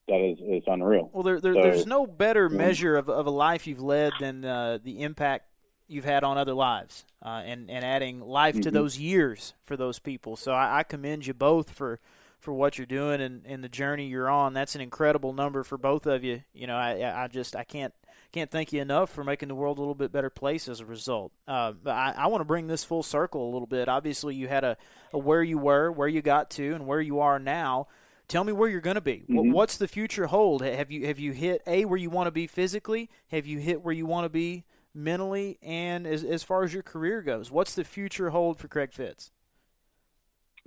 that 0.07 0.21
is 0.21 0.37
it's 0.41 0.67
unreal. 0.67 1.09
Well, 1.13 1.23
there, 1.23 1.39
there 1.41 1.53
so, 1.53 1.61
there's 1.61 1.85
no 1.85 2.05
better 2.05 2.49
measure 2.49 2.95
of, 2.95 3.09
of 3.09 3.25
a 3.25 3.31
life 3.31 3.67
you've 3.67 3.81
led 3.81 4.13
than 4.19 4.45
uh, 4.45 4.79
the 4.83 5.01
impact 5.01 5.45
you've 5.87 6.05
had 6.05 6.23
on 6.23 6.37
other 6.37 6.53
lives, 6.53 7.05
uh, 7.23 7.41
and 7.45 7.69
and 7.69 7.83
adding 7.83 8.21
life 8.21 8.55
mm-hmm. 8.55 8.61
to 8.63 8.71
those 8.71 8.99
years 8.99 9.53
for 9.63 9.75
those 9.77 9.99
people. 9.99 10.35
So 10.35 10.51
I, 10.51 10.79
I, 10.79 10.83
commend 10.83 11.25
you 11.25 11.33
both 11.33 11.71
for 11.71 11.99
for 12.39 12.53
what 12.53 12.77
you're 12.77 12.85
doing 12.85 13.21
and, 13.21 13.43
and 13.45 13.63
the 13.63 13.69
journey 13.69 14.07
you're 14.07 14.29
on. 14.29 14.53
That's 14.53 14.75
an 14.75 14.81
incredible 14.81 15.33
number 15.33 15.63
for 15.63 15.77
both 15.77 16.05
of 16.05 16.23
you. 16.23 16.43
You 16.53 16.67
know, 16.67 16.75
I 16.75 17.23
I 17.23 17.27
just 17.27 17.55
I 17.55 17.63
can't 17.63 17.93
can't 18.31 18.51
thank 18.51 18.73
you 18.73 18.81
enough 18.81 19.09
for 19.09 19.23
making 19.23 19.47
the 19.47 19.55
world 19.55 19.77
a 19.77 19.81
little 19.81 19.95
bit 19.95 20.11
better 20.11 20.29
place 20.29 20.67
as 20.67 20.81
a 20.81 20.85
result. 20.85 21.31
Uh, 21.47 21.71
but 21.71 21.95
I, 21.95 22.13
I 22.17 22.27
want 22.27 22.41
to 22.41 22.45
bring 22.45 22.67
this 22.67 22.83
full 22.83 23.01
circle 23.01 23.49
a 23.49 23.51
little 23.51 23.67
bit. 23.67 23.87
Obviously, 23.87 24.35
you 24.35 24.47
had 24.47 24.63
a, 24.63 24.77
a 25.13 25.17
where 25.17 25.41
you 25.41 25.57
were, 25.57 25.89
where 25.91 26.07
you 26.07 26.21
got 26.21 26.49
to, 26.51 26.73
and 26.73 26.85
where 26.85 26.99
you 26.99 27.21
are 27.21 27.39
now. 27.39 27.87
Tell 28.27 28.43
me 28.43 28.53
where 28.53 28.69
you're 28.69 28.81
going 28.81 28.95
to 28.95 29.01
be. 29.01 29.23
Mm-hmm. 29.29 29.51
What's 29.51 29.77
the 29.77 29.87
future 29.87 30.27
hold? 30.27 30.61
Have 30.61 30.91
you 30.91 31.05
have 31.07 31.19
you 31.19 31.31
hit 31.31 31.61
a 31.67 31.85
where 31.85 31.97
you 31.97 32.09
want 32.09 32.27
to 32.27 32.31
be 32.31 32.47
physically? 32.47 33.09
Have 33.27 33.45
you 33.45 33.59
hit 33.59 33.83
where 33.83 33.93
you 33.93 34.05
want 34.05 34.25
to 34.25 34.29
be 34.29 34.65
mentally? 34.93 35.59
And 35.61 36.07
as 36.07 36.23
as 36.23 36.43
far 36.43 36.63
as 36.63 36.73
your 36.73 36.83
career 36.83 37.21
goes, 37.21 37.51
what's 37.51 37.75
the 37.75 37.83
future 37.83 38.31
hold 38.31 38.57
for 38.57 38.67
Craig 38.67 38.93
Fitz? 38.93 39.31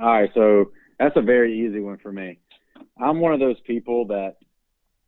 All 0.01 0.07
right, 0.07 0.31
so 0.35 0.71
that's 0.99 1.17
a 1.17 1.23
very 1.23 1.67
easy 1.67 1.81
one 1.81 1.99
for 1.99 2.13
me. 2.13 2.39
I'm 3.01 3.21
one 3.21 3.33
of 3.33 3.41
those 3.41 3.59
people 3.67 4.07
that 4.07 4.37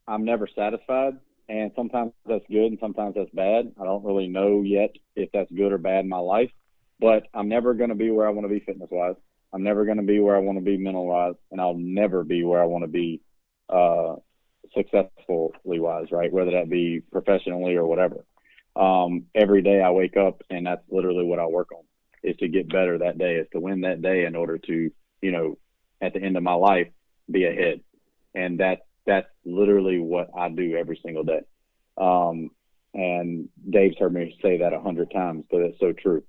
I'm 0.09 0.25
never 0.25 0.49
satisfied, 0.53 1.15
and 1.49 1.71
sometimes 1.77 2.13
that's 2.27 2.45
good 2.51 2.67
and 2.67 2.79
sometimes 2.81 3.15
that's 3.15 3.31
bad. 3.31 3.73
I 3.81 3.85
don't 3.85 4.05
really 4.05 4.27
know 4.27 4.63
yet 4.63 4.91
if 5.15 5.31
that's 5.33 5.51
good 5.53 5.73
or 5.73 5.79
bad 5.79 6.01
in 6.01 6.09
my 6.09 6.19
life, 6.19 6.51
but 6.99 7.29
I'm 7.33 7.49
never 7.49 7.75
going 7.75 7.91
to 7.91 7.95
be 7.95 8.11
where 8.11 8.27
I 8.27 8.31
want 8.31 8.45
to 8.47 8.53
be 8.53 8.65
fitness 8.65 8.89
wise. 8.91 9.15
I'm 9.53 9.63
never 9.63 9.85
going 9.85 9.97
to 9.97 10.05
be 10.05 10.21
where 10.21 10.37
I 10.37 10.41
want 10.41 10.59
to 10.59 10.65
be 10.65 10.77
mental 10.77 11.07
wise, 11.07 11.35
and 11.51 11.61
I'll 11.61 11.77
never 11.77 12.25
be 12.25 12.45
where 12.45 12.63
I 12.63 12.67
want 12.67 12.85
to 12.85 12.89
be 12.89 13.21
uh, 13.69 14.17
successfully 14.75 15.81
wise, 15.81 16.07
right? 16.13 16.33
Whether 16.33 16.53
that 16.53 16.71
be 16.71 17.01
professionally 17.13 17.75
or 17.75 17.87
whatever. 17.87 18.25
Um, 18.77 19.27
every 19.35 19.63
day 19.63 19.81
I 19.81 19.91
wake 19.91 20.17
up, 20.17 20.43
and 20.51 20.67
that's 20.67 20.83
literally 20.89 21.25
what 21.25 21.41
I 21.41 21.47
work 21.47 21.73
on 21.73 21.83
is 22.23 22.37
to 22.37 22.49
get 22.49 22.69
better 22.71 22.99
that 22.99 23.19
day, 23.19 23.37
is 23.37 23.49
to 23.53 23.61
win 23.61 23.81
that 23.81 24.03
day 24.03 24.27
in 24.27 24.37
order 24.37 24.59
to, 24.59 24.91
you 25.23 25.33
know, 25.33 25.59
at 26.03 26.13
the 26.13 26.23
end 26.23 26.37
of 26.37 26.43
my 26.43 26.53
life, 26.53 26.89
be 27.31 27.45
ahead. 27.47 27.81
And 28.35 28.61
that 28.61 28.81
that's 29.07 29.29
literally 29.45 29.99
what 29.99 30.29
I 30.37 30.51
do 30.51 30.77
every 30.77 31.01
single 31.03 31.25
day. 31.25 31.41
Um, 31.97 32.51
and 32.93 33.49
Dave's 33.69 33.97
heard 33.99 34.13
me 34.13 34.37
say 34.43 34.59
that 34.59 34.73
a 34.73 34.81
hundred 34.81 35.11
times, 35.11 35.45
but 35.51 35.63
it's 35.63 35.81
so 35.81 35.93
true 35.93 36.23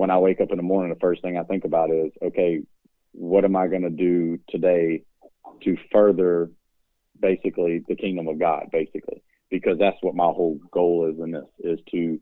when 0.00 0.10
I 0.10 0.16
wake 0.16 0.40
up 0.40 0.50
in 0.50 0.56
the 0.56 0.62
morning, 0.62 0.90
the 0.90 0.98
first 0.98 1.20
thing 1.20 1.36
I 1.36 1.42
think 1.42 1.66
about 1.66 1.90
is, 1.90 2.10
okay, 2.22 2.62
what 3.12 3.44
am 3.44 3.54
I 3.54 3.66
going 3.66 3.82
to 3.82 3.90
do 3.90 4.38
today 4.48 5.02
to 5.62 5.76
further 5.92 6.50
basically 7.20 7.84
the 7.86 7.96
kingdom 7.96 8.26
of 8.26 8.38
God, 8.38 8.70
basically, 8.72 9.22
because 9.50 9.78
that's 9.78 9.98
what 10.00 10.14
my 10.14 10.24
whole 10.24 10.58
goal 10.72 11.12
is 11.12 11.22
in 11.22 11.32
this 11.32 11.44
is 11.58 11.78
to 11.92 12.18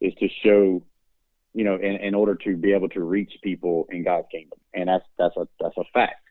is 0.00 0.14
to 0.14 0.28
show, 0.42 0.82
you 1.52 1.64
know, 1.64 1.74
in, 1.74 1.96
in 1.96 2.14
order 2.14 2.36
to 2.36 2.56
be 2.56 2.72
able 2.72 2.88
to 2.88 3.02
reach 3.02 3.34
people 3.44 3.86
in 3.90 4.02
God's 4.02 4.28
kingdom, 4.32 4.58
and 4.72 4.88
that's 4.88 5.04
that's 5.18 5.36
a 5.36 5.46
that's 5.60 5.76
a 5.76 5.84
fact. 5.92 6.26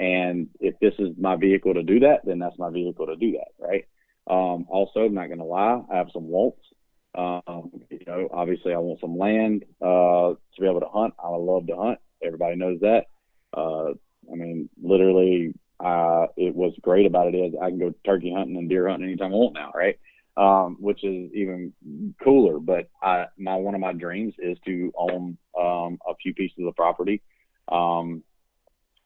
And 0.00 0.48
if 0.58 0.74
this 0.80 0.94
is 0.98 1.10
my 1.20 1.36
vehicle 1.36 1.74
to 1.74 1.84
do 1.84 2.00
that, 2.00 2.22
then 2.24 2.40
that's 2.40 2.58
my 2.58 2.70
vehicle 2.70 3.06
to 3.06 3.14
do 3.14 3.30
that, 3.38 3.64
right? 3.64 3.84
Um, 4.26 4.66
also, 4.68 5.04
I'm 5.04 5.14
not 5.14 5.28
going 5.28 5.38
to 5.38 5.44
lie, 5.44 5.82
I 5.88 5.98
have 5.98 6.08
some 6.12 6.26
wants. 6.26 6.66
Um, 7.14 7.70
you 7.90 8.04
know, 8.06 8.28
obviously, 8.32 8.72
I 8.72 8.78
want 8.78 9.00
some 9.00 9.18
land 9.18 9.64
uh, 9.80 10.32
to 10.34 10.60
be 10.60 10.66
able 10.66 10.80
to 10.80 10.88
hunt. 10.88 11.14
I 11.22 11.28
love 11.28 11.66
to 11.66 11.76
hunt. 11.76 11.98
Everybody 12.24 12.56
knows 12.56 12.80
that. 12.80 13.06
Uh, 13.54 13.90
I 14.30 14.34
mean, 14.34 14.68
literally, 14.82 15.54
uh, 15.80 16.26
it 16.36 16.54
was 16.54 16.72
great 16.80 17.06
about 17.06 17.34
it 17.34 17.36
is 17.36 17.54
I 17.60 17.68
can 17.68 17.78
go 17.78 17.92
turkey 18.06 18.32
hunting 18.34 18.56
and 18.56 18.68
deer 18.68 18.88
hunting 18.88 19.08
anytime 19.08 19.32
I 19.32 19.36
want 19.36 19.54
now, 19.54 19.72
right? 19.74 19.98
Um, 20.36 20.76
which 20.80 21.04
is 21.04 21.30
even 21.34 21.72
cooler. 22.22 22.58
But 22.58 22.88
I, 23.02 23.26
my 23.36 23.56
one 23.56 23.74
of 23.74 23.80
my 23.80 23.92
dreams 23.92 24.34
is 24.38 24.56
to 24.64 24.92
own 24.96 25.36
um, 25.58 25.98
a 26.08 26.14
few 26.22 26.32
pieces 26.32 26.64
of 26.66 26.74
property, 26.76 27.20
um, 27.70 28.22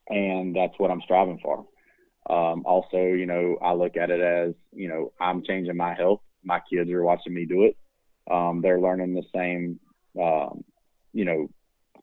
and 0.09 0.55
that's 0.55 0.75
what 0.79 0.92
I'm 0.92 1.01
striving 1.03 1.40
for. 1.42 1.66
Um, 2.29 2.64
also, 2.66 2.99
you 2.99 3.27
know, 3.27 3.57
I 3.62 3.73
look 3.73 3.97
at 3.97 4.11
it 4.11 4.21
as 4.21 4.55
you 4.73 4.88
know 4.88 5.12
I'm 5.21 5.42
changing 5.42 5.77
my 5.77 5.95
health. 5.95 6.21
My 6.45 6.61
kids 6.71 6.90
are 6.90 7.03
watching 7.03 7.35
me 7.35 7.47
do 7.47 7.64
it. 7.64 7.77
Um, 8.31 8.61
they're 8.61 8.81
learning 8.81 9.15
the 9.15 9.25
same, 9.35 9.79
um, 10.21 10.65
you 11.12 11.25
know, 11.25 11.49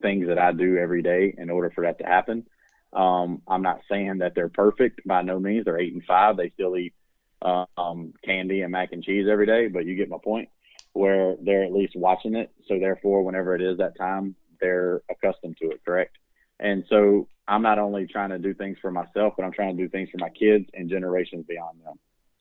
things 0.01 0.27
that 0.27 0.39
I 0.39 0.51
do 0.51 0.77
every 0.77 1.01
day 1.01 1.33
in 1.37 1.49
order 1.49 1.71
for 1.71 1.83
that 1.83 1.99
to 1.99 2.05
happen. 2.05 2.45
Um, 2.93 3.41
I'm 3.47 3.63
not 3.63 3.81
saying 3.89 4.19
that 4.19 4.35
they're 4.35 4.49
perfect 4.49 5.01
by 5.05 5.21
no 5.21 5.39
means. 5.39 5.65
They're 5.65 5.79
eight 5.79 5.93
and 5.93 6.03
five. 6.05 6.37
They 6.37 6.51
still 6.51 6.77
eat 6.77 6.93
um, 7.41 8.13
candy 8.23 8.61
and 8.61 8.71
mac 8.71 8.91
and 8.91 9.03
cheese 9.03 9.27
every 9.29 9.45
day, 9.45 9.67
but 9.67 9.85
you 9.85 9.95
get 9.95 10.09
my 10.09 10.17
point. 10.23 10.49
Where 10.93 11.35
they're 11.41 11.63
at 11.63 11.73
least 11.73 11.95
watching 11.95 12.35
it, 12.35 12.51
so 12.67 12.77
therefore, 12.77 13.23
whenever 13.23 13.55
it 13.55 13.63
is 13.63 13.79
that 13.79 13.97
time, 13.97 14.35
they're 14.61 15.01
accustomed 15.09 15.57
to 15.59 15.71
it. 15.71 15.83
Correct. 15.83 16.15
And 16.59 16.83
so 16.87 17.27
I'm 17.47 17.63
not 17.63 17.79
only 17.79 18.05
trying 18.05 18.29
to 18.29 18.37
do 18.37 18.53
things 18.53 18.77
for 18.79 18.91
myself, 18.91 19.33
but 19.35 19.43
I'm 19.43 19.51
trying 19.51 19.75
to 19.75 19.83
do 19.83 19.89
things 19.89 20.09
for 20.11 20.19
my 20.19 20.29
kids 20.29 20.65
and 20.75 20.89
generations 20.89 21.45
beyond 21.47 21.79
them. 21.83 21.97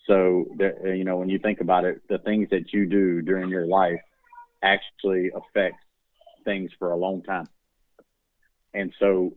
So, 0.07 0.47
there, 0.57 0.95
you 0.95 1.05
know, 1.05 1.17
when 1.17 1.29
you 1.29 1.39
think 1.39 1.61
about 1.61 1.85
it, 1.85 2.03
the 2.09 2.19
things 2.19 2.49
that 2.51 2.73
you 2.73 2.87
do 2.87 3.23
during 3.23 3.49
your 3.49 3.67
life 3.67 4.01
actually 4.63 5.31
affect 5.35 5.77
things 6.45 6.71
for 6.79 6.91
a 6.91 6.97
long 6.97 7.23
time. 7.23 7.47
And 8.75 8.93
so, 8.99 9.37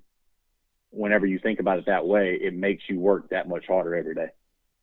whenever 0.90 1.26
you 1.26 1.40
think 1.40 1.60
about 1.60 1.78
it 1.78 1.86
that 1.86 2.08
way, 2.08 2.40
it 2.42 2.54
makes 2.54 2.84
you 2.90 3.00
work 3.00 3.30
that 3.30 3.48
much 3.48 3.66
harder 3.68 3.96
every 3.96 4.16
day. 4.16 4.30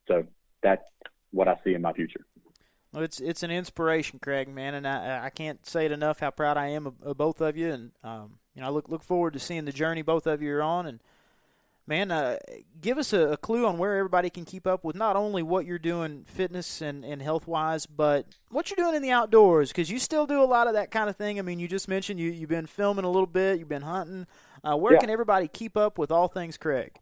So, 0.07 0.25
that's 0.61 0.83
what 1.31 1.47
I 1.47 1.57
see 1.65 1.73
in 1.73 1.81
my 1.81 1.93
future. 1.93 2.25
Well, 2.93 3.03
it's 3.03 3.19
it's 3.19 3.41
an 3.41 3.49
inspiration, 3.49 4.19
Craig, 4.19 4.47
man, 4.47 4.75
and 4.75 4.87
I 4.87 5.25
I 5.25 5.29
can't 5.31 5.65
say 5.65 5.85
it 5.85 5.91
enough 5.91 6.19
how 6.19 6.29
proud 6.29 6.57
I 6.57 6.67
am 6.67 6.85
of, 6.85 7.01
of 7.01 7.17
both 7.17 7.41
of 7.41 7.57
you, 7.57 7.71
and 7.71 7.91
um, 8.03 8.37
you 8.53 8.61
know 8.61 8.67
I 8.67 8.69
look 8.69 8.87
look 8.87 9.03
forward 9.03 9.33
to 9.33 9.39
seeing 9.39 9.65
the 9.65 9.71
journey 9.71 10.03
both 10.03 10.27
of 10.27 10.43
you 10.43 10.53
are 10.53 10.61
on, 10.61 10.85
and 10.85 10.99
man, 11.87 12.11
uh, 12.11 12.37
give 12.81 12.97
us 12.97 13.13
a, 13.13 13.29
a, 13.29 13.37
clue 13.37 13.65
on 13.65 13.77
where 13.77 13.97
everybody 13.97 14.29
can 14.29 14.45
keep 14.45 14.65
up 14.65 14.83
with 14.83 14.95
not 14.95 15.15
only 15.15 15.43
what 15.43 15.65
you're 15.65 15.79
doing 15.79 16.25
fitness 16.25 16.81
and, 16.81 17.03
and 17.03 17.21
health 17.21 17.47
wise, 17.47 17.85
but 17.85 18.25
what 18.49 18.69
you're 18.69 18.83
doing 18.83 18.95
in 18.95 19.01
the 19.01 19.11
outdoors 19.11 19.69
because 19.69 19.89
you 19.89 19.99
still 19.99 20.25
do 20.25 20.41
a 20.41 20.45
lot 20.45 20.67
of 20.67 20.73
that 20.73 20.91
kind 20.91 21.09
of 21.09 21.15
thing. 21.15 21.39
I 21.39 21.41
mean, 21.41 21.59
you 21.59 21.67
just 21.67 21.87
mentioned 21.87 22.19
you, 22.19 22.31
you've 22.31 22.49
been 22.49 22.67
filming 22.67 23.05
a 23.05 23.09
little 23.09 23.27
bit, 23.27 23.59
you've 23.59 23.69
been 23.69 23.81
hunting. 23.81 24.27
Uh, 24.63 24.77
where 24.77 24.93
yeah. 24.93 24.99
can 24.99 25.09
everybody 25.09 25.47
keep 25.47 25.75
up 25.75 25.97
with 25.97 26.11
all 26.11 26.27
things 26.27 26.57
Craig? 26.57 26.93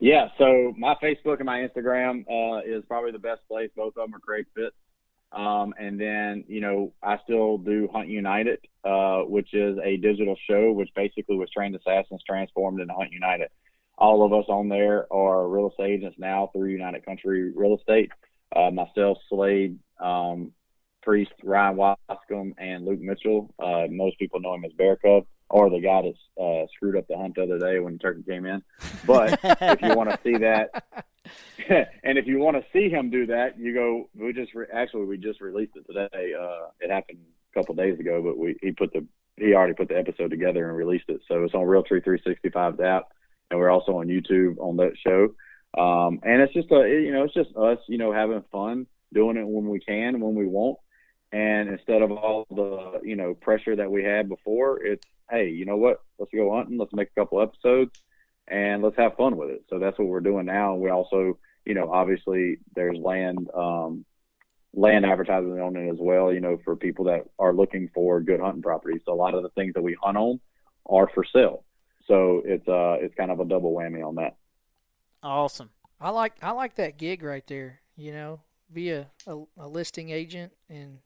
Yeah, 0.00 0.28
so 0.38 0.74
my 0.78 0.94
Facebook 1.02 1.36
and 1.36 1.44
my 1.44 1.58
Instagram 1.58 2.24
uh, 2.26 2.62
is 2.64 2.82
probably 2.88 3.12
the 3.12 3.18
best 3.18 3.46
place. 3.48 3.70
Both 3.76 3.96
of 3.98 4.06
them 4.06 4.14
are 4.14 4.18
Craig 4.18 4.46
Fitz. 4.56 4.74
Um, 5.32 5.74
and 5.78 6.00
then, 6.00 6.44
you 6.48 6.60
know, 6.60 6.92
I 7.02 7.18
still 7.24 7.58
do 7.58 7.88
Hunt 7.92 8.08
United, 8.08 8.58
uh, 8.84 9.20
which 9.20 9.54
is 9.54 9.78
a 9.82 9.96
digital 9.96 10.36
show, 10.48 10.72
which 10.72 10.90
basically 10.96 11.36
was 11.36 11.50
trained 11.50 11.76
assassins 11.76 12.22
transformed 12.26 12.80
into 12.80 12.94
Hunt 12.94 13.12
United. 13.12 13.48
All 13.96 14.24
of 14.24 14.32
us 14.32 14.46
on 14.48 14.68
there 14.68 15.06
are 15.12 15.48
real 15.48 15.70
estate 15.70 15.92
agents 15.92 16.16
now 16.18 16.50
through 16.52 16.70
United 16.70 17.04
Country 17.04 17.52
Real 17.54 17.76
Estate. 17.76 18.10
Uh, 18.54 18.70
myself, 18.70 19.18
Slade, 19.28 19.78
um, 20.00 20.52
Priest, 21.02 21.32
Ryan 21.44 21.76
Wascom, 21.76 22.52
and 22.58 22.84
Luke 22.84 23.00
Mitchell. 23.00 23.54
Uh, 23.58 23.86
most 23.88 24.18
people 24.18 24.40
know 24.40 24.54
him 24.54 24.64
as 24.64 24.72
Bear 24.72 24.96
Cub 24.96 25.26
or 25.50 25.68
the 25.68 25.80
guy 25.80 26.02
that 26.02 26.42
uh, 26.42 26.66
screwed 26.74 26.96
up 26.96 27.06
the 27.08 27.16
hunt 27.16 27.34
the 27.34 27.42
other 27.42 27.58
day 27.58 27.80
when 27.80 27.98
turkey 27.98 28.22
came 28.22 28.46
in. 28.46 28.62
But 29.04 29.38
if 29.42 29.82
you 29.82 29.94
want 29.94 30.10
to 30.10 30.18
see 30.22 30.38
that, 30.38 30.84
and 32.04 32.18
if 32.18 32.26
you 32.26 32.38
want 32.38 32.56
to 32.56 32.64
see 32.72 32.88
him 32.88 33.10
do 33.10 33.26
that, 33.26 33.58
you 33.58 33.74
go. 33.74 34.08
We 34.14 34.32
just 34.32 34.54
re- 34.54 34.66
actually 34.72 35.04
we 35.06 35.18
just 35.18 35.40
released 35.40 35.72
it 35.76 35.86
today. 35.86 36.32
Uh, 36.40 36.68
it 36.80 36.90
happened 36.90 37.18
a 37.52 37.58
couple 37.58 37.74
days 37.74 37.98
ago, 37.98 38.22
but 38.22 38.38
we 38.38 38.56
he 38.62 38.72
put 38.72 38.92
the 38.92 39.06
he 39.36 39.54
already 39.54 39.74
put 39.74 39.88
the 39.88 39.98
episode 39.98 40.30
together 40.30 40.68
and 40.68 40.76
released 40.76 41.08
it. 41.08 41.20
So 41.26 41.42
it's 41.44 41.54
on 41.54 41.62
Realtree 41.62 42.04
365's 42.04 42.80
app, 42.80 43.08
and 43.50 43.58
we're 43.58 43.70
also 43.70 43.98
on 43.98 44.06
YouTube 44.06 44.58
on 44.58 44.76
that 44.76 44.92
show. 45.04 45.34
Um, 45.76 46.20
and 46.22 46.42
it's 46.42 46.52
just 46.52 46.70
a 46.70 46.88
you 46.88 47.12
know 47.12 47.24
it's 47.24 47.34
just 47.34 47.56
us 47.56 47.78
you 47.88 47.98
know 47.98 48.12
having 48.12 48.42
fun 48.52 48.86
doing 49.12 49.36
it 49.36 49.46
when 49.46 49.68
we 49.68 49.80
can 49.80 50.20
when 50.20 50.34
we 50.34 50.46
won't. 50.46 50.78
And 51.32 51.68
instead 51.68 52.02
of 52.02 52.10
all 52.10 52.46
the 52.50 53.00
you 53.04 53.16
know 53.16 53.34
pressure 53.34 53.76
that 53.76 53.90
we 53.90 54.02
had 54.02 54.28
before, 54.28 54.82
it's 54.82 55.06
hey 55.30 55.48
you 55.48 55.64
know 55.64 55.76
what 55.76 56.00
let's 56.18 56.32
go 56.34 56.54
hunting, 56.54 56.78
let's 56.78 56.92
make 56.92 57.08
a 57.16 57.20
couple 57.20 57.40
episodes 57.40 58.02
and 58.48 58.82
let's 58.82 58.96
have 58.96 59.16
fun 59.16 59.36
with 59.36 59.50
it. 59.50 59.64
So 59.70 59.78
that's 59.78 59.98
what 59.98 60.08
we're 60.08 60.20
doing 60.20 60.46
now. 60.46 60.74
We 60.74 60.90
also, 60.90 61.38
you 61.64 61.74
know, 61.74 61.90
obviously 61.92 62.58
there's 62.74 62.98
land 62.98 63.48
um, 63.54 64.04
land 64.74 65.06
advertising 65.06 65.60
on 65.60 65.76
it 65.76 65.88
as 65.88 65.98
well. 66.00 66.32
You 66.32 66.40
know, 66.40 66.58
for 66.64 66.74
people 66.74 67.04
that 67.06 67.26
are 67.38 67.54
looking 67.54 67.88
for 67.94 68.20
good 68.20 68.40
hunting 68.40 68.62
properties. 68.62 69.02
So 69.06 69.12
a 69.12 69.14
lot 69.14 69.34
of 69.34 69.42
the 69.42 69.50
things 69.50 69.74
that 69.74 69.82
we 69.82 69.96
hunt 70.02 70.16
on 70.16 70.40
are 70.86 71.08
for 71.14 71.24
sale. 71.24 71.64
So 72.06 72.42
it's 72.44 72.66
uh 72.66 72.96
it's 73.00 73.14
kind 73.14 73.30
of 73.30 73.38
a 73.38 73.44
double 73.44 73.72
whammy 73.72 74.04
on 74.04 74.16
that. 74.16 74.36
Awesome. 75.22 75.70
I 76.00 76.10
like 76.10 76.32
I 76.42 76.50
like 76.50 76.74
that 76.76 76.98
gig 76.98 77.22
right 77.22 77.46
there. 77.46 77.80
You 77.96 78.12
know, 78.12 78.40
be 78.72 78.90
a, 78.90 79.06
a, 79.26 79.42
a 79.58 79.68
listing 79.68 80.10
agent 80.10 80.52
and 80.68 80.98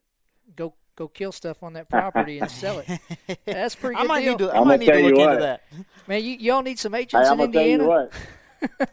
go 0.56 0.74
go 0.96 1.08
kill 1.08 1.32
stuff 1.32 1.62
on 1.62 1.72
that 1.74 1.88
property 1.90 2.38
and 2.38 2.50
sell 2.50 2.80
it. 2.86 3.00
That's 3.44 3.74
pretty 3.74 3.96
good 3.96 4.04
I 4.04 4.06
might 4.06 4.20
deal. 4.22 4.32
need 4.32 4.38
to. 4.38 4.52
I 4.52 4.64
might 4.64 4.80
need 4.80 4.86
to 4.86 4.98
look 5.00 5.18
into 5.18 5.40
that. 5.40 5.62
Man, 6.06 6.22
you 6.24 6.32
y'all 6.38 6.62
need 6.62 6.78
some 6.78 6.94
agents 6.94 7.26
Hey, 7.28 7.32
in 7.34 7.40
I'm 7.40 7.52
tell 7.52 7.62
you 7.62 7.72
Indiana. 7.72 7.86
what. 7.88 8.12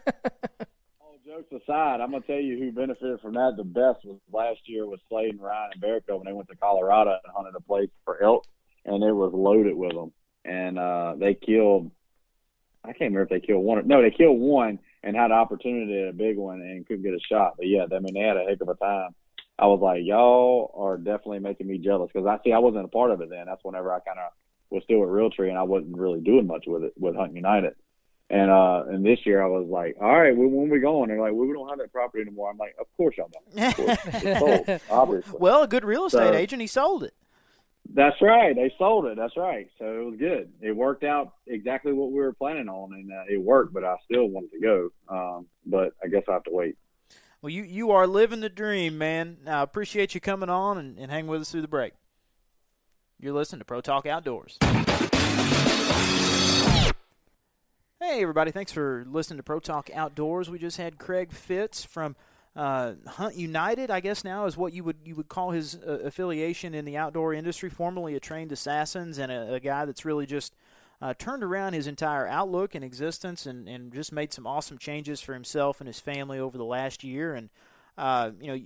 All 1.00 1.16
jokes 1.24 1.52
aside, 1.52 2.00
I'm 2.00 2.10
gonna 2.10 2.20
tell 2.26 2.36
you 2.40 2.58
who 2.58 2.72
benefited 2.72 3.20
from 3.20 3.34
that 3.34 3.54
the 3.56 3.64
best 3.64 4.04
was 4.04 4.18
last 4.32 4.60
year 4.66 4.86
was 4.86 5.00
Slade 5.08 5.30
and 5.34 5.40
Ryan 5.42 5.70
and 5.74 5.82
Barrico 5.82 6.16
when 6.18 6.26
they 6.26 6.32
went 6.32 6.48
to 6.48 6.56
Colorado 6.56 7.10
and 7.10 7.32
hunted 7.34 7.54
a 7.56 7.60
place 7.60 7.90
for 8.04 8.22
elk, 8.22 8.44
and 8.84 9.02
it 9.02 9.12
was 9.12 9.32
loaded 9.34 9.76
with 9.76 9.92
them, 9.92 10.12
and 10.44 10.78
uh, 10.78 11.14
they 11.18 11.34
killed. 11.34 11.90
I 12.84 12.88
can't 12.88 13.12
remember 13.14 13.22
if 13.22 13.28
they 13.28 13.46
killed 13.46 13.62
one. 13.64 13.78
Or, 13.78 13.82
no, 13.82 14.02
they 14.02 14.10
killed 14.10 14.40
one 14.40 14.80
and 15.04 15.14
had 15.14 15.26
an 15.26 15.36
opportunity 15.36 16.02
at 16.02 16.08
a 16.08 16.12
big 16.12 16.36
one 16.36 16.60
and 16.60 16.84
couldn't 16.84 17.04
get 17.04 17.14
a 17.14 17.20
shot. 17.30 17.52
But 17.56 17.68
yeah, 17.68 17.84
I 17.94 17.98
mean 18.00 18.14
they 18.14 18.20
had 18.20 18.36
a 18.36 18.44
heck 18.44 18.60
of 18.60 18.68
a 18.68 18.74
time. 18.74 19.14
I 19.62 19.66
was 19.66 19.78
like, 19.80 20.00
y'all 20.04 20.74
are 20.76 20.96
definitely 20.96 21.38
making 21.38 21.68
me 21.68 21.78
jealous 21.78 22.10
because 22.12 22.26
I 22.26 22.42
see 22.42 22.52
I 22.52 22.58
wasn't 22.58 22.84
a 22.84 22.88
part 22.88 23.12
of 23.12 23.20
it 23.20 23.30
then. 23.30 23.46
That's 23.46 23.62
whenever 23.62 23.92
I 23.92 24.00
kind 24.00 24.18
of 24.18 24.32
was 24.70 24.82
still 24.82 25.02
at 25.04 25.08
Realtree 25.08 25.50
and 25.50 25.56
I 25.58 25.62
wasn't 25.62 25.96
really 25.96 26.20
doing 26.20 26.48
much 26.48 26.64
with 26.66 26.82
it 26.82 26.94
with 26.98 27.14
Hunt 27.14 27.36
United. 27.36 27.74
And 28.28 28.50
uh, 28.50 28.84
and 28.88 29.04
this 29.06 29.20
year 29.24 29.40
I 29.40 29.46
was 29.46 29.68
like, 29.68 29.96
all 30.00 30.18
right, 30.20 30.36
when, 30.36 30.50
when 30.50 30.68
we 30.68 30.80
going? 30.80 31.10
They're 31.10 31.20
like, 31.20 31.32
well, 31.32 31.46
we 31.46 31.52
don't 31.52 31.68
have 31.68 31.78
that 31.78 31.92
property 31.92 32.22
anymore. 32.22 32.50
I'm 32.50 32.58
like, 32.58 32.74
of 32.80 32.86
course 32.96 33.14
y'all 33.16 33.30
don't. 33.32 33.64
Of 33.68 33.76
course. 33.76 33.98
It's 34.24 34.40
sold, 34.40 34.80
obviously. 34.90 35.38
Well, 35.38 35.62
a 35.62 35.68
good 35.68 35.84
real 35.84 36.06
estate 36.06 36.32
So- 36.32 36.34
agent, 36.34 36.60
he 36.60 36.66
sold 36.66 37.04
it. 37.04 37.14
That's 37.94 38.16
right. 38.22 38.54
They 38.56 38.72
sold 38.78 39.04
it. 39.06 39.16
That's 39.16 39.36
right. 39.36 39.68
So 39.78 39.84
it 39.84 40.04
was 40.04 40.14
good. 40.18 40.50
It 40.62 40.74
worked 40.74 41.04
out 41.04 41.34
exactly 41.46 41.92
what 41.92 42.10
we 42.10 42.20
were 42.20 42.32
planning 42.32 42.68
on, 42.68 42.94
and 42.94 43.12
uh, 43.12 43.24
it 43.28 43.38
worked. 43.42 43.74
But 43.74 43.84
I 43.84 43.96
still 44.06 44.26
wanted 44.28 44.50
to 44.52 44.60
go. 44.60 44.88
Um, 45.08 45.46
but 45.66 45.92
I 46.02 46.06
guess 46.08 46.22
I 46.28 46.32
have 46.32 46.44
to 46.44 46.52
wait. 46.52 46.76
Well, 47.42 47.50
you 47.50 47.64
you 47.64 47.90
are 47.90 48.06
living 48.06 48.38
the 48.38 48.48
dream, 48.48 48.96
man. 48.98 49.38
I 49.48 49.62
appreciate 49.62 50.14
you 50.14 50.20
coming 50.20 50.48
on 50.48 50.78
and, 50.78 50.96
and 50.96 51.10
hanging 51.10 51.28
with 51.28 51.40
us 51.40 51.50
through 51.50 51.62
the 51.62 51.68
break. 51.68 51.92
You're 53.18 53.32
listening 53.32 53.58
to 53.58 53.64
Pro 53.64 53.80
Talk 53.80 54.06
Outdoors. 54.06 54.58
Hey, 58.00 58.22
everybody. 58.22 58.52
Thanks 58.52 58.70
for 58.70 59.04
listening 59.08 59.38
to 59.38 59.42
Pro 59.42 59.58
Talk 59.58 59.90
Outdoors. 59.92 60.50
We 60.50 60.60
just 60.60 60.76
had 60.76 60.98
Craig 60.98 61.32
Fitz 61.32 61.84
from 61.84 62.14
uh, 62.54 62.92
Hunt 63.08 63.34
United, 63.34 63.90
I 63.90 63.98
guess 63.98 64.22
now 64.22 64.46
is 64.46 64.56
what 64.56 64.72
you 64.72 64.84
would 64.84 64.98
you 65.04 65.16
would 65.16 65.28
call 65.28 65.50
his 65.50 65.74
uh, 65.74 65.98
affiliation 66.04 66.74
in 66.74 66.84
the 66.84 66.96
outdoor 66.96 67.34
industry. 67.34 67.70
Formerly 67.70 68.14
a 68.14 68.20
trained 68.20 68.52
assassins 68.52 69.18
and 69.18 69.32
a, 69.32 69.54
a 69.54 69.60
guy 69.60 69.84
that's 69.84 70.04
really 70.04 70.26
just 70.26 70.54
uh, 71.02 71.12
turned 71.18 71.42
around 71.42 71.72
his 71.72 71.88
entire 71.88 72.28
outlook 72.28 72.76
and 72.76 72.84
existence 72.84 73.44
and, 73.44 73.68
and 73.68 73.92
just 73.92 74.12
made 74.12 74.32
some 74.32 74.46
awesome 74.46 74.78
changes 74.78 75.20
for 75.20 75.34
himself 75.34 75.80
and 75.80 75.88
his 75.88 75.98
family 75.98 76.38
over 76.38 76.56
the 76.56 76.64
last 76.64 77.02
year. 77.02 77.34
And 77.34 77.50
uh, 77.98 78.30
you 78.40 78.46
know, 78.46 78.60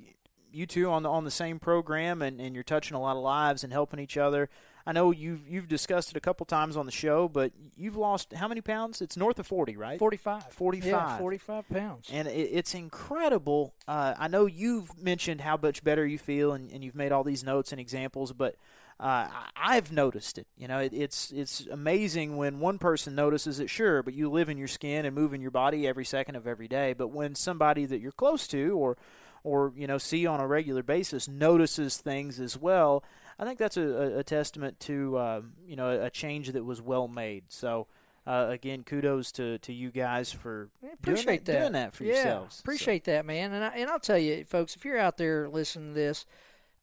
you 0.52 0.66
two 0.66 0.90
on 0.90 1.02
the 1.02 1.10
on 1.10 1.24
the 1.24 1.30
same 1.30 1.58
program 1.58 2.20
and, 2.20 2.38
and 2.38 2.54
you're 2.54 2.62
touching 2.62 2.94
a 2.94 3.00
lot 3.00 3.16
of 3.16 3.22
lives 3.22 3.64
and 3.64 3.72
helping 3.72 3.98
each 3.98 4.18
other. 4.18 4.50
I 4.86 4.92
know 4.92 5.12
you've 5.12 5.48
you've 5.48 5.66
discussed 5.66 6.10
it 6.10 6.16
a 6.16 6.20
couple 6.20 6.44
times 6.44 6.76
on 6.76 6.84
the 6.84 6.92
show, 6.92 7.26
but 7.26 7.52
you've 7.74 7.96
lost 7.96 8.34
how 8.34 8.48
many 8.48 8.60
pounds? 8.60 9.00
It's 9.00 9.16
north 9.16 9.38
of 9.38 9.46
forty, 9.46 9.76
right? 9.78 9.98
45. 9.98 10.52
45. 10.52 10.86
Yeah, 10.86 11.18
45 11.18 11.68
pounds. 11.70 12.08
And 12.12 12.28
it, 12.28 12.50
it's 12.52 12.74
incredible. 12.74 13.74
Uh, 13.88 14.14
I 14.16 14.28
know 14.28 14.44
you've 14.44 15.02
mentioned 15.02 15.40
how 15.40 15.58
much 15.60 15.82
better 15.82 16.06
you 16.06 16.18
feel, 16.18 16.52
and, 16.52 16.70
and 16.70 16.84
you've 16.84 16.94
made 16.94 17.12
all 17.12 17.24
these 17.24 17.42
notes 17.42 17.72
and 17.72 17.80
examples, 17.80 18.32
but 18.34 18.56
uh, 18.98 19.28
I've 19.54 19.92
noticed 19.92 20.38
it. 20.38 20.46
You 20.56 20.68
know, 20.68 20.78
it, 20.78 20.92
it's 20.94 21.30
it's 21.30 21.66
amazing 21.70 22.36
when 22.36 22.60
one 22.60 22.78
person 22.78 23.14
notices 23.14 23.60
it, 23.60 23.68
sure, 23.68 24.02
but 24.02 24.14
you 24.14 24.30
live 24.30 24.48
in 24.48 24.56
your 24.56 24.68
skin 24.68 25.04
and 25.04 25.14
move 25.14 25.34
in 25.34 25.42
your 25.42 25.50
body 25.50 25.86
every 25.86 26.04
second 26.04 26.36
of 26.36 26.46
every 26.46 26.68
day. 26.68 26.94
But 26.94 27.08
when 27.08 27.34
somebody 27.34 27.84
that 27.84 28.00
you're 28.00 28.12
close 28.12 28.46
to, 28.48 28.70
or 28.70 28.96
or 29.44 29.72
you 29.76 29.86
know 29.86 29.98
see 29.98 30.26
on 30.26 30.40
a 30.40 30.46
regular 30.46 30.82
basis, 30.82 31.28
notices 31.28 31.98
things 31.98 32.40
as 32.40 32.56
well, 32.56 33.04
I 33.38 33.44
think 33.44 33.58
that's 33.58 33.76
a, 33.76 34.18
a, 34.18 34.24
testament 34.24 34.80
to 34.80 35.16
uh, 35.18 35.42
you 35.66 35.76
know 35.76 35.90
a, 36.04 36.08
change 36.08 36.52
that 36.52 36.64
was 36.64 36.80
well 36.80 37.08
made. 37.08 37.44
So. 37.48 37.86
Uh, 38.28 38.48
again, 38.50 38.82
kudos 38.82 39.30
to, 39.30 39.56
to 39.58 39.72
you 39.72 39.88
guys 39.92 40.32
for 40.32 40.68
appreciate 40.94 41.44
doing 41.44 41.58
that. 41.58 41.60
doing 41.60 41.72
that 41.74 41.94
for 41.94 42.02
yeah, 42.02 42.14
yourselves. 42.14 42.58
Appreciate 42.58 43.04
that, 43.04 43.24
man. 43.24 43.52
And 43.52 43.64
I, 43.64 43.68
and 43.68 43.88
I'll 43.88 44.00
tell 44.00 44.18
you, 44.18 44.44
folks, 44.44 44.74
if 44.74 44.84
you're 44.84 44.98
out 44.98 45.16
there 45.16 45.48
listening 45.48 45.90
to 45.90 45.94
this, 45.94 46.26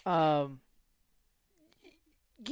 um, 0.05 0.61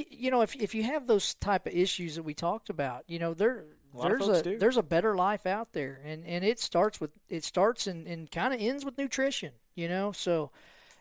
you 0.10 0.32
know, 0.32 0.42
if 0.42 0.56
if 0.56 0.76
you 0.76 0.84
have 0.84 1.08
those 1.08 1.34
type 1.36 1.66
of 1.68 1.74
issues 1.74 2.16
that 2.16 2.24
we 2.24 2.34
talked 2.34 2.70
about, 2.70 3.04
you 3.08 3.20
know, 3.20 3.34
there 3.34 3.66
A 3.96 4.02
there's 4.02 4.28
a 4.28 4.42
do. 4.44 4.58
there's 4.58 4.78
a 4.78 4.84
better 4.84 5.16
life 5.16 5.46
out 5.46 5.74
there, 5.74 6.02
and 6.06 6.26
and 6.26 6.44
it 6.44 6.60
starts 6.60 7.00
with 7.02 7.12
it 7.30 7.44
starts 7.44 7.88
and, 7.88 8.08
and 8.08 8.30
kind 8.32 8.54
of 8.54 8.62
ends 8.62 8.86
with 8.86 8.98
nutrition, 8.98 9.52
you 9.76 9.88
know. 9.88 10.12
So, 10.12 10.52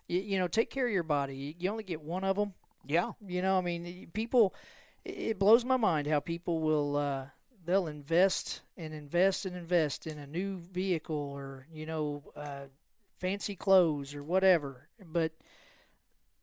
you, 0.09 0.21
you 0.21 0.39
know, 0.39 0.49
take 0.49 0.71
care 0.71 0.87
of 0.87 0.93
your 0.93 1.03
body. 1.03 1.37
You, 1.37 1.55
you 1.59 1.71
only 1.71 1.85
get 1.85 2.01
one 2.01 2.25
of 2.25 2.37
them. 2.37 2.55
Yeah. 2.87 3.13
You 3.27 3.43
know, 3.43 3.59
I 3.59 3.61
mean, 3.61 4.11
people. 4.13 4.55
It 5.03 5.39
blows 5.39 5.65
my 5.65 5.79
mind 5.79 6.07
how 6.09 6.21
people 6.21 6.61
will 6.61 6.97
uh, 6.97 7.27
they'll 7.65 7.87
invest 7.87 8.61
and 8.77 8.93
invest 8.93 9.47
and 9.47 9.57
invest 9.57 10.07
in 10.07 10.19
a 10.19 10.27
new 10.27 10.59
vehicle 10.59 11.17
or 11.17 11.67
you 11.73 11.87
know 11.87 12.23
uh, 12.37 12.67
fancy 13.19 13.57
clothes 13.57 14.15
or 14.15 14.23
whatever, 14.23 14.89
but 15.05 15.33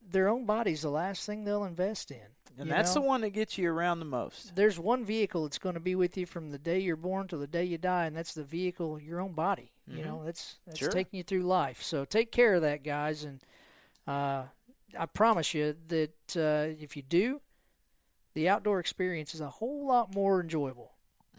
their 0.09 0.29
own 0.29 0.45
body's 0.45 0.81
the 0.81 0.89
last 0.89 1.25
thing 1.25 1.43
they'll 1.43 1.65
invest 1.65 2.11
in. 2.11 2.36
And 2.59 2.71
that's 2.71 2.95
know? 2.95 3.01
the 3.01 3.07
one 3.07 3.21
that 3.21 3.29
gets 3.31 3.57
you 3.57 3.69
around 3.69 3.99
the 3.99 4.05
most. 4.05 4.55
There's 4.55 4.79
one 4.79 5.05
vehicle 5.05 5.43
that's 5.43 5.59
going 5.59 5.75
to 5.75 5.79
be 5.81 5.95
with 5.95 6.17
you 6.17 6.25
from 6.25 6.49
the 6.51 6.57
day 6.57 6.79
you're 6.79 6.95
born 6.95 7.27
to 7.27 7.37
the 7.37 7.47
day 7.47 7.63
you 7.63 7.77
die, 7.77 8.05
and 8.05 8.15
that's 8.15 8.33
the 8.33 8.43
vehicle, 8.43 8.99
your 8.99 9.19
own 9.19 9.33
body. 9.33 9.71
You 9.87 10.01
Mhm. 10.01 10.05
know, 10.05 10.23
that's 10.25 10.57
that's 10.65 10.79
Sure. 10.79 10.89
taking 10.89 11.17
you 11.17 11.23
through 11.23 11.43
life. 11.43 11.81
So 11.81 12.03
take 12.03 12.31
care 12.31 12.55
of 12.55 12.61
that, 12.63 12.83
guys, 12.83 13.23
and 13.23 13.41
uh, 14.07 14.45
I 14.97 15.05
promise 15.05 15.53
you 15.53 15.75
that 15.87 16.35
uh, 16.35 16.75
if 16.81 16.97
you 16.97 17.03
do, 17.03 17.41
the 18.33 18.49
outdoor 18.49 18.79
experience 18.79 19.33
is 19.33 19.41
a 19.41 19.49
whole 19.49 19.85
lot 19.87 20.13
more 20.13 20.41
enjoyable. 20.41 20.93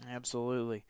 Absolutely. 0.09 0.85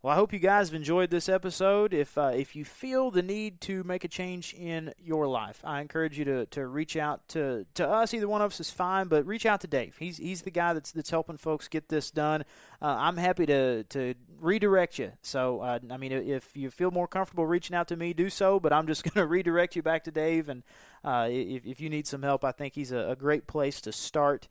Well, 0.00 0.12
I 0.12 0.16
hope 0.16 0.32
you 0.32 0.38
guys 0.38 0.68
have 0.68 0.76
enjoyed 0.76 1.10
this 1.10 1.28
episode. 1.28 1.92
If 1.92 2.16
uh, 2.16 2.30
if 2.32 2.54
you 2.54 2.64
feel 2.64 3.10
the 3.10 3.20
need 3.20 3.60
to 3.62 3.82
make 3.82 4.04
a 4.04 4.08
change 4.08 4.54
in 4.54 4.94
your 4.96 5.26
life, 5.26 5.60
I 5.64 5.80
encourage 5.80 6.16
you 6.16 6.24
to, 6.24 6.46
to 6.46 6.68
reach 6.68 6.96
out 6.96 7.26
to, 7.30 7.66
to 7.74 7.88
us. 7.88 8.14
Either 8.14 8.28
one 8.28 8.40
of 8.40 8.52
us 8.52 8.60
is 8.60 8.70
fine, 8.70 9.08
but 9.08 9.26
reach 9.26 9.44
out 9.44 9.60
to 9.62 9.66
Dave. 9.66 9.96
He's 9.98 10.18
he's 10.18 10.42
the 10.42 10.52
guy 10.52 10.72
that's 10.72 10.92
that's 10.92 11.10
helping 11.10 11.36
folks 11.36 11.66
get 11.66 11.88
this 11.88 12.12
done. 12.12 12.44
Uh, 12.80 12.94
I'm 12.96 13.16
happy 13.16 13.44
to 13.46 13.82
to 13.82 14.14
redirect 14.40 15.00
you. 15.00 15.14
So 15.22 15.62
uh, 15.62 15.80
I 15.90 15.96
mean, 15.96 16.12
if 16.12 16.56
you 16.56 16.70
feel 16.70 16.92
more 16.92 17.08
comfortable 17.08 17.46
reaching 17.46 17.74
out 17.74 17.88
to 17.88 17.96
me, 17.96 18.12
do 18.12 18.30
so. 18.30 18.60
But 18.60 18.72
I'm 18.72 18.86
just 18.86 19.02
going 19.12 19.14
to 19.14 19.26
redirect 19.26 19.74
you 19.74 19.82
back 19.82 20.04
to 20.04 20.12
Dave. 20.12 20.48
And 20.48 20.62
uh, 21.02 21.26
if 21.28 21.66
if 21.66 21.80
you 21.80 21.90
need 21.90 22.06
some 22.06 22.22
help, 22.22 22.44
I 22.44 22.52
think 22.52 22.74
he's 22.74 22.92
a, 22.92 23.10
a 23.10 23.16
great 23.16 23.48
place 23.48 23.80
to 23.80 23.90
start. 23.90 24.46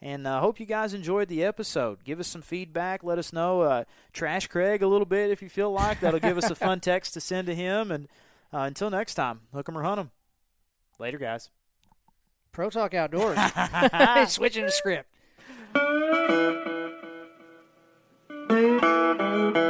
And 0.00 0.28
I 0.28 0.36
uh, 0.38 0.40
hope 0.40 0.60
you 0.60 0.66
guys 0.66 0.94
enjoyed 0.94 1.28
the 1.28 1.42
episode. 1.42 2.04
Give 2.04 2.20
us 2.20 2.28
some 2.28 2.42
feedback. 2.42 3.02
Let 3.02 3.18
us 3.18 3.32
know. 3.32 3.62
Uh, 3.62 3.84
trash 4.12 4.46
Craig 4.46 4.80
a 4.82 4.86
little 4.86 5.06
bit 5.06 5.30
if 5.30 5.42
you 5.42 5.48
feel 5.48 5.72
like. 5.72 6.00
That'll 6.00 6.20
give 6.20 6.38
us 6.38 6.50
a 6.50 6.54
fun 6.54 6.78
text 6.82 7.14
to 7.14 7.20
send 7.20 7.48
to 7.48 7.54
him. 7.54 7.90
And 7.90 8.06
uh, 8.52 8.58
until 8.58 8.90
next 8.90 9.14
time, 9.14 9.40
hook 9.52 9.68
'em 9.68 9.76
or 9.76 9.82
hunt 9.82 9.98
'em. 9.98 10.10
Later, 11.00 11.18
guys. 11.18 11.50
Pro 12.52 12.70
Talk 12.70 12.94
Outdoors. 12.94 13.38
Switching 14.28 14.66
the 14.66 14.72
script. 14.72 15.08